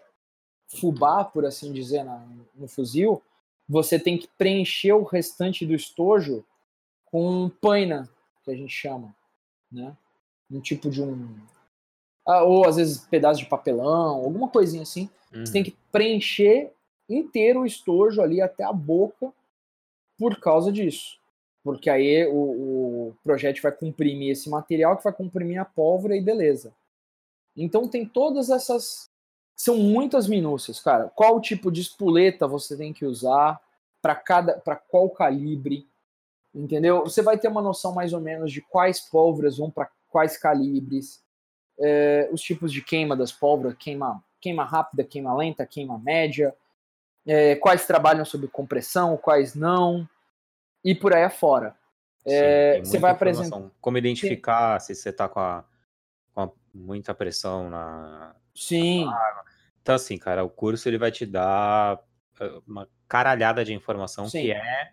[0.68, 3.22] fubá, por assim dizer, na, no fuzil,
[3.68, 6.46] você tem que preencher o restante do estojo
[7.06, 8.10] com paina,
[8.44, 9.16] que a gente chama,
[9.72, 9.96] né?
[10.52, 11.36] Um tipo de um...
[12.26, 15.10] Ah, ou às vezes pedaço de papelão, alguma coisinha assim.
[15.32, 16.72] Você tem que preencher
[17.10, 19.34] inteiro o estojo ali até a boca
[20.18, 21.20] por causa disso.
[21.64, 26.22] Porque aí o, o projétil vai comprimir esse material que vai comprimir a pólvora e
[26.22, 26.74] beleza.
[27.56, 29.10] Então tem todas essas.
[29.56, 31.10] São muitas minúcias, cara.
[31.16, 33.62] Qual tipo de espoleta você tem que usar
[34.02, 35.88] para cada, para qual calibre,
[36.54, 37.04] entendeu?
[37.04, 41.24] Você vai ter uma noção mais ou menos de quais pólvoras vão para quais calibres,
[41.80, 46.56] é, os tipos de queima das pólvoras, queima, queima rápida, queima lenta, queima média,
[47.26, 50.08] é, quais trabalham sob compressão, quais não,
[50.84, 51.76] e por aí afora.
[52.26, 53.62] É, tem você vai apresentar.
[53.82, 55.64] Como identificar se você tá a, com a-
[56.74, 58.36] muita pressão na.
[58.56, 59.08] Sim,
[59.82, 62.00] Então, assim, cara, o curso ele vai te dar
[62.40, 64.42] eh, uma caralhada de informação Sim.
[64.44, 64.92] que é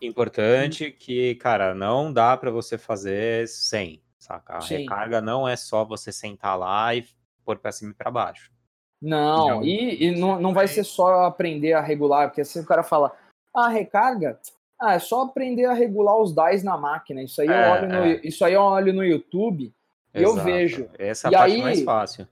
[0.00, 4.58] importante, que, cara, não dá pra você fazer sem, saca?
[4.58, 4.78] A Sim.
[4.78, 7.06] recarga não é só você sentar lá e
[7.44, 8.52] pôr pra cima e pra baixo.
[9.00, 12.82] Não, e, e não, não vai ser só aprender a regular, porque assim o cara
[12.82, 13.16] fala,
[13.54, 14.40] ah, recarga,
[14.80, 17.22] ah, é só aprender a regular os DAIs na máquina.
[17.22, 18.20] Isso aí, eu, É, olho no, é.
[18.24, 19.72] isso aí eu olho no YouTube
[20.20, 20.88] e eu vejo.
[20.98, 22.28] Essa é a E parte aí- mais fácil.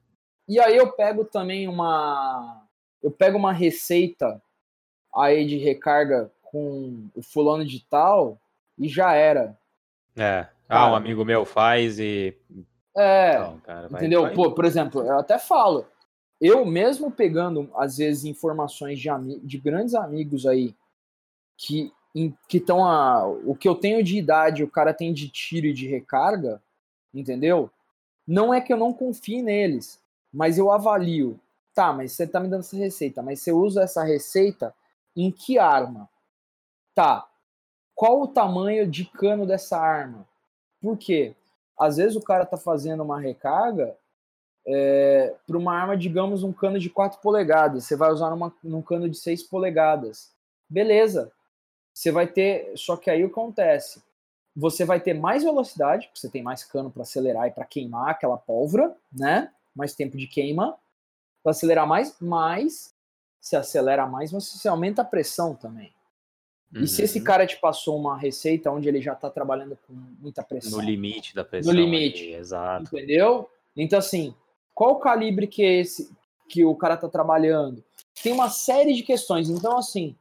[0.49, 2.67] E aí eu pego também uma.
[3.03, 4.41] Eu pego uma receita
[5.15, 8.39] aí de recarga com o fulano de tal
[8.79, 9.57] e já era.
[10.17, 10.47] É.
[10.69, 12.37] Ah, um amigo meu faz e.
[12.97, 14.23] É, Não, cara, vai- entendeu?
[14.23, 15.85] vai- Pô, por exemplo, eu até falo,
[16.41, 19.09] eu mesmo pegando, às vezes, informações de,
[19.43, 20.75] de grandes amigos aí
[21.57, 23.27] que em- que estão a.
[23.27, 26.63] O que eu tenho de idade, o cara tem de tiro e de recarga,
[27.15, 27.71] entendeu?
[28.27, 30.01] Não é que eu não confie neles,
[30.33, 31.39] mas eu avalio.
[31.75, 34.75] Tá, mas você tá me dando essa receita, mas você usa essa receita
[35.17, 36.09] em que arma?
[36.95, 37.29] Tá.
[37.95, 40.27] qual o tamanho de cano dessa arma.
[40.81, 41.35] Por quê?
[41.79, 43.97] Às vezes o cara tá fazendo uma recarga
[44.67, 47.85] é, para uma arma, digamos, um cano de 4 polegadas.
[47.85, 50.33] Você vai usar numa, num cano de 6 polegadas.
[50.69, 51.33] Beleza.
[51.93, 52.73] Você vai ter.
[52.77, 54.03] Só que aí acontece?
[54.57, 58.11] Você vai ter mais velocidade, porque você tem mais cano para acelerar e para queimar
[58.11, 59.51] aquela pólvora, né?
[59.75, 60.77] Mais tempo de queima.
[61.43, 62.95] Para acelerar mais, mas
[63.41, 65.93] se acelera mais, você aumenta a pressão também.
[66.73, 67.25] E se esse Uhum.
[67.25, 70.79] cara te passou uma receita onde ele já está trabalhando com muita pressão?
[70.79, 71.73] No limite da pressão.
[71.73, 72.23] limite.
[72.25, 72.97] ali, exato.
[72.97, 73.49] Entendeu?
[73.77, 74.35] Então, assim,
[74.75, 76.11] qual o calibre que é esse
[76.49, 77.85] que o cara tá trabalhando?
[78.23, 79.49] Tem uma série de questões.
[79.51, 80.17] Então, assim,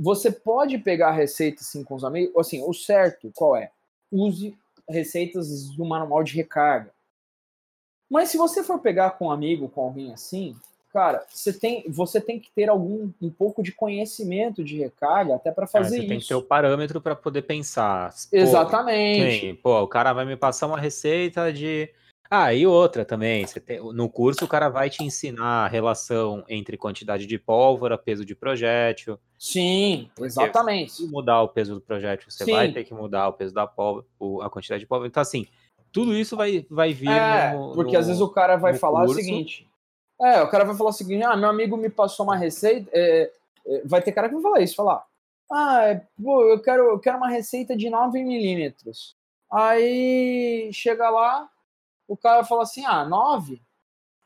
[0.00, 2.34] você pode pegar a receita assim com os amigos.
[2.36, 3.70] Assim, o certo qual é?
[4.10, 4.56] Use
[4.88, 6.90] receitas do manual de recarga.
[8.10, 10.56] Mas se você for pegar com um amigo, com alguém assim,
[10.92, 15.52] cara, você tem, você tem que ter algum um pouco de conhecimento de recarga até
[15.52, 16.08] para É, fazer você isso.
[16.08, 18.10] tem que ter o parâmetro para poder pensar.
[18.10, 19.40] Pô, Exatamente.
[19.40, 21.88] Sim, pô, o cara vai me passar uma receita de.
[22.32, 23.44] Ah, e outra também.
[23.44, 23.80] Tem...
[23.92, 28.36] No curso, o cara vai te ensinar a relação entre quantidade de pólvora, peso de
[28.36, 29.18] projétil.
[29.36, 30.92] Sim, exatamente.
[30.92, 32.52] Se mudar o peso do projétil, você Sim.
[32.52, 34.06] vai ter que mudar o peso da pólvora,
[34.42, 35.08] a quantidade de pólvora.
[35.08, 35.44] Então, assim,
[35.90, 37.72] tudo isso vai, vai vir É, no.
[37.72, 39.20] porque no- às vezes o cara vai falar curso.
[39.20, 39.68] o seguinte.
[40.20, 42.88] É, o cara vai falar o seguinte: ah, meu amigo me passou uma receita.
[42.94, 43.32] é,
[43.66, 45.04] é, vai ter cara que vai falar isso, falar.
[45.50, 49.16] Ah, é, pô, eu quero, eu quero uma receita de 9 milímetros.
[49.50, 51.48] Aí chega lá,
[52.12, 53.62] o cara fala assim: ah, 9?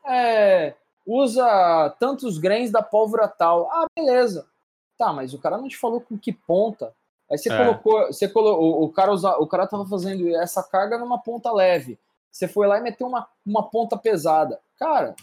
[0.07, 0.73] É,
[1.05, 3.69] usa tantos grains da pólvora tal.
[3.71, 4.47] Ah, beleza.
[4.97, 6.93] Tá, mas o cara não te falou com que ponta.
[7.29, 7.57] Aí você É.
[7.57, 11.51] colocou, você colo, o, o cara usa, o cara tava fazendo essa carga numa ponta
[11.51, 11.99] leve.
[12.31, 14.59] Você foi lá e meteu uma, uma ponta pesada.
[14.77, 15.15] Cara,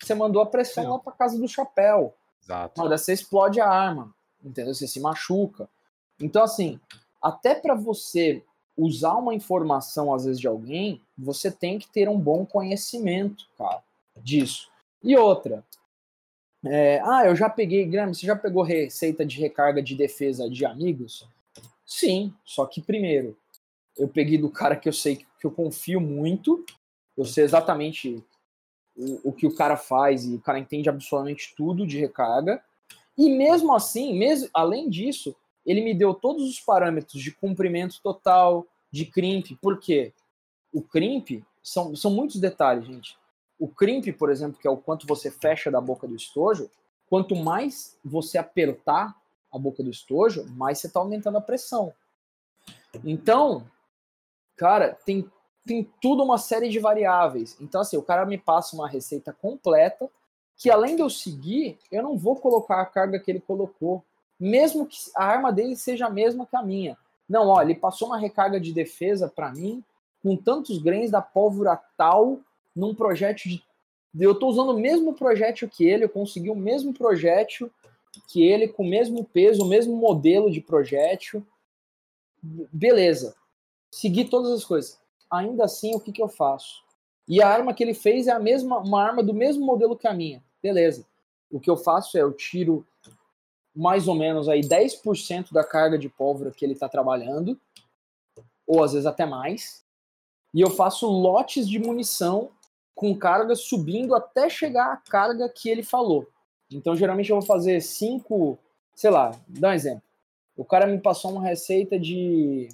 [0.00, 0.90] você mandou a pressão Sim.
[0.90, 2.14] lá pra casa do chapéu.
[2.42, 2.82] Exato.
[2.82, 4.14] Olha, você explode a arma,
[4.44, 4.74] entendeu?
[4.74, 5.68] Você se machuca.
[6.20, 6.80] Então, assim,
[7.22, 8.44] até para você
[8.76, 13.82] usar uma informação, às vezes, de alguém, você tem que ter um bom conhecimento, cara,
[14.16, 14.68] disso.
[15.02, 15.64] E outra,
[16.64, 20.66] é, ah, eu já peguei, Graham, você já pegou receita de recarga de defesa de
[20.66, 21.26] amigos?
[21.84, 23.36] Sim, só que primeiro,
[23.96, 26.64] eu peguei do cara que eu sei que eu confio muito,
[27.16, 28.22] eu sei exatamente
[28.96, 32.62] o, o que o cara faz e o cara entende absolutamente tudo de recarga.
[33.16, 35.34] E mesmo assim, mesmo além disso,
[35.66, 39.58] ele me deu todos os parâmetros de comprimento total, de crimp.
[39.60, 40.14] Por quê?
[40.72, 43.18] O crimp são, são muitos detalhes, gente.
[43.58, 46.70] O crimp, por exemplo, que é o quanto você fecha da boca do estojo,
[47.08, 49.16] quanto mais você apertar
[49.52, 51.92] a boca do estojo, mais você está aumentando a pressão.
[53.04, 53.66] Então,
[54.56, 55.30] cara, tem,
[55.64, 57.56] tem tudo uma série de variáveis.
[57.60, 60.08] Então, assim, o cara me passa uma receita completa,
[60.56, 64.04] que além de eu seguir, eu não vou colocar a carga que ele colocou,
[64.38, 66.96] mesmo que a arma dele seja a mesma que a minha.
[67.28, 69.82] Não, ó, ele passou uma recarga de defesa para mim
[70.22, 72.40] com tantos grains da pólvora tal
[72.74, 73.64] num projétil de
[74.24, 77.70] eu tô usando o mesmo projétil que ele, eu consegui o mesmo projétil
[78.28, 81.46] que ele com o mesmo peso, o mesmo modelo de projétil.
[82.72, 83.36] Beleza.
[83.90, 84.98] Segui todas as coisas.
[85.30, 86.82] Ainda assim, o que que eu faço?
[87.28, 90.06] E a arma que ele fez é a mesma, uma arma do mesmo modelo que
[90.06, 90.42] a minha.
[90.62, 91.04] Beleza.
[91.50, 92.86] O que eu faço é eu tiro
[93.76, 97.60] mais ou menos aí 10% da carga de pólvora que ele está trabalhando,
[98.66, 99.84] ou às vezes até mais,
[100.54, 102.50] e eu faço lotes de munição
[102.94, 106.26] com carga subindo até chegar à carga que ele falou.
[106.72, 108.58] Então, geralmente eu vou fazer cinco,
[108.94, 110.02] sei lá, dá um exemplo.
[110.56, 112.68] O cara me passou uma receita de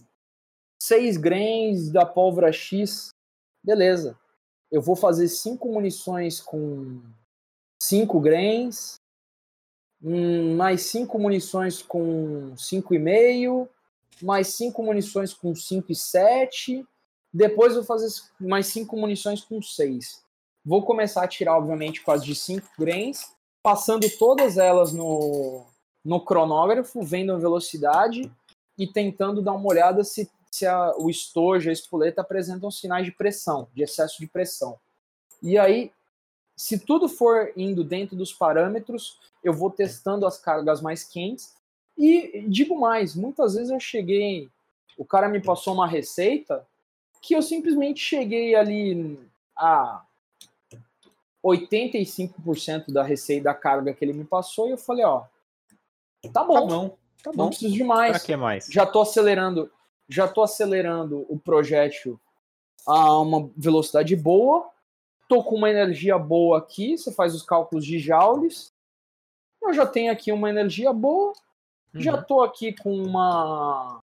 [0.80, 3.10] 6 grains da pólvora X.
[3.62, 4.16] Beleza.
[4.70, 7.02] Eu vou fazer cinco munições com
[7.82, 8.94] 5 grains,
[10.02, 13.68] hum, mais cinco munições com 5,5,
[14.20, 16.86] mais cinco munições com 5,7.
[17.32, 18.08] Depois vou fazer
[18.38, 20.22] mais cinco munições com 6.
[20.64, 25.66] Vou começar a tirar, obviamente, com as de 5 grains, passando todas elas no,
[26.04, 28.30] no cronógrafo, vendo a velocidade
[28.78, 33.12] e tentando dar uma olhada se, se a, o estojo, a espoleta apresentam sinais de
[33.12, 34.78] pressão, de excesso de pressão.
[35.42, 35.90] E aí,
[36.56, 41.54] se tudo for indo dentro dos parâmetros, eu vou testando as cargas mais quentes.
[41.96, 44.48] E digo mais, muitas vezes eu cheguei,
[44.96, 46.66] o cara me passou uma receita
[47.20, 49.18] que eu simplesmente cheguei ali
[49.56, 50.02] a
[51.44, 55.24] 85% da receita da carga que ele me passou e eu falei, ó,
[56.32, 56.88] tá bom, Tá bom,
[57.22, 57.48] tá não bom.
[57.48, 58.66] preciso de mais Pra que mais?
[58.70, 59.70] já tô acelerando,
[60.08, 62.18] já tô acelerando o projétil
[62.86, 64.70] a uma velocidade boa,
[65.28, 68.72] tô com uma energia boa aqui, você faz os cálculos de joules,
[69.68, 71.32] eu já tenho aqui uma energia boa,
[71.94, 72.22] já Uhum.
[72.24, 73.98] tô aqui com uma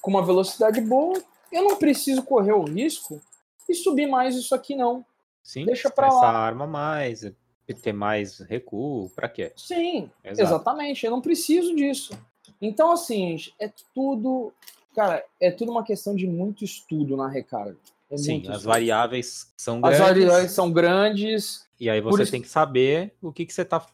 [0.00, 1.20] com uma velocidade boa,
[1.52, 3.20] eu não preciso correr o risco
[3.68, 5.04] e subir mais isso aqui, não.
[5.42, 6.38] Sim, Deixa pra estressar lá.
[6.38, 7.30] arma mais,
[7.82, 9.52] ter mais recuo, pra quê?
[9.56, 10.40] Sim, Exato.
[10.48, 11.04] exatamente.
[11.04, 12.12] Eu não preciso disso.
[12.62, 14.52] Então, assim, é tudo.
[14.94, 17.76] Cara, é tudo uma questão de muito estudo na recarga.
[18.10, 19.98] É Sim, as variáveis são As grandes.
[20.24, 21.68] variáveis são grandes.
[21.78, 23.84] E aí você isso- tem que saber o que, que você tá.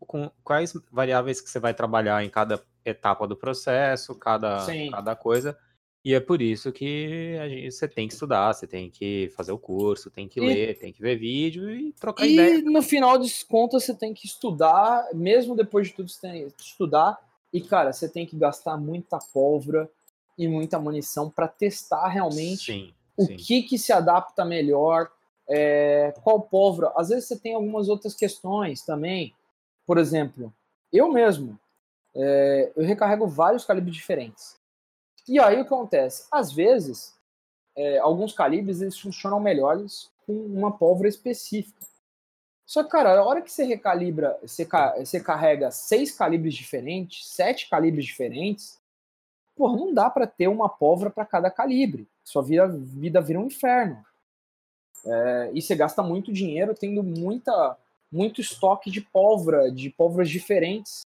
[0.00, 4.90] Com quais variáveis que você vai trabalhar em cada etapa do processo, cada, Sim.
[4.90, 5.56] cada coisa.
[6.04, 9.58] E é por isso que gente- você tem que estudar, você tem que fazer o
[9.58, 12.58] curso, tem que E- ler, tem que ver vídeo e trocar ideia.
[12.58, 16.48] E no final das contas, você tem que estudar, mesmo depois de tudo, você tem
[16.50, 17.18] que estudar.
[17.52, 19.90] E, cara, você tem que gastar muita pólvora
[20.38, 23.36] e muita munição para testar realmente Sim, o sim.
[23.36, 25.10] que, que se adapta melhor,
[25.48, 26.92] é, qual pólvora.
[26.96, 29.34] Às vezes você tem algumas outras questões também.
[29.86, 30.52] Por exemplo,
[30.92, 31.58] eu mesmo,
[32.14, 34.56] é, eu recarrego vários calibres diferentes.
[35.28, 36.26] E aí o que acontece?
[36.30, 37.14] Às vezes,
[37.76, 41.86] é, alguns calibres eles funcionam melhores com uma pólvora específica.
[42.64, 44.66] Só que, cara, a hora que você recalibra, você,
[44.98, 48.80] você carrega seis calibres diferentes, sete calibres diferentes,
[49.56, 52.06] porra, não dá para ter uma pólvora para cada calibre.
[52.22, 54.04] Sua vida, vida vira um inferno.
[55.04, 57.76] É, e você gasta muito dinheiro tendo muita,
[58.12, 61.02] muito estoque de pólvora, de pólvoras diferentes.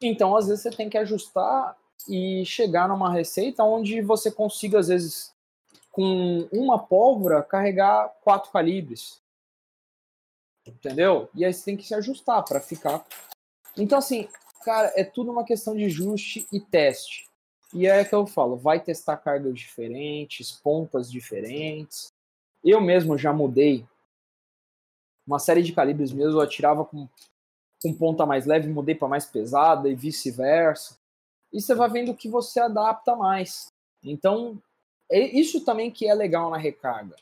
[0.00, 1.76] Então, às vezes, você tem que ajustar
[2.08, 5.32] e chegar numa receita onde você consiga, às vezes,
[5.90, 9.20] com uma pólvora, carregar quatro calibres.
[10.66, 11.28] Entendeu?
[11.34, 13.04] E aí você tem que se ajustar para ficar.
[13.76, 14.28] Então, assim,
[14.62, 17.28] cara, é tudo uma questão de ajuste e teste.
[17.74, 22.12] E é que eu falo, vai testar cargas diferentes, pontas diferentes.
[22.62, 23.86] Eu mesmo já mudei
[25.26, 27.08] uma série de calibres mesmo, eu atirava com,
[27.82, 30.98] com ponta mais leve, mudei para mais pesada e vice-versa.
[31.52, 33.72] E você vai vendo que você adapta mais.
[34.02, 34.60] Então,
[35.10, 37.16] é isso também que é legal na recarga.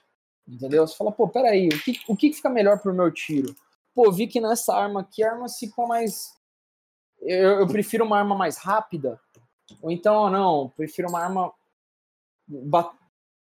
[0.49, 0.87] Entendeu?
[0.87, 3.55] Você fala, pô, peraí, o que, o que fica melhor pro meu tiro?
[3.95, 6.33] Pô, vi que nessa arma aqui, a arma fica mais.
[7.23, 9.21] Eu, eu prefiro uma arma mais rápida.
[9.81, 11.53] Ou então, ah, não, prefiro uma arma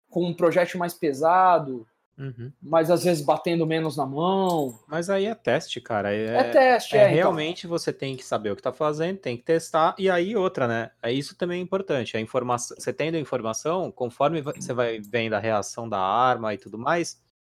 [0.09, 1.87] com um projétil mais pesado,
[2.17, 2.51] Uhum.
[2.61, 4.77] mas às vezes batendo menos na mão.
[4.87, 6.13] Mas aí é teste, cara.
[6.13, 7.03] É, É, teste, é é.
[7.05, 7.15] então.
[7.15, 10.67] realmente você tem que saber o que tá fazendo, tem que testar, e aí outra,
[10.67, 10.91] né?
[11.01, 12.15] É isso também é importante.
[12.15, 16.57] A informação, você tendo a informação, conforme você vai vendo a reação da arma e
[16.59, 17.19] tudo mais,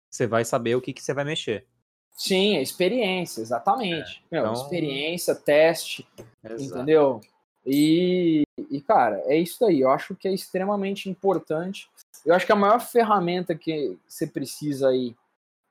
[0.10, 1.66] você vai saber o que, que você vai mexer.
[2.14, 4.24] Sim, é experiência, exatamente.
[4.32, 6.08] Meu, então- Experiência, teste,
[6.44, 6.64] Exato.
[6.64, 7.22] entendeu?
[7.66, 9.82] E, e, cara, é isso aí.
[9.82, 11.90] Eu acho que é extremamente importante.
[12.26, 15.16] Eu acho que a maior ferramenta que você precisa aí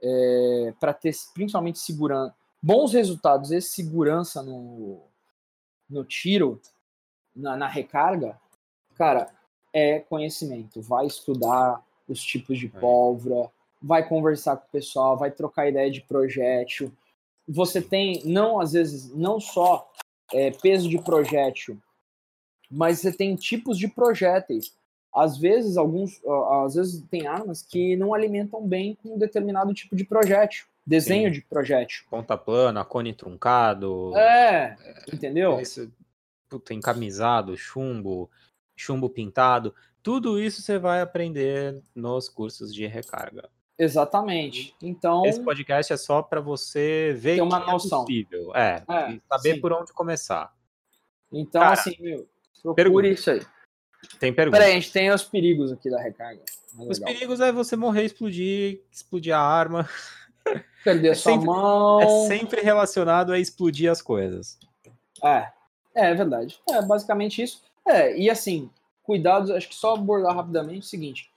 [0.02, 5.02] é, para ter principalmente segurança, bons resultados e segurança no,
[5.88, 6.60] no tiro,
[7.34, 8.40] na, na recarga,
[8.96, 9.28] cara,
[9.72, 10.80] é conhecimento.
[10.80, 12.80] Vai estudar os tipos de É.
[12.80, 13.50] pólvora,
[13.82, 16.92] vai conversar com o pessoal, vai trocar ideia de projétil.
[17.48, 19.90] Você tem, não às vezes, não só
[20.32, 21.80] é, peso de projétil,
[22.70, 24.74] mas você tem tipos de projéteis.
[25.12, 26.20] Às vezes, alguns,
[26.64, 31.28] às vezes tem armas que não alimentam bem com um determinado tipo de projétil, desenho
[31.28, 31.40] Sim.
[31.40, 32.04] de projétil.
[32.08, 34.76] Ponta plana, cone truncado, É,
[35.12, 35.58] entendeu?
[35.58, 35.90] esse,
[36.48, 38.30] puta, encamisado, chumbo,
[38.76, 39.74] chumbo pintado.
[40.00, 43.48] Tudo isso você vai aprender nos cursos de recarga.
[43.82, 44.74] Exatamente.
[44.82, 48.02] Então, Esse podcast é só para você ver Ter uma que noção.
[48.02, 48.54] é possível.
[48.56, 49.60] É, É, e saber sim.
[49.60, 50.52] por onde começar.
[51.32, 52.28] então Cara, assim, meu,
[52.62, 53.08] procure pergunta.
[53.08, 53.40] isso aí.
[54.18, 54.56] Tem pergunta.
[54.58, 56.42] Peraí, a gente tem os perigos aqui da recarga.
[56.78, 59.88] É Os perigos é você morrer, explodir, explodir a arma.
[60.84, 62.00] Perder é sua sempre- mão.
[62.00, 64.58] É sempre relacionado a explodir as coisas.
[65.22, 65.50] É,
[65.94, 66.58] é, é verdade.
[66.70, 67.62] É basicamente isso.
[67.86, 68.70] É, e assim,
[69.02, 71.29] cuidados, acho que só abordar rapidamente o seguinte: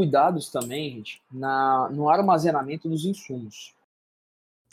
[0.00, 3.74] cuidados também, gente, na, no armazenamento dos insumos.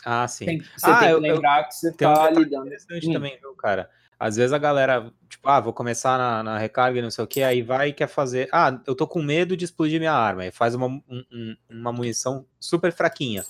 [0.04, 0.44] Ah, sim.
[0.44, 2.66] Tem, você Ah, tem que eu- eu- lembrar que você Tem um tá lidando.
[2.66, 3.14] interessante Hum.
[3.14, 3.90] também, viu, cara?
[4.20, 7.28] Às vezes a galera, tipo, ah, vou começar na, na recarga e não sei o
[7.28, 8.50] que, aí vai e quer fazer.
[8.52, 10.45] Ah, eu tô com medo de explodir minha arma.
[10.45, 13.45] E faz uma, um- um- uma munição super fraquinha.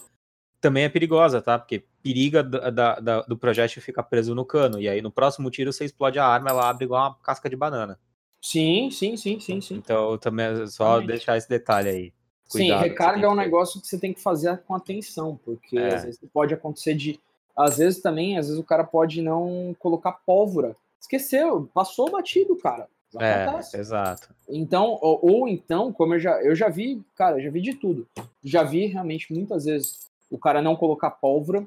[0.62, 1.58] Também é perigosa, tá?
[1.58, 4.80] Porque periga da, da- da- do projétil ficar preso no cano.
[4.80, 7.56] E aí no próximo tiro você explode a arma, ela abre igual uma casca de
[7.56, 8.00] banana.
[8.44, 9.76] Sim, sim, sim, sim, sim.
[9.76, 11.08] Então também é só Exatamente.
[11.08, 12.14] deixar esse detalhe aí.
[12.46, 15.78] Sim, Cuidado, você recarga é um negócio que você tem que fazer com atenção, porque
[15.78, 15.94] É.
[15.96, 17.18] às vezes pode acontecer de.
[17.56, 20.76] Às vezes também, às vezes o cara pode não colocar pólvora.
[21.00, 22.90] Esqueceu, passou batido, cara.
[23.18, 23.78] É, Acontece.
[23.78, 24.36] exato.
[24.50, 28.06] Então, ou, ou então, como eu já, eu já vi, cara, já vi de tudo.
[28.44, 31.66] Já vi realmente muitas vezes o cara não colocar pólvora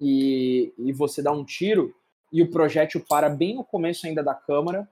[0.00, 1.94] e, e você dá um tiro
[2.32, 4.88] e o projétil para bem no começo ainda da câmara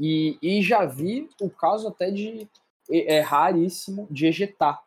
[0.00, 2.48] E, e já vi o caso até de.
[2.90, 4.82] É é raríssimo de ejetar.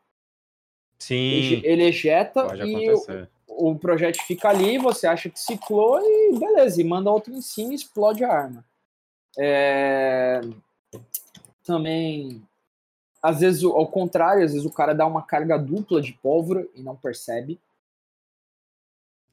[0.99, 3.29] Sim, Ele ejeta pode e o, acontecer.
[3.47, 7.71] o projétil fica ali, você acha que ciclou e beleza, e manda outro em cima
[7.71, 8.65] e explode a arma.
[9.37, 10.41] É,
[11.63, 12.41] Também,
[13.21, 16.81] às vezes, ao contrário, às vezes o cara dá uma carga dupla de pólvora e
[16.81, 17.59] não percebe.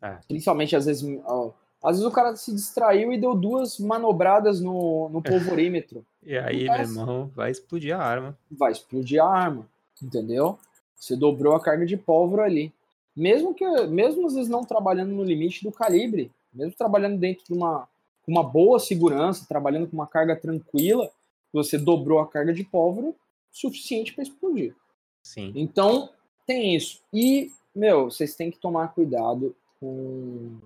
[0.03, 0.19] É.
[0.29, 1.51] Principalmente, às vezes, ó,
[1.83, 6.05] às vezes o cara se distraiu e deu duas manobradas no, no polvorímetro.
[6.23, 8.39] E aí, meu irmão, vai explodir a arma.
[8.51, 9.67] vai explodir a arma,
[10.03, 10.59] entendeu?
[10.95, 12.73] Você dobrou a carga de pólvora ali.
[13.17, 17.53] Mesmo que, mesmo às vezes não trabalhando no limite do calibre, mesmo trabalhando dentro de
[17.53, 17.89] uma,
[18.27, 21.11] uma boa segurança, trabalhando com uma carga tranquila,
[21.53, 23.13] você dobrou a carga de pólvora
[23.51, 24.75] suficiente para explodir.
[25.23, 25.53] Sim.
[25.57, 26.11] Então,
[26.47, 27.01] tem isso.
[27.13, 30.59] E, meu, vocês têm que tomar cuidado com.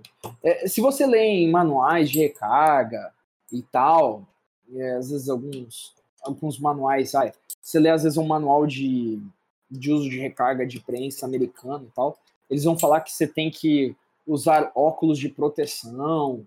[0.42, 3.12] É, se você lê em manuais de recarga
[3.52, 4.26] e tal,
[4.74, 7.32] é, às vezes alguns, alguns manuais, sabe?
[7.62, 9.22] Você lê às vezes um manual de,
[9.70, 12.18] de uso de recarga de prensa americano e tal,
[12.50, 13.96] eles vão falar que você tem que
[14.26, 16.44] usar óculos de proteção,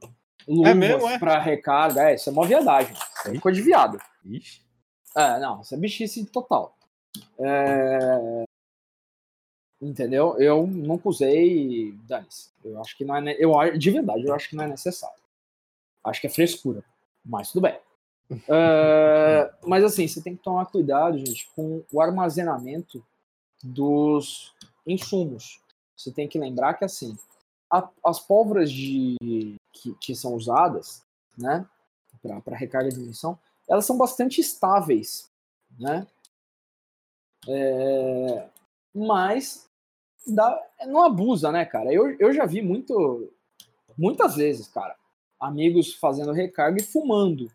[0.48, 1.18] luvas mesmo, é?
[1.18, 2.10] para recarga.
[2.10, 2.94] É, isso é uma viadagem.
[2.94, 4.00] Isso é coisa de viado.
[4.26, 4.62] Ixi.
[5.16, 6.76] É, não, isso é bichice total.
[7.40, 8.46] É,
[9.82, 10.36] Entendeu?
[10.40, 11.92] Eu nunca usei.
[12.08, 12.50] Dane-se.
[12.64, 13.36] Eu acho que não é.
[13.40, 15.20] Eu, de verdade, eu acho que não é necessário.
[16.04, 16.84] Acho que é frescura.
[17.26, 17.80] Mas tudo bem.
[18.50, 23.04] É, mas assim, você tem que tomar cuidado, gente, com o armazenamento
[23.64, 24.54] dos
[24.86, 25.62] insumos.
[25.96, 27.18] Você tem que lembrar que assim,
[27.70, 31.04] a- as pólvoras de, que, que são usadas,
[31.38, 31.66] né,
[32.44, 33.38] para recarga de munição,
[33.68, 35.30] elas são bastante estáveis,
[35.80, 36.08] né?
[37.48, 38.50] É,
[38.94, 39.67] mas
[40.28, 41.92] dá, não abusa, né, cara?
[41.94, 43.32] Eu, eu já vi muito,
[43.98, 44.96] muitas vezes, cara,
[45.40, 47.52] amigos fazendo recarga e fumando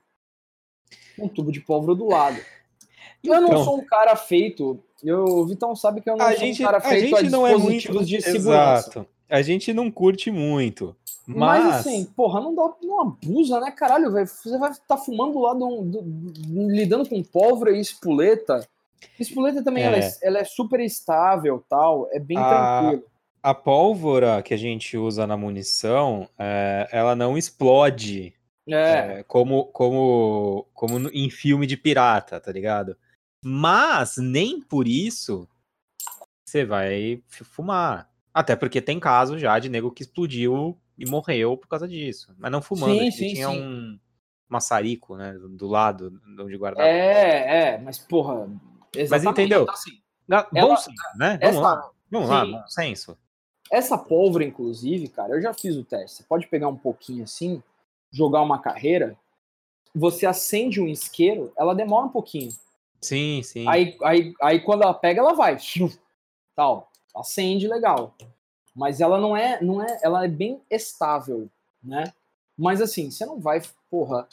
[1.18, 2.38] um tubo de pólvora do lado.
[3.22, 3.64] Eu não Então.
[3.64, 4.82] sou um cara feito.
[5.02, 7.20] Eu, o Vitão sabe que eu não A sou gente, um cara a feito a,
[7.20, 8.04] gente não é muito.
[8.04, 8.88] de segurança.
[8.90, 9.06] Exato.
[9.30, 10.96] A gente não curte muito.
[11.24, 14.26] Mas, Mas, assim, porra, não, dá, não abusa, né, caralho, velho?
[14.26, 16.04] Você vai estar fumando lá, do, do-
[16.68, 18.66] lidando com pólvora e espoleta.
[19.18, 19.86] Espoleta também, É.
[19.86, 23.04] ela, é, ela é super estável, tal, é bem A- tranquilo.
[23.42, 28.34] a pólvora que a gente usa na munição, é, ela não explode
[28.68, 32.96] É, é, como, como, como em filme de pirata, tá ligado?
[33.44, 35.48] Mas nem por isso
[36.46, 38.08] você vai fumar.
[38.32, 42.34] Até porque tem caso já de nego que explodiu e morreu por causa disso.
[42.38, 43.60] Mas não fumando, Sim, sim, tinha sim.
[43.60, 43.98] um
[44.48, 46.88] maçarico, né, do lado de onde guardava.
[46.88, 48.48] é, é, mas, porra.
[48.94, 49.62] Exatamente, entendeu?
[49.62, 49.90] então, assim,
[50.28, 51.38] ela- bom senso, né?
[51.42, 53.18] Vamos lá, essa, vamos lá, bom senso.
[53.70, 56.18] essa pólvora, inclusive, cara, eu já fiz o teste.
[56.18, 57.62] Você pode pegar um pouquinho assim,
[58.10, 59.16] jogar uma carreira,
[59.94, 62.50] você acende um isqueiro, ela demora um pouquinho.
[63.00, 63.66] Sim, sim.
[63.68, 65.56] Aí, aí, aí quando ela pega, ela vai.
[66.54, 66.90] Tal.
[67.14, 68.14] Acende legal.
[68.74, 71.50] Mas ela não é, não é, ela é bem estável,
[71.82, 72.04] né?
[72.56, 73.60] Mas assim, você não vai,
[73.90, 74.26] porra,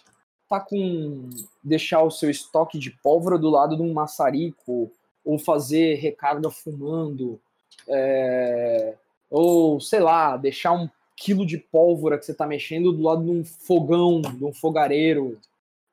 [0.49, 1.29] tá com
[1.63, 4.91] deixar o seu estoque de pólvora do lado de um maçarico
[5.23, 7.39] ou fazer recarga fumando,
[7.87, 8.95] é,
[9.29, 13.29] ou sei lá, deixar um quilo de pólvora que você tá mexendo do lado de
[13.29, 15.39] um fogão, de um fogareiro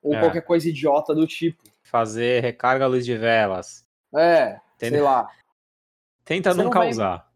[0.02, 0.20] ou É.
[0.20, 1.62] qualquer coisa idiota do tipo.
[1.82, 3.84] Fazer recarga à luz de velas.
[4.14, 5.04] É, sei Entendeu?
[5.04, 5.30] lá.
[6.24, 7.30] Tenta Você não não vai- causar.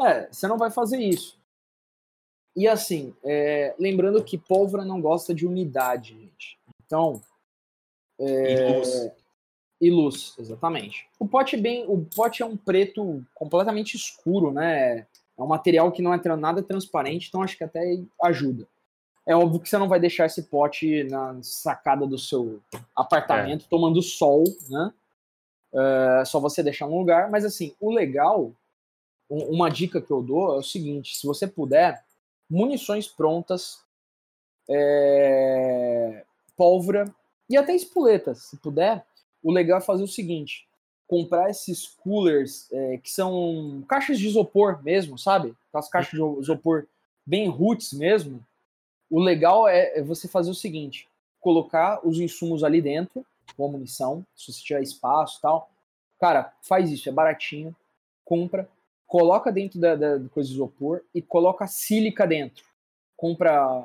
[0.00, 1.38] É, você não vai fazer isso.
[2.56, 6.58] E assim, é, lembrando que pólvora não gosta de umidade, gente.
[6.84, 7.20] Então,
[8.18, 9.10] E luz.
[9.80, 11.08] e luz, exatamente.
[11.18, 15.06] O pote é bem, o pote é um preto completamente escuro, né?
[15.38, 18.68] É um material que não é nada transparente, então acho que até ajuda.
[19.26, 22.60] É óbvio que você não vai deixar esse pote na sacada do seu
[22.96, 24.92] apartamento tomando sol, né?
[25.72, 28.52] É só você deixar num lugar, mas assim, o legal,
[29.30, 32.04] um- uma dica que eu dou é o seguinte: se você puder,
[32.50, 33.80] munições prontas,
[34.68, 36.24] é,
[36.56, 37.14] pólvora
[37.48, 39.04] e até espoletas, se puder,
[39.42, 40.68] o legal é fazer o seguinte:
[41.06, 45.54] comprar esses coolers é, que são caixas de isopor mesmo, sabe?
[45.68, 46.86] Aquelas caixas de isopor
[47.24, 48.44] bem roots mesmo.
[49.08, 51.08] O legal é é você fazer o seguinte:
[51.40, 53.24] colocar os insumos ali dentro,
[53.56, 55.70] com a munição, se você tiver espaço e tal.
[56.20, 57.74] Cara, faz isso, é baratinho,
[58.24, 58.68] compra,
[59.10, 62.64] coloca dentro da, da coisa de isopor e coloca sílica dentro.
[63.16, 63.84] Compra,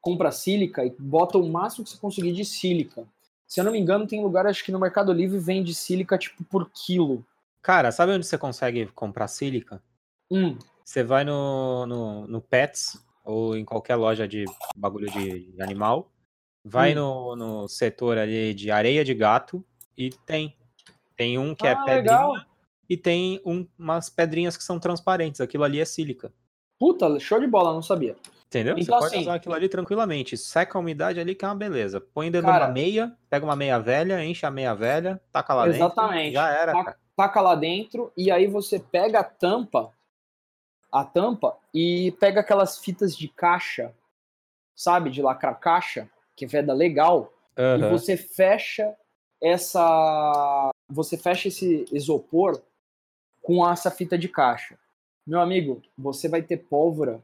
[0.00, 3.06] compra sílica e bota o máximo que você conseguir de sílica.
[3.46, 6.42] Se eu não me engano, tem lugar, acho que no Mercado Livre vende sílica tipo
[6.42, 7.24] por quilo.
[7.62, 9.80] Cara, sabe onde você consegue comprar sílica?
[10.28, 16.10] Hum, Você vai no, no, no Pets ou em qualquer loja de bagulho de animal
[16.64, 16.96] Vai Hum.
[16.96, 19.64] no, no setor ali de areia de gato
[19.96, 20.56] e tem.
[21.16, 22.55] Tem um que é Ah, pedrinha legal.
[22.88, 25.40] E tem um- umas pedrinhas que são transparentes.
[25.40, 26.32] Aquilo ali é sílica.
[26.78, 28.16] Puta, show de bola, não sabia.
[28.46, 28.74] Entendeu?
[28.78, 30.36] Então, Você pode assim- usar aquilo ali tranquilamente.
[30.36, 32.00] Seca a umidade ali que é uma beleza.
[32.00, 35.52] Põe dentro de Cara- uma meia, pega uma meia velha, enche a meia velha, taca
[35.54, 35.78] lá dentro.
[35.78, 36.32] Exatamente.
[36.34, 36.96] Já era, cara.
[37.16, 39.90] taca lá dentro e aí você pega a tampa,
[40.92, 43.92] a tampa e pega aquelas fitas de caixa,
[44.74, 47.90] sabe, de lacrar caixa, que é veda legal, e Aham.
[47.90, 48.94] você fecha
[49.42, 52.62] essa, você fecha esse isopor
[53.46, 54.76] com essa fita de caixa.
[55.24, 57.22] Meu amigo, você vai ter pólvora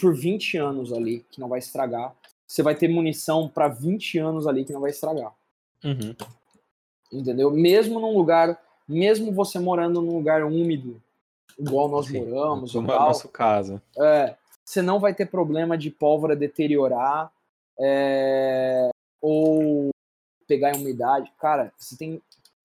[0.00, 2.14] por 20 anos ali que não vai estragar.
[2.46, 5.32] Você vai ter munição para 20 anos ali que não vai estragar
[5.84, 6.14] Uhum.
[7.12, 7.50] entendeu?
[7.50, 8.56] Mesmo num lugar,
[8.88, 11.02] mesmo você morando num lugar úmido,
[11.58, 13.82] igual nós Sim, moramos, Como é o tal, nosso caso.
[13.98, 17.32] é, você não vai ter problema de pólvora deteriorar
[17.76, 18.88] é,
[19.20, 19.90] ou
[20.46, 21.32] pegar em umidade.
[21.40, 22.22] Cara, você tem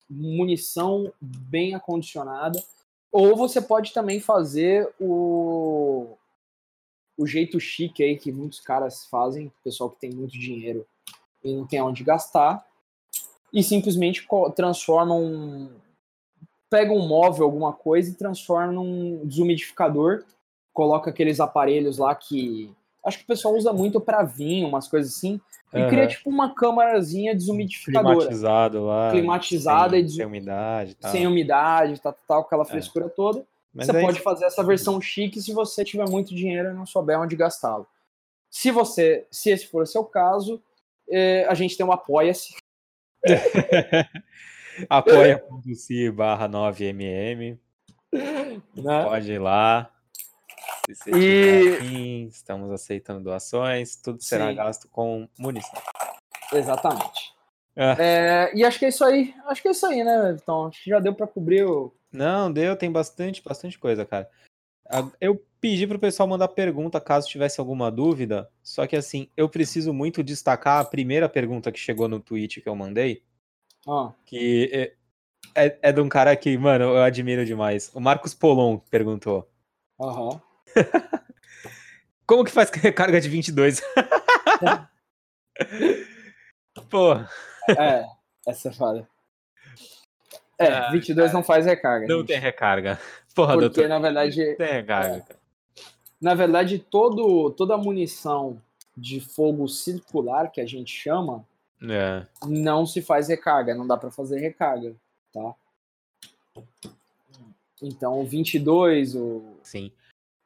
[0.08, 2.62] munição bem acondicionada.
[3.18, 6.18] Ou você pode também fazer o,
[7.16, 10.86] o jeito chique aí que muitos caras fazem, pessoal que tem muito dinheiro
[11.42, 12.62] e não tem onde gastar,
[13.50, 15.24] e simplesmente transformam.
[15.24, 15.70] um,
[16.68, 20.24] Pega um móvel, alguma coisa, e transforma num desumidificador.
[20.74, 22.70] Coloca aqueles aparelhos lá que.
[23.06, 25.40] Acho que o pessoal usa muito para vinho, umas coisas assim.
[25.72, 25.88] E Aham.
[25.88, 28.16] cria tipo uma câmarazinha desumidificadora.
[28.16, 29.10] Climatizado lá.
[29.12, 31.10] Climatizada sem, e des- sem umidade tal.
[31.12, 33.40] Sem umidade, tal, tal, aquela frescura toda.
[33.40, 33.44] É.
[33.72, 36.86] Mas você é pode fazer essa versão chique se você tiver muito dinheiro e não
[36.86, 37.86] souber onde gastá-lo.
[38.50, 40.62] Se você, se esse for o seu caso,
[41.10, 42.56] eh, a gente tem um apoia-se.
[44.88, 47.58] Apoia.se barra 9mm.
[48.76, 49.04] Né?
[49.04, 49.90] Pode ir lá.
[50.94, 53.96] Se E- estamos aceitando doações.
[53.96, 54.54] Tudo será Sim.
[54.54, 55.80] gasto com munição.
[56.52, 57.34] Exatamente.
[57.76, 57.96] Ah.
[57.98, 59.34] É, e acho que é isso aí.
[59.46, 61.92] Acho que é isso aí, né, Então Acho que já deu pra cobrir o.
[62.12, 64.30] Não, deu, tem bastante, bastante coisa, cara.
[65.20, 69.92] Eu pedi pro pessoal mandar pergunta caso tivesse alguma dúvida, só que assim, eu preciso
[69.92, 73.24] muito destacar a primeira pergunta que chegou no tweet que eu mandei,
[73.86, 77.90] Ah, que é, é, é de um cara que, mano, eu admiro demais.
[77.94, 79.50] O Marcos Polon perguntou:
[80.00, 80.40] aham.
[82.26, 83.80] Como que faz recarga de 22?
[86.90, 87.14] Pô,
[87.78, 88.06] É,
[88.46, 89.08] essa é foda.
[90.58, 92.06] É, Ah, 22 não faz recarga.
[92.08, 92.28] não gente.
[92.28, 92.98] tem recarga.
[93.34, 95.20] Porra, Porque, doutor, na verdade, não tem recarga.
[95.20, 95.38] cara.
[96.20, 98.60] na verdade todo, toda a munição
[98.96, 101.44] de fogo circular, que a gente chama,
[101.82, 102.26] É.
[102.46, 104.94] não se faz recarga, não dá pra fazer recarga,
[105.32, 105.54] tá?
[107.82, 109.92] Então, o 22, o Sim.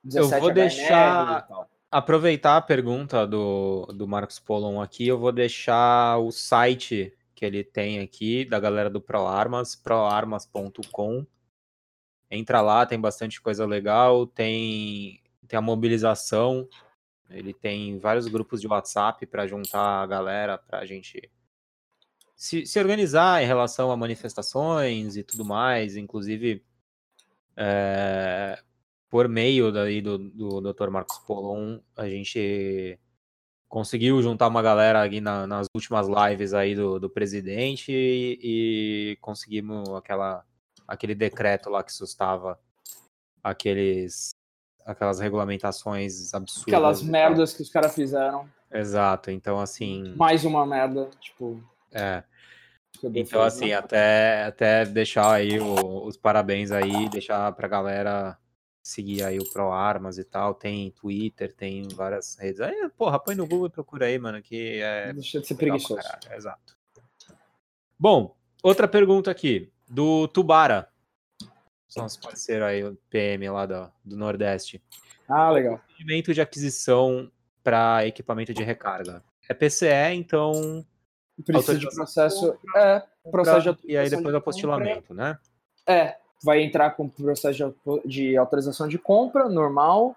[0.03, 1.47] 17 vou deixar-.
[1.91, 7.65] Aproveitar a pergunta do, do Marcos Polon aqui, eu vou deixar o site que ele
[7.65, 11.27] tem aqui, da galera do ProArmas, proarmas.com.
[12.31, 16.69] Entra lá, tem bastante coisa legal, tem, tem a mobilização,
[17.29, 21.29] ele tem vários grupos de WhatsApp para juntar a galera, para a gente
[22.37, 26.65] se, se organizar em relação a manifestações e tudo mais, inclusive
[27.57, 28.63] é,
[29.11, 30.89] por meio daí do, do Dr.
[30.89, 32.99] Marcos Polon, a gente
[33.69, 38.39] conseguiu juntar uma galera aqui na- nas últimas lives aí do, do presidente e,
[39.13, 40.45] e conseguimos aquela,
[40.87, 42.59] aquele decreto lá que sustava
[43.43, 44.31] aqueles
[44.87, 46.67] aquelas regulamentações absurdas.
[46.69, 48.49] Aquelas merdas que os caras fizeram.
[48.73, 51.63] Exato, então assim, Mais uma merda, tipo.
[51.93, 52.23] é,
[52.97, 53.75] então feliz, assim, né?
[53.75, 58.39] até até deixar aí o- os parabéns aí, deixar pra galera
[58.83, 62.61] seguir aí o ProArmas e tal, tem Twitter, tem várias redes.
[62.61, 66.01] Aí, porra, põe no Google e procura aí, mano, que é Deixa de ser preguiçoso.
[66.33, 66.77] Exato.
[67.99, 70.89] Bom, outra pergunta aqui, do Tubara.
[71.97, 74.83] Nosso parceiro aí, o PM lá do, do Nordeste.
[75.29, 75.79] Ah, legal.
[75.79, 77.31] Procedimento de aquisição
[77.63, 79.23] para equipamento de recarga.
[79.49, 80.85] É PCE, então.
[81.45, 82.59] Precisa de processo.
[82.77, 85.39] É, processo de e aí depois de apostilamento, né?
[85.87, 85.93] compra.
[85.93, 90.17] É, vai entrar com processo de auto- de autorização de compra normal,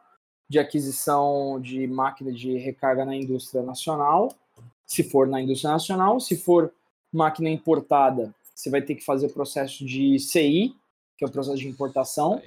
[0.50, 4.34] de aquisição de máquina de recarga na indústria nacional,
[4.86, 6.20] se for na indústria nacional.
[6.20, 6.72] Se for
[7.12, 10.76] máquina importada, você vai ter que fazer o processo de CI,
[11.18, 12.42] que é o processo de importação.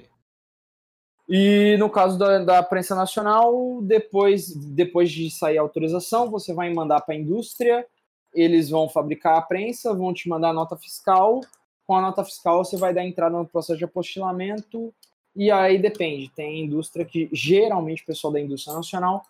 [1.29, 6.73] E no caso da, da prensa nacional, depois, depois de sair a autorização, você vai
[6.73, 7.85] mandar para a indústria,
[8.33, 11.41] eles vão fabricar a prensa, vão te mandar a nota fiscal.
[11.87, 14.93] Com a nota fiscal, você vai dar entrada no processo de apostilamento.
[15.33, 16.29] E aí depende.
[16.29, 19.25] Tem indústria que, geralmente, o pessoal da indústria nacional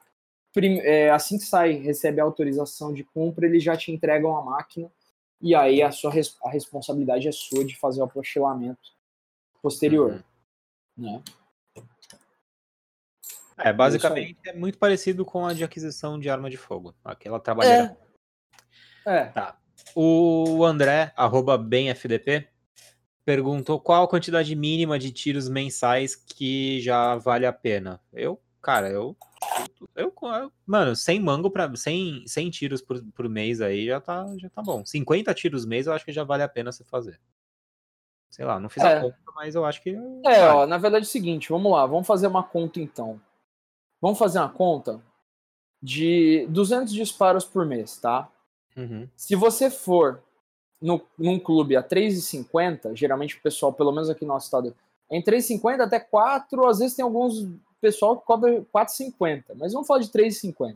[0.81, 4.91] é, assim que sai, recebe a autorização de compra, eles já te entregam a máquina
[5.39, 8.91] e aí a sua res- a responsabilidade é sua de fazer o apostilamento
[9.61, 10.23] posterior,
[10.97, 11.21] né?
[13.59, 16.95] É, basicamente é muito parecido com a de aquisição de arma de fogo.
[17.03, 17.97] Aquela É, trabalheira.
[19.05, 19.31] é,
[19.99, 22.47] O André, arroba BemFDP,
[23.25, 27.99] perguntou qual a quantidade mínima de tiros mensais que já vale a pena.
[28.13, 29.17] Eu, cara, eu.
[29.95, 34.23] eu, eu- mano, 100 mango para 100, 100 tiros por, por mês aí já tá,
[34.37, 34.85] já tá bom.
[34.85, 37.19] 50 tiros mês eu acho que já vale a pena você fazer.
[38.29, 38.99] Sei lá, não fiz É.
[38.99, 39.89] a conta, mas eu acho que.
[40.23, 40.41] É, vale.
[40.59, 43.19] ó, na verdade é o seguinte, vamos lá, vamos fazer uma conta então.
[43.99, 45.01] Vamos fazer uma conta
[45.81, 48.29] de 200 disparos por mês, tá?
[48.77, 49.09] Uhum.
[49.15, 50.21] Se você for
[50.81, 54.75] no, num clube a 3,50, geralmente o pessoal, pelo menos aqui no nosso estado,
[55.09, 57.47] é em 3,50 até 4, às vezes tem alguns
[57.79, 60.73] pessoal que cobra 4,50, mas vamos falar de 3,50.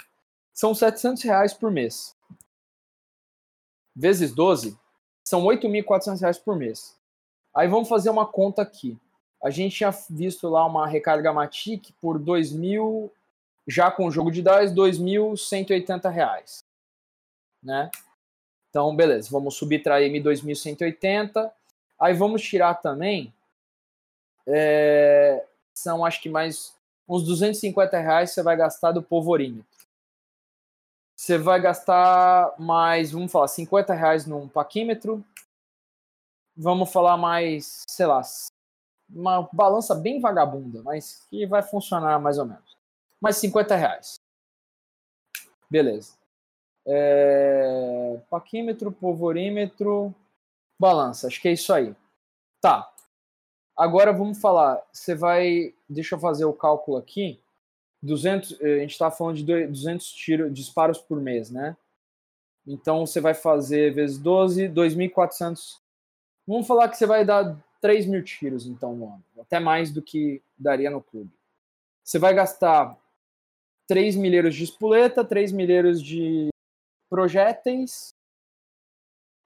[0.53, 2.15] São 700 reais por mês.
[3.95, 4.77] Vezes 12,
[5.23, 6.97] são 8.400 reais por mês.
[7.55, 8.97] Aí vamos fazer uma conta aqui.
[9.43, 13.09] A gente tinha visto lá uma recarga Matic por 2.000,
[13.67, 16.63] já com o jogo de dados, 2.180 reais.
[17.61, 17.89] Né?
[18.69, 21.51] Então, beleza, vamos subtrair M 2.180.
[21.99, 23.33] Aí vamos tirar também,
[24.47, 26.75] é, são acho que mais
[27.07, 29.69] uns 250 reais você vai gastar do polvorímetro.
[31.15, 35.23] Você vai gastar mais, vamos falar, 50 reais num paquímetro.
[36.55, 38.21] Vamos falar mais, sei lá,
[39.09, 42.75] uma balança bem vagabunda, mas que vai funcionar mais ou menos.
[43.19, 44.19] Mais 50 reais.
[45.69, 46.20] Beleza.
[46.85, 48.19] É...
[48.29, 50.13] Paquímetro, polvorímetro,
[50.79, 51.27] balança.
[51.27, 51.95] Acho que é isso aí.
[52.61, 52.91] Tá.
[53.75, 54.81] Agora vamos falar.
[54.91, 55.73] Você vai.
[55.89, 57.39] Deixa eu fazer o cálculo aqui.
[58.03, 61.77] 200, eh, a gente está falando de dois- 200 tiros, disparos por mês, né?
[62.65, 65.79] Então você vai fazer vezes 12, 2.400.
[66.47, 69.23] Vamos falar que você vai dar 3 mil tiros, então, no ano.
[69.39, 71.31] Até mais do que daria no clube.
[72.03, 72.97] Você vai gastar
[73.87, 76.50] 3 milheiros de espoleta, 3 milheiros de
[77.11, 78.15] projéteis.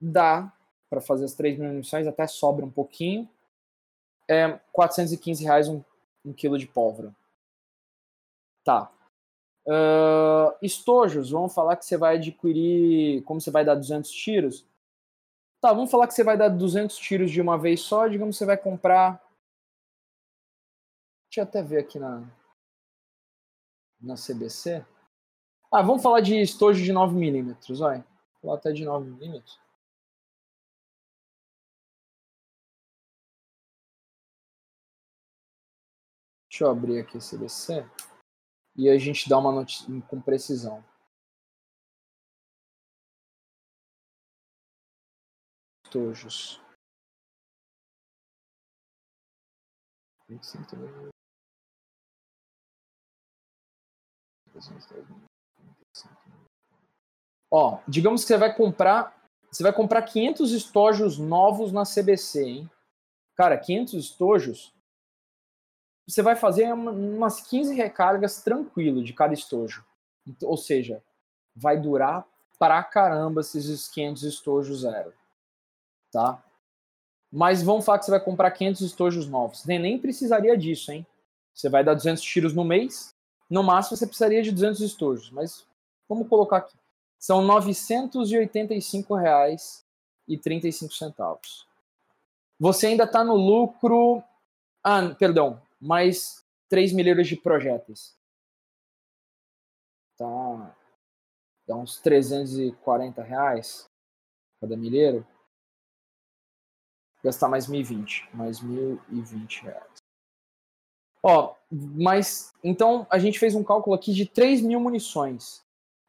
[0.00, 0.52] dá
[0.88, 3.28] para fazer as 3 mil munições, até sobra um pouquinho.
[4.30, 5.82] É 415 reais um,
[6.24, 7.12] um quilo de pólvora.
[8.62, 8.93] Tá.
[9.66, 14.66] Ah, estojos, vamos falar que você vai adquirir, como você vai dar 200 tiros.
[15.60, 18.38] Tá, vamos falar que você vai dar 200 tiros de uma vez só, digamos que
[18.38, 19.22] você vai comprar...
[21.30, 22.22] Deixa eu até ver aqui na,
[24.00, 24.84] na CBC.
[25.72, 28.06] Ah, vamos falar de estojo de 9mm, olha.
[28.42, 29.42] Vou falar até de 9mm.
[36.48, 37.84] Deixa eu abrir aqui a CBC
[38.76, 40.84] e a gente dá uma notícia com precisão.
[45.84, 46.60] Estojos.
[50.28, 51.08] 25 também.
[54.52, 55.14] 325.
[57.50, 59.16] Ó, digamos que você vai comprar,
[59.50, 62.70] você vai comprar 500 estojos novos na CBC, hein?
[63.36, 64.74] Cara, 500 estojos,
[66.06, 69.84] você vai fazer uma- umas 15 recargas tranquilo de cada estojo.
[70.26, 71.02] Então, Ou seja,
[71.54, 72.26] vai durar
[72.58, 75.12] pra caramba esses 500 estojos zero.
[76.12, 76.42] Tá?
[77.32, 79.64] Mas vamos falar que você vai comprar 500 estojos novos.
[79.64, 81.06] Nem, nem precisaria disso, hein?
[81.52, 83.14] Você vai dar 200 tiros no mês.
[83.50, 85.30] No máximo você precisaria de 200 estojos.
[85.30, 85.66] Mas
[86.08, 86.76] vamos colocar aqui.
[87.18, 89.84] São 985 reais
[90.28, 91.66] e 35 centavos.
[92.58, 94.22] Você ainda está no lucro.
[94.82, 98.16] Ah, perdão, mais 3 milheiros de projéteis.
[100.16, 100.74] Tá.
[101.66, 103.88] Dá uns 340 reais
[104.60, 105.26] cada milheiro.
[107.22, 108.28] Gastar mais 1.020.
[108.32, 109.96] Mais 1.020 reais.
[111.22, 115.64] Ó, mas então a gente fez um cálculo aqui de 3 mil munições,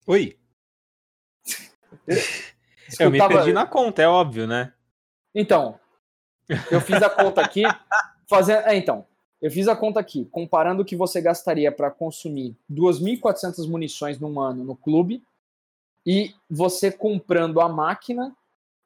[0.07, 0.39] Oi.
[2.99, 4.73] Eu me perdi na conta, é óbvio, né?
[5.35, 5.81] Então,
[6.71, 7.63] eu fiz a conta aqui,
[8.29, 9.07] fazendo, é, então,
[9.43, 14.41] eu fiz a conta aqui, comparando o que você gastaria para consumir 2.400 munições num
[14.41, 15.23] ano no clube
[16.07, 18.35] e você comprando a máquina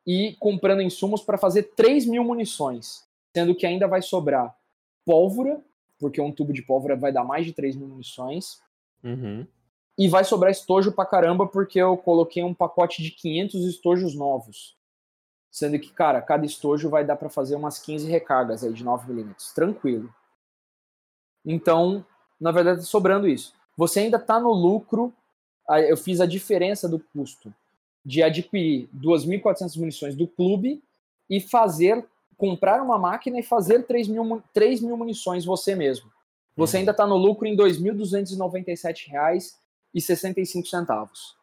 [0.06, 3.04] e comprando insumos para fazer 3 mil munições,
[3.36, 4.56] sendo que ainda vai sobrar
[5.04, 5.60] pólvora,
[5.98, 8.60] porque um tubo de pólvora vai dar mais de 3 mil munições,
[9.04, 9.46] Uhum.
[9.98, 14.76] e vai sobrar estojo pra caramba, porque eu coloquei um pacote de 500 estojos novos.
[15.50, 19.54] Sendo que, cara, cada estojo vai dar pra fazer umas 15 recargas aí de 9mm.
[19.54, 20.12] Tranquilo.
[21.46, 22.04] Então,
[22.40, 23.54] na verdade, tá sobrando isso.
[23.76, 25.14] Você ainda tá no lucro.
[25.88, 27.54] Eu fiz a diferença do custo
[28.04, 30.82] de adquirir 2.400 munições do clube
[31.28, 32.06] e fazer,
[32.36, 36.10] comprar uma máquina e fazer 3 mil, mu- 3 mil munições você mesmo.
[36.56, 36.80] Você Uhum.
[36.80, 39.58] ainda tá no lucro em 2.297 reais
[39.92, 41.36] e 65 centavos.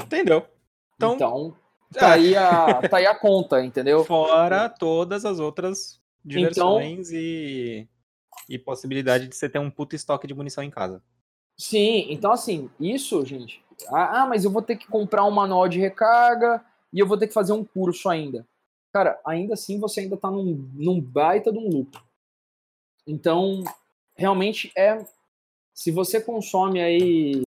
[0.00, 0.46] Entendeu?
[0.96, 1.56] Então, Então,
[1.92, 4.04] tá, aí a, tá aí a conta, entendeu?
[4.04, 7.88] fora todas as outras diversões e,
[8.48, 11.02] e possibilidade de você ter um puto estoque de munição em casa.
[11.56, 13.62] Sim, então assim, isso, gente.
[13.88, 17.16] Ah, ah, mas eu vou ter que comprar um manual de recarga e eu vou
[17.16, 18.46] ter que fazer um curso ainda.
[18.92, 22.02] Cara, ainda assim você ainda tá num, num baita de um lucro.
[23.06, 23.64] Então,
[24.14, 25.04] realmente é.
[25.74, 27.42] Se você consome aí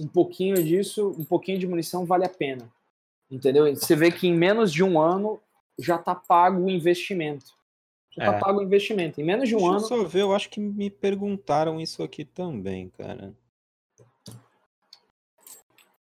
[0.00, 2.68] um pouquinho disso, um pouquinho de munição, vale a pena.
[3.30, 3.72] Entendeu?
[3.74, 5.40] Você vê que em menos de um ano
[5.78, 7.46] já tá pago o investimento.
[8.16, 8.26] Já É.
[8.32, 9.20] tá pago o investimento.
[9.20, 9.80] Em menos de um Deixa eu ano.
[9.86, 13.34] só ver, eu acho que me perguntaram isso aqui também, cara.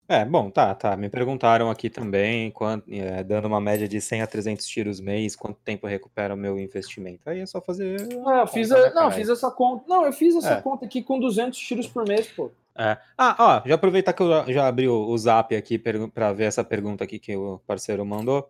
[0.08, 0.96] É, bom, tá, tá.
[0.96, 5.36] Me perguntaram aqui também, quanto, é, dando uma média de 100 a 300 tiros mês,
[5.36, 7.28] quanto tempo recupera o meu investimento.
[7.28, 8.00] Aí é só fazer.
[8.14, 9.84] É, eu fiz, a- né, não, eu fiz essa conta.
[9.88, 10.62] Não, eu fiz essa É.
[10.62, 12.52] conta aqui com 200 tiros por mês, pô.
[12.78, 12.98] É.
[13.18, 15.80] Ah, ó, já aproveitar que eu já- abri o, o zap aqui
[16.14, 18.48] pra ver essa pergunta aqui que o parceiro mandou.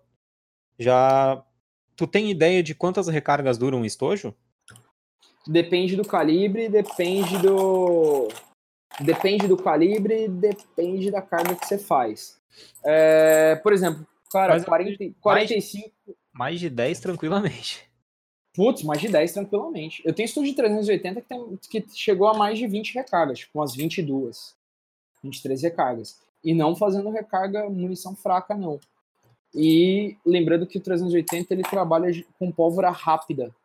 [0.77, 1.43] Já.
[1.95, 4.35] Tu tem ideia de quantas recargas dura um estojo?
[5.47, 8.27] Depende do calibre, depende do.
[8.99, 12.39] Depende do calibre, depende da carga que você faz.
[12.83, 15.91] É, por exemplo, cara, Mas eu 40, 45.
[16.33, 17.85] Mais de 10 tranquilamente.
[18.53, 20.01] Putz, mais de 10 tranquilamente.
[20.05, 23.59] Eu tenho estudo de 380 que, tem, que chegou a mais de 20 recargas, tipo
[23.59, 24.55] umas 22,
[25.21, 26.21] 23 recargas.
[26.43, 28.79] E não fazendo recarga munição fraca, não.
[29.55, 33.55] E lembrando que o 380 ele trabalha com pólvora rápida.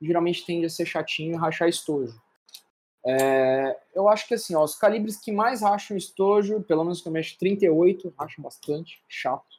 [0.00, 2.20] Geralmente tende a ser chatinho e rachar estojo.
[3.04, 7.08] É, eu acho que assim, ó, os calibres que mais racham estojo, pelo menos que
[7.08, 9.58] eu mexo, 38 racha bastante, chato.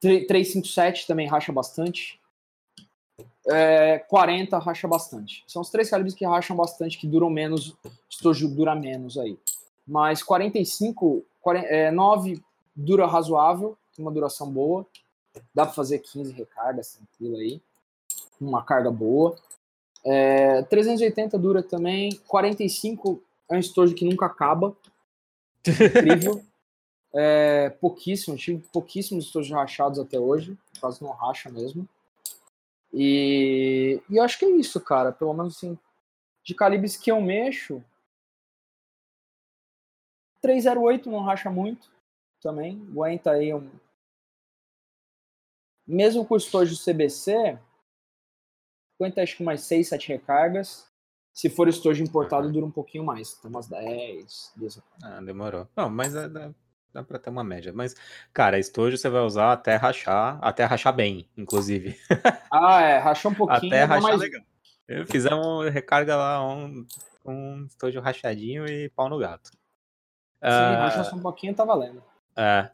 [0.00, 2.20] 357 também racha bastante.
[3.48, 5.42] É, 40 racha bastante.
[5.46, 7.74] São os três calibres que racham bastante, que duram menos,
[8.08, 9.38] estojo dura menos aí.
[9.86, 12.42] Mas 45, 40, é, 9
[12.76, 14.86] dura razoável, tem uma duração boa.
[15.52, 17.60] Dá para fazer 15 recargas tranquilo aí.
[18.40, 19.36] Uma carga boa.
[20.06, 22.14] É, 380 dura também.
[22.28, 23.20] 45
[23.50, 24.74] é um estojo que nunca acaba.
[25.66, 26.42] Incrível.
[27.10, 30.58] É, pouquíssimo, tive pouquíssimos estojos rachados até hoje.
[30.78, 31.88] Quase não racha mesmo.
[32.92, 35.10] E, e eu acho que é isso, cara.
[35.10, 35.76] Pelo menos assim,
[36.44, 37.82] de calibres que eu mexo.
[40.42, 41.90] 308 não racha muito
[42.42, 42.86] também.
[42.90, 43.70] Aguenta aí um.
[45.88, 47.58] Mesmo com o estojo CBC,
[49.00, 50.86] aguenta acho que umas 6, 7 recargas.
[51.32, 53.32] Se for estojo importado, dura um pouquinho mais.
[53.34, 55.66] Tem umas 10, 10 Ah, demorou.
[55.74, 56.50] Não, mas é- dá,
[56.92, 57.72] dá pra ter uma média.
[57.72, 57.94] Mas,
[58.34, 61.98] cara, estojo você vai usar até rachar, até rachar bem, inclusive.
[62.52, 63.72] Ah, é, rachou um pouquinho.
[63.72, 64.42] Até rachar mais- legal.
[64.88, 66.86] Eu Fizemos recarga lá um,
[67.24, 69.50] um estojo rachadinho e pau no gato.
[69.50, 69.56] Sim,
[70.42, 72.02] Ah, rachou só um pouquinho, tá valendo.
[72.36, 72.70] É.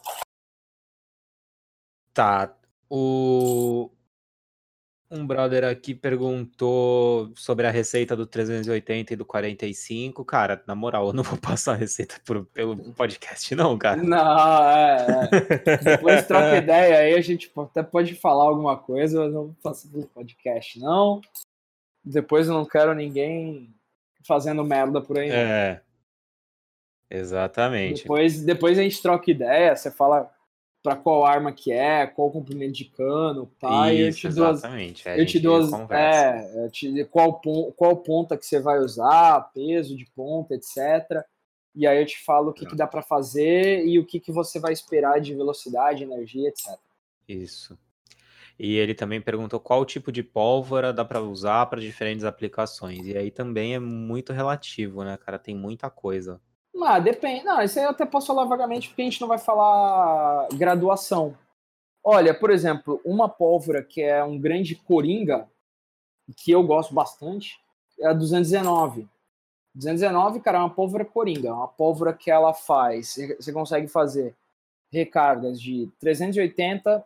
[2.12, 2.54] Tá.
[2.90, 3.90] O.
[5.10, 10.24] Um brother aqui perguntou sobre a receita do 380 e do 45.
[10.24, 14.02] Cara, na moral, eu não vou passar a receita por- pelo podcast, não, cara.
[14.02, 15.06] Não, é,
[15.66, 15.76] é.
[15.76, 20.06] Depois troca ideia aí, a gente até pode falar alguma coisa, mas não faço pelo
[20.08, 21.20] podcast, não.
[22.04, 23.72] Depois eu não quero ninguém
[24.26, 25.28] fazendo merda por aí.
[25.28, 25.36] não.
[25.36, 25.80] É.
[27.10, 28.02] Exatamente.
[28.02, 30.28] Depois, depois a gente troca ideia, você fala
[30.84, 34.46] pra qual arma que é, qual comprimento de cano, pá, e eu Isso, te dou
[34.46, 34.62] as.
[34.62, 37.40] É, eu te dou as, é, eu te, qual,
[37.74, 41.24] qual ponta que você vai usar, peso de ponta, etc.
[41.74, 44.30] E aí eu te falo o que, que dá pra fazer e o que, que
[44.30, 46.78] você vai esperar de velocidade, energia, etc.
[47.26, 47.78] Isso.
[48.58, 53.06] E ele também perguntou qual tipo de pólvora dá pra usar para diferentes aplicações.
[53.06, 55.38] E aí também é muito relativo, né, cara?
[55.38, 56.38] Tem muita coisa.
[56.82, 57.44] Ah, depende.
[57.44, 61.36] Não, isso aí eu até posso falar vagamente porque a gente não vai falar graduação.
[62.02, 65.48] Olha, por exemplo, uma pólvora que é um grande coringa,
[66.36, 67.58] que eu gosto bastante,
[67.98, 69.08] é a 219.
[69.74, 74.34] 219, cara, é uma pólvora coringa, é uma pólvora que ela faz, você consegue fazer
[74.92, 77.04] recargas de 380,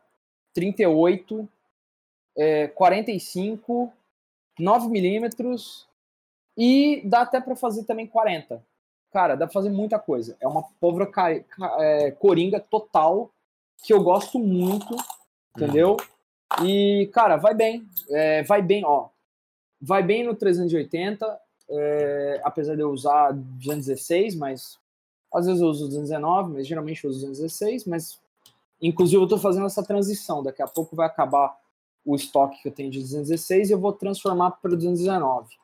[0.52, 1.48] 38,
[2.36, 3.92] é, 45,
[4.58, 5.88] 9 milímetros
[6.56, 8.62] e dá até para fazer também 40.
[9.12, 10.36] Cara, dá pra fazer muita coisa.
[10.40, 11.10] É uma pólvora
[11.78, 13.30] é, coringa total
[13.82, 14.97] que eu gosto muito,
[15.56, 15.97] entendeu?
[16.62, 17.89] E, cara, vai bem.
[18.10, 19.09] É, vai bem, ó.
[19.80, 21.40] Vai bem no 380,
[21.70, 24.78] é, apesar de eu usar 216, mas
[25.32, 28.20] às vezes eu uso 219, mas geralmente eu uso 216, mas
[28.82, 30.43] inclusive eu tô fazendo essa transição.
[30.43, 31.56] Daqui a pouco vai acabar
[32.05, 35.55] o estoque que eu tenho de 216 e eu vou transformar para o 219.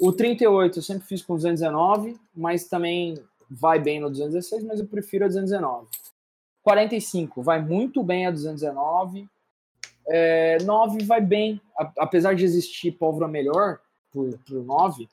[0.00, 4.86] O 38 eu sempre fiz com 219, mas também vai bem no 216, mas eu
[4.86, 5.88] prefiro a 219.
[6.62, 9.28] 45 vai muito bem a 219.
[10.08, 11.60] É, 9 vai bem,
[11.98, 13.78] apesar de existir pólvora melhor
[14.10, 15.06] por, por 9,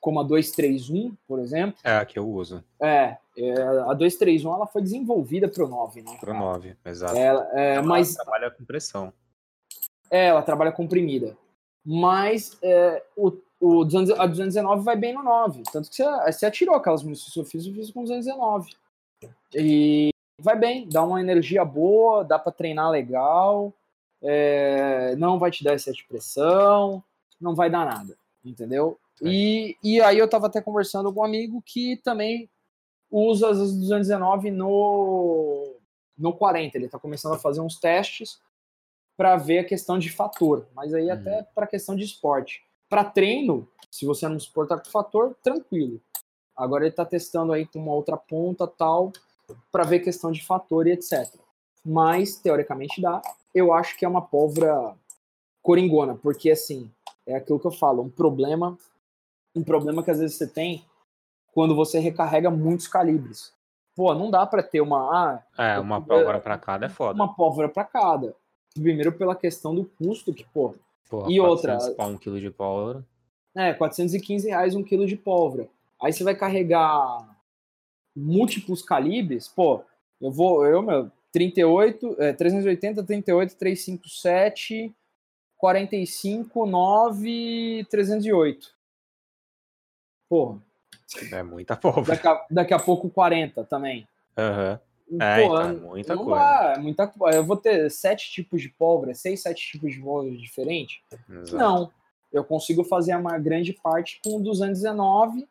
[0.00, 1.78] como a 231, por exemplo.
[1.84, 2.64] É a que eu uso.
[2.80, 3.52] É, é,
[3.86, 6.16] a 231 ela foi desenvolvida para o 9, né?
[6.18, 6.38] Pro cara?
[6.38, 7.16] 9, exato.
[7.16, 9.12] Ela, é, mas Ela trabalha com pressão.
[10.10, 11.36] é, ela trabalha comprimida.
[11.84, 15.62] Mas é, o, o 200 a 219 vai bem no 9.
[15.70, 18.74] Tanto que você, você atirou aquelas munições que eu fiz, eu fiz com 219.
[19.54, 23.72] E vai bem, dá uma energia boa, dá para treinar legal,
[24.22, 27.04] é, não vai te dar excesso de pressão,
[27.38, 28.98] não vai dar nada, entendeu?
[29.20, 32.48] E, e aí eu tava até conversando com um amigo que também
[33.10, 35.76] usa as 219 no,
[36.16, 36.78] no 40.
[36.78, 38.40] Ele tá começando a fazer uns testes
[39.16, 42.64] para ver a questão de fator, mas aí até para questão de esporte.
[42.90, 46.00] Para treino, se você não se portar com fator, tranquilo.
[46.56, 49.12] Agora ele está testando aí com uma outra ponta tal
[49.72, 51.32] para ver questão de fator e etc.
[51.84, 53.22] Mas teoricamente dá.
[53.54, 54.94] Eu acho que é uma pólvora
[55.62, 56.90] coringona, porque assim
[57.26, 58.76] é aquilo que eu falo, um problema,
[59.54, 60.84] um problema que às vezes você tem
[61.52, 63.52] quando você recarrega muitos calibres.
[63.94, 67.14] Pô, não dá para ter uma ah, É, uma pólvora pra cada é foda.
[67.14, 68.34] uma pólvora para cada.
[68.74, 70.74] Primeiro pela questão do custo, que, pô,
[71.10, 73.04] Porra, e outra- 400 pau, um quilo de pólvora.
[73.56, 75.68] é, 415 reais um quilo de pólvora.
[76.00, 77.36] Aí você vai carregar
[78.16, 79.82] múltiplos calibres, pô,
[80.20, 84.94] eu vou, eu, meu, 38, é, 380, 38, 357,
[85.56, 88.72] 45, 9, 308.
[90.28, 90.58] Porra,
[91.32, 92.06] É muita pólvora.
[92.16, 94.06] daqui a, daqui a pouco 40 também.
[94.38, 94.80] Aham.
[95.20, 96.40] É, Pô, então, é muita não coisa.
[96.40, 97.38] dá, é muita coisa.
[97.38, 101.00] Eu vou ter sete tipos de pólvora, seis, sete tipos de pólvora diferentes?
[101.28, 101.56] Exato.
[101.56, 101.90] Não.
[102.32, 105.48] Eu consigo fazer uma grande parte com 219.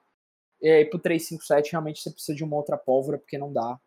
[0.61, 3.77] E aí pro 357 realmente você precisa de uma outra pólvora, porque não dá.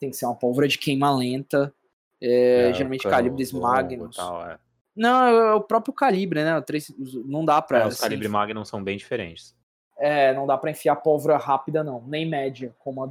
[0.00, 1.72] Tem que ser uma pólvora de queima lenta.
[2.20, 4.16] é, É, geralmente calibres Magnus.
[4.16, 4.58] Tal, é.
[4.96, 6.56] Não, é o próprio calibre, né?
[6.58, 6.92] O 3,
[7.24, 7.80] não dá pra.
[7.80, 9.54] É, os assim, calibres Magnum são bem diferentes.
[9.96, 12.02] é, não dá pra enfiar pólvora rápida, não.
[12.06, 13.10] Nem média, como a Uhum.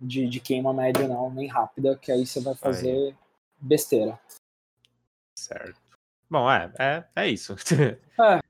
[0.00, 1.30] De, de queima média, não.
[1.30, 3.14] Nem rápida, que aí você vai fazer
[3.60, 4.18] besteira.
[5.36, 5.80] Certo.
[6.30, 7.54] Bom, é, é, é isso.
[8.20, 8.38] É.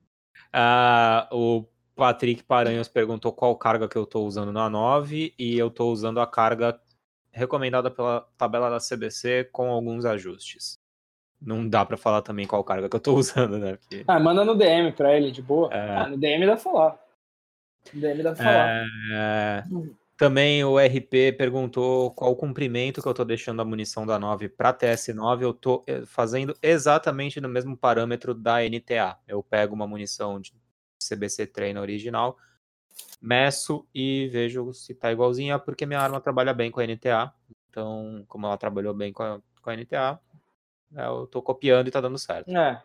[0.50, 5.70] Ah, o Patrick Paranhos perguntou qual carga que eu tô usando na 9 e eu
[5.70, 6.80] tô usando a carga
[7.30, 10.78] recomendada pela tabela da CBC com alguns ajustes.
[11.40, 13.76] Não dá pra falar também qual carga que eu tô usando, né?
[13.76, 15.68] Porque, Ah, manda no DM pra ele, de boa.
[15.72, 15.96] É.
[15.98, 16.98] Ah, no DM dá pra falar.
[17.92, 18.86] No DM dá pra falar.
[19.12, 19.64] é,
[20.18, 24.48] também o RP perguntou qual o comprimento que eu tô deixando a munição da 9
[24.48, 25.42] para TS9.
[25.42, 29.16] Eu tô eh, fazendo exatamente no mesmo parâmetro da NTA.
[29.28, 30.52] Eu pego uma munição de
[31.00, 32.36] CBC Trainer original,
[33.22, 37.32] meço e vejo se tá igualzinha, porque minha arma trabalha bem com a NTA.
[37.70, 40.18] Então, como ela trabalhou bem com a, com a NTA,
[40.96, 42.50] é, eu tô copiando e tá dando certo.
[42.50, 42.82] É.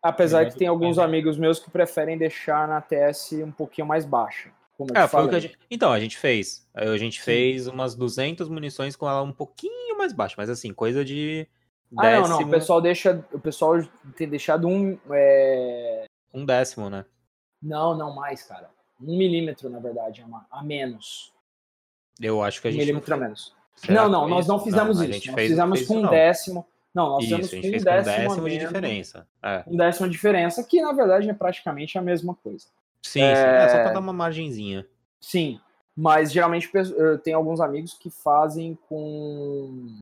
[0.00, 4.04] Apesar Mas que tem alguns amigos meus que preferem deixar na TS um pouquinho mais
[4.04, 4.52] baixa.
[4.86, 5.58] Como É, foi o que a gente...
[5.70, 6.66] Então, a gente fez.
[6.72, 7.24] A gente Sim.
[7.24, 11.46] fez umas 200 munições com ela um pouquinho mais baixa, mas assim, coisa de
[11.98, 12.46] Ah, não, décimo, não.
[12.48, 13.24] O pessoal deixa.
[13.32, 13.74] O pessoal
[14.16, 14.98] tem deixado um.
[15.10, 17.04] é, um décimo, né?
[17.62, 18.70] Não, não mais, cara.
[18.98, 21.32] Um milímetro, na verdade, a ma- a menos.
[22.18, 23.54] Eu acho que a Um gente não milímetro a menos.
[23.76, 24.48] Será não, não, nós isso?
[24.52, 25.26] não fizemos a isso.
[25.26, 26.10] Nós fez- fizemos fez com um não.
[26.10, 26.66] décimo.
[26.94, 29.28] Não, nós Isso, fizemos com um com um décimo, décimo de diferença.
[29.42, 29.64] É.
[29.66, 32.66] Um décimo de diferença, que na verdade é praticamente a mesma coisa.
[33.02, 33.26] Sim, sim.
[33.26, 33.92] É só pra É.
[33.94, 34.86] dar uma margenzinha.
[35.20, 35.60] Sim,
[35.96, 36.70] mas geralmente
[37.22, 39.98] tenho alguns amigos que fazem com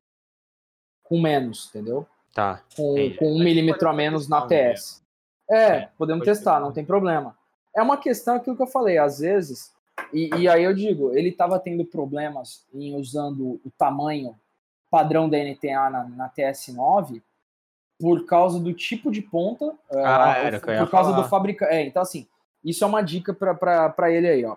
[1.04, 2.06] com menos, entendeu?
[2.34, 2.62] Tá.
[2.76, 3.16] Com, Entendi.
[3.16, 4.42] com um milímetro a menos na.
[4.46, 5.02] TS.
[5.50, 7.34] É, Sim, podemos pode testar, não tem problema.
[7.74, 9.72] É uma questão aquilo que eu falei, às vezes,
[10.12, 14.38] E, e aí eu digo, ele estava tendo problemas em usando o tamanho
[14.90, 17.20] padrão da NTA na, na TS9
[17.98, 21.10] por causa do tipo de ponta, Ah, eh, era o que eu ia por causa
[21.10, 21.22] falar.
[21.22, 21.72] do fabricante.
[21.72, 22.28] É, então assim,
[22.64, 24.56] isso é uma dica para ele aí, ó.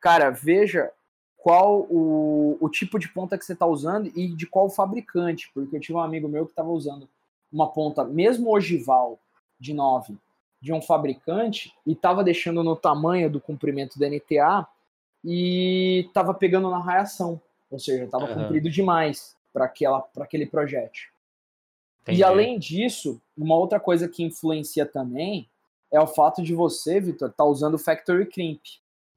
[0.00, 0.90] Cara, veja
[1.36, 5.76] qual o, o tipo de ponta que você está usando e de qual fabricante, porque
[5.76, 7.08] eu tive um amigo meu que estava usando
[7.52, 9.18] uma ponta, mesmo ogival
[9.58, 10.16] de 9,
[10.60, 14.66] de um fabricante, e estava deixando no tamanho do comprimento da NTA
[15.24, 17.40] e estava pegando na raiação,
[17.70, 18.34] ou seja, estava Aham.
[18.34, 19.72] comprido demais para
[20.20, 21.10] aquele projétil.
[22.02, 22.20] Entendi.
[22.20, 25.48] E além disso, uma outra coisa que influencia também
[25.92, 28.60] é o fato de você, Vitor, estar usando o Factory Crimp.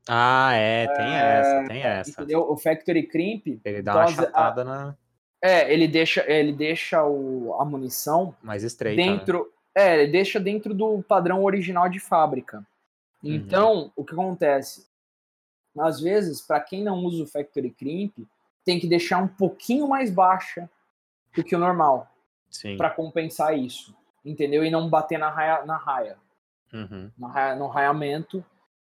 [0.07, 2.11] Ah, é, tem essa, tem essa.
[2.11, 2.41] Entendeu?
[2.51, 4.95] O Factory Crimp, Ele dá Então, uma às- chatada na
[5.41, 8.99] é, ele deixa, ele deixa o, a munição mais estreita.
[8.99, 9.07] né?
[9.17, 9.51] dentro.
[9.75, 12.65] É, ele deixa dentro do padrão original de fábrica.
[13.23, 13.33] Uhum.
[13.33, 14.87] Então, o que acontece?
[15.77, 18.17] Às vezes, para quem não usa o Factory Crimp,
[18.63, 20.69] tem que deixar um pouquinho mais baixa
[21.35, 22.07] do que o normal
[22.49, 22.77] Sim.
[22.77, 23.93] para compensar isso,
[24.23, 24.63] entendeu?
[24.63, 26.17] E não bater na raia, na raia,
[26.75, 27.09] Uhum.
[27.57, 28.43] no raiamento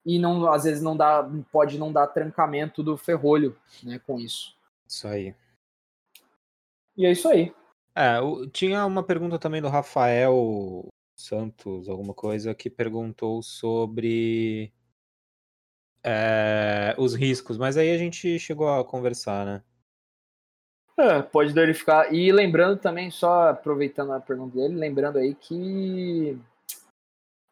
[0.05, 4.55] e não, às vezes não dá, pode não dar trancamento do ferrolho, né, com isso.
[4.87, 5.35] Isso aí.
[6.97, 7.53] E é isso aí.
[7.95, 8.19] É,
[8.51, 14.73] tinha uma pergunta também do Rafael Santos, alguma coisa, que perguntou sobre
[16.03, 19.63] é, os riscos, mas aí a gente chegou a conversar, né?
[20.97, 22.13] É, pode danificar.
[22.13, 26.39] E lembrando também, só aproveitando a pergunta dele, lembrando aí que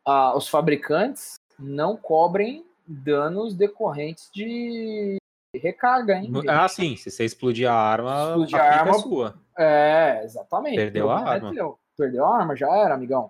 [0.10, 5.18] ah, os fabricantes não cobrem danos decorrentes de
[5.56, 6.32] recarga, hein?
[6.48, 9.36] Ah, sim, se você explodir a arma, Explodir a a culpa arma- é sua.
[9.58, 10.76] É, exatamente.
[10.76, 11.54] Perdeu a é arma.
[11.98, 13.30] Perdeu a arma, já era, amigão.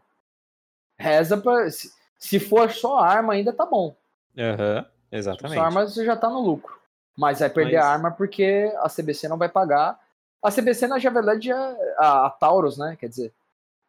[0.98, 1.70] Reza pra.
[1.72, 3.96] Se, se for só a arma, ainda tá bom.
[4.38, 5.56] Aham, Se for exatamente.
[5.56, 6.78] só a arma, você já tá no lucro.
[7.18, 10.00] Mas vai perder Mas- a arma porque a CBC não vai pagar.
[10.44, 11.56] A CBC, na verdade, é
[11.98, 12.96] a, a Taurus, né?
[13.00, 13.34] Quer dizer,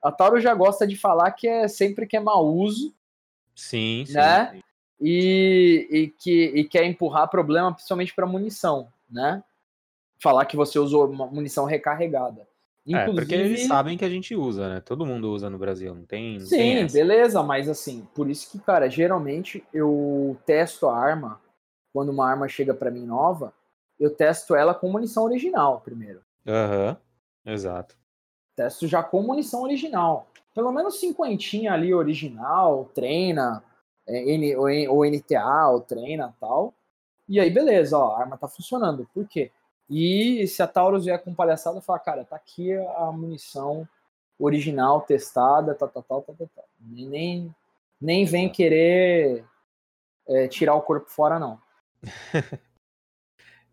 [0.03, 2.95] a Taurus já gosta de falar que é sempre que é mau uso
[3.55, 4.15] Sim, sim.
[4.15, 4.63] Né?
[5.01, 9.43] e, e, que, e quer empurrar problema principalmente para munição, né?
[10.23, 12.47] Falar que você usou uma munição recarregada.
[12.89, 14.81] É, porque eles sabem que a gente usa, né?
[14.81, 16.39] Todo mundo usa no Brasil, não tem.
[16.39, 16.93] não tem Sim, essa.
[16.95, 21.41] beleza, mas assim, por isso que, cara, geralmente eu testo a arma,
[21.93, 23.53] quando uma arma chega pra mim nova,
[23.99, 26.21] eu testo ela com munição original primeiro.
[26.47, 26.97] Aham,
[27.45, 28.00] exato.
[28.61, 30.27] Testo já com munição original.
[30.55, 33.65] Pelo menos cinquentinha ali original, treina,
[34.07, 36.75] é, N, ou, ou NTA, ou treina tal.
[37.27, 39.09] E aí, beleza, ó, a arma tá funcionando.
[39.15, 39.51] Por quê?
[39.89, 43.89] E se a Taurus vier com palhaçada, fala, cara, tá aqui a munição
[44.39, 46.65] original, testada, tal, tal, tal, tal, tal, tal.
[46.79, 47.55] Nem, nem,
[47.99, 49.43] nem vem querer
[50.29, 51.59] é, tirar o corpo fora, não.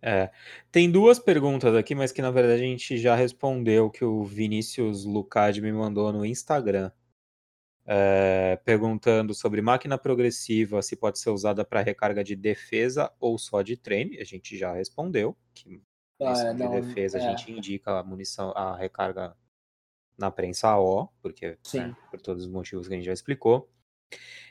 [0.07, 0.31] É.
[0.71, 5.03] Tem duas perguntas aqui, mas que na verdade a gente já respondeu, que o Vinícius
[5.03, 6.89] Lucadi me mandou no Instagram.
[7.89, 13.61] É, perguntando sobre máquina progressiva, se pode ser usada para recarga de defesa ou só
[13.61, 14.11] de treino.
[14.19, 15.81] A gente já respondeu que
[16.21, 17.25] Ah, de não, defesa é.
[17.25, 19.35] a gente indica a munição, a recarga
[20.17, 21.79] na prensa O, porque Sim.
[21.79, 23.69] né, por todos os motivos que a gente já explicou.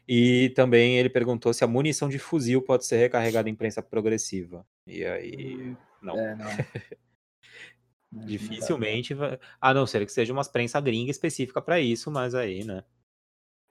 [0.08, 4.64] E também ele perguntou se a munição de fuzil pode ser recarregada em prensa progressiva.
[4.86, 6.18] E aí, não.
[6.18, 6.46] É, não.
[8.24, 9.38] Dificilmente vai.
[9.60, 12.84] A não ser que seja umas prensa gringa específica para isso, mas aí, né?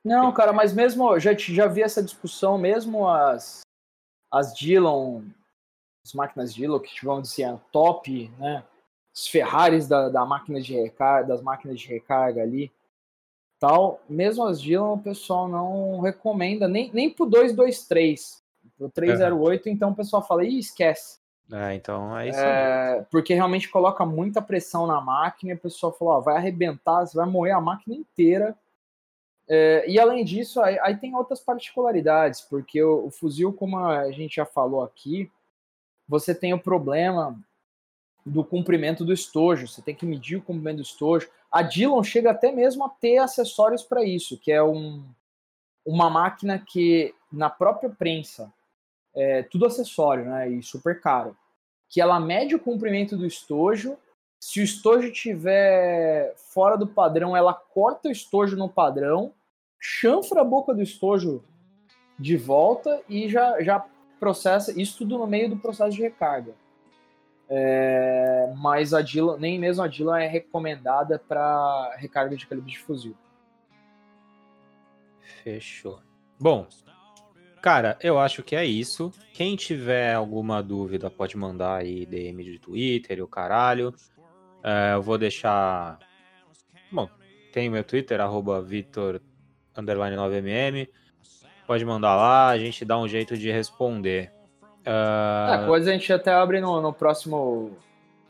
[0.04, 3.62] Não, cara, mas mesmo já já vi essa discussão, mesmo as
[4.32, 5.24] as Dillon,
[6.06, 8.64] as máquinas Dillon que vamos dizer a top, né?
[9.16, 12.72] Os Ferraris da, da máquina de recarga, das máquinas de recarga ali,
[13.66, 14.00] tal.
[14.08, 18.44] Mesmo as Dillon o pessoal não recomenda nem nem pro 223,
[18.78, 21.20] pro 308, então o pessoal fala, ih, esquece.
[21.52, 22.40] É, então é isso.
[22.40, 27.06] É, porque realmente coloca muita pressão na máquina e o pessoal falou, ó, vai arrebentar,
[27.06, 28.56] você vai morrer a máquina inteira.
[29.48, 34.12] É, e além disso, aí, aí tem outras particularidades, porque o, o fuzil, como a
[34.12, 35.32] gente já falou aqui,
[36.08, 37.40] você tem o problema
[38.26, 41.30] do comprimento do estojo, você tem que medir o comprimento do estojo.
[41.56, 45.02] A Dillon chega até mesmo a ter acessórios para isso, que é um,
[45.86, 48.52] uma máquina que na própria prensa
[49.16, 50.50] é tudo acessório, né?
[50.50, 51.34] E super caro.
[51.88, 53.98] Que ela mede o comprimento do estojo.
[54.38, 59.34] Se o estojo estiver fora do padrão, ela corta o estojo no padrão,
[59.80, 61.42] chanfra a boca do estojo
[62.20, 63.86] de volta e já, já
[64.20, 66.54] processa isso tudo no meio do processo de recarga.
[67.50, 72.80] É, mas a Dillon, nem mesmo a Dillon é recomendada para recarga de calibre de
[72.80, 73.16] fuzil.
[75.44, 76.02] Fechou.
[76.40, 76.68] Bom,
[77.66, 79.12] Cara, eu acho que é isso.
[79.34, 83.92] Quem tiver alguma dúvida pode mandar aí DM de Twitter o caralho.
[84.64, 85.98] É, eu vou deixar.
[86.92, 87.10] Bom,
[87.52, 89.20] tem meu Twitter, arroba Vitor
[89.76, 90.88] 9mm.
[91.66, 94.32] Pode mandar lá, a gente dá um jeito de responder.
[94.86, 97.72] Ah, Uh, coisa a gente até abre no, no próximo.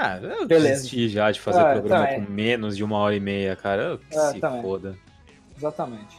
[0.00, 0.74] Ah, eu Beleza.
[0.76, 2.24] desisti já de fazer Ah, programa também.
[2.24, 3.82] com menos de uma hora e meia, cara.
[3.82, 4.62] Eu que Ah, se também.
[4.62, 4.96] foda.
[5.56, 6.16] Exatamente.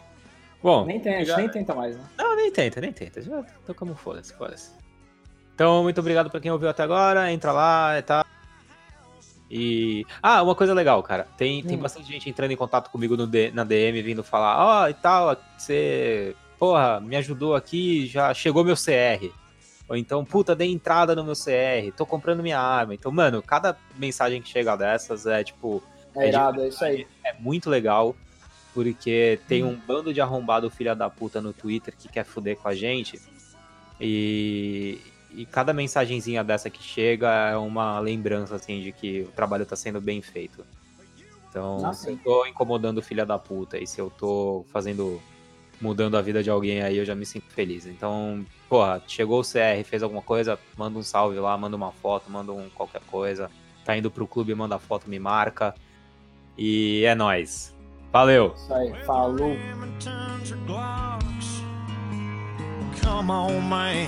[0.62, 2.04] Bom, Nem tem, a gente já- nem tenta mais, né?
[2.18, 3.22] Não, nem tenta, nem tenta.
[3.22, 4.72] Já tocamos foda-se, foda-se.
[5.56, 7.32] Então, muito obrigado pra quem ouviu até agora.
[7.32, 8.26] Entra lá e tal.
[9.50, 10.06] E.
[10.22, 11.26] Ah, uma coisa legal, cara.
[11.38, 11.82] Tem, tem Hum.
[11.82, 16.36] bastante gente entrando em contato comigo no na DM, vindo falar: Ó, e tal, você.
[16.60, 19.32] Porra, me ajudou aqui, já chegou meu CR.
[19.90, 22.94] Ou então, puta, dei entrada no meu CR, tô comprando minha arma.
[22.94, 25.82] Então, mano, cada mensagem que chega dessas é tipo.
[26.16, 27.08] É É irado, é isso aí.
[27.24, 28.16] é muito legal,
[28.74, 29.70] porque tem Hum.
[29.70, 33.20] um bando de arrombado filha da puta no Twitter que quer fuder com a gente.
[34.00, 35.00] E,
[35.32, 39.76] e cada mensagenzinha dessa que chega é uma lembrança, assim, de que o trabalho tá
[39.76, 40.64] sendo bem feito.
[41.50, 45.22] Então, Ah, se eu tô incomodando filha da puta e se eu tô fazendo,
[45.82, 47.86] mudando a vida de alguém aí, eu já me sinto feliz.
[47.86, 52.30] Então, porra, chegou o CR, fez alguma coisa, manda um salve lá, manda uma foto,
[52.30, 53.50] manda um qualquer coisa.
[53.86, 55.74] Tá indo pro clube, manda foto, me marca.
[56.58, 57.74] E é nóis.
[58.12, 58.54] Valeu!
[58.56, 58.94] Isso aí.
[59.06, 59.56] Falou.
[63.02, 64.08] Come on, man.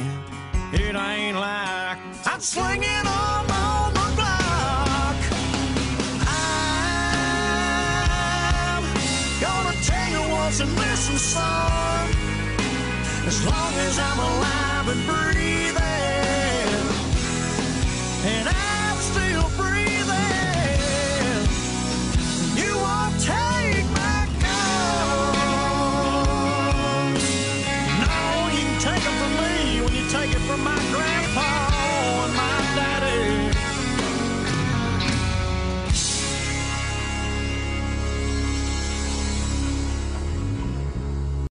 [0.74, 4.01] It ain't like I'm slinging them on
[10.52, 12.10] once and listen, son.
[13.26, 15.71] As long as I'm alive and breathing.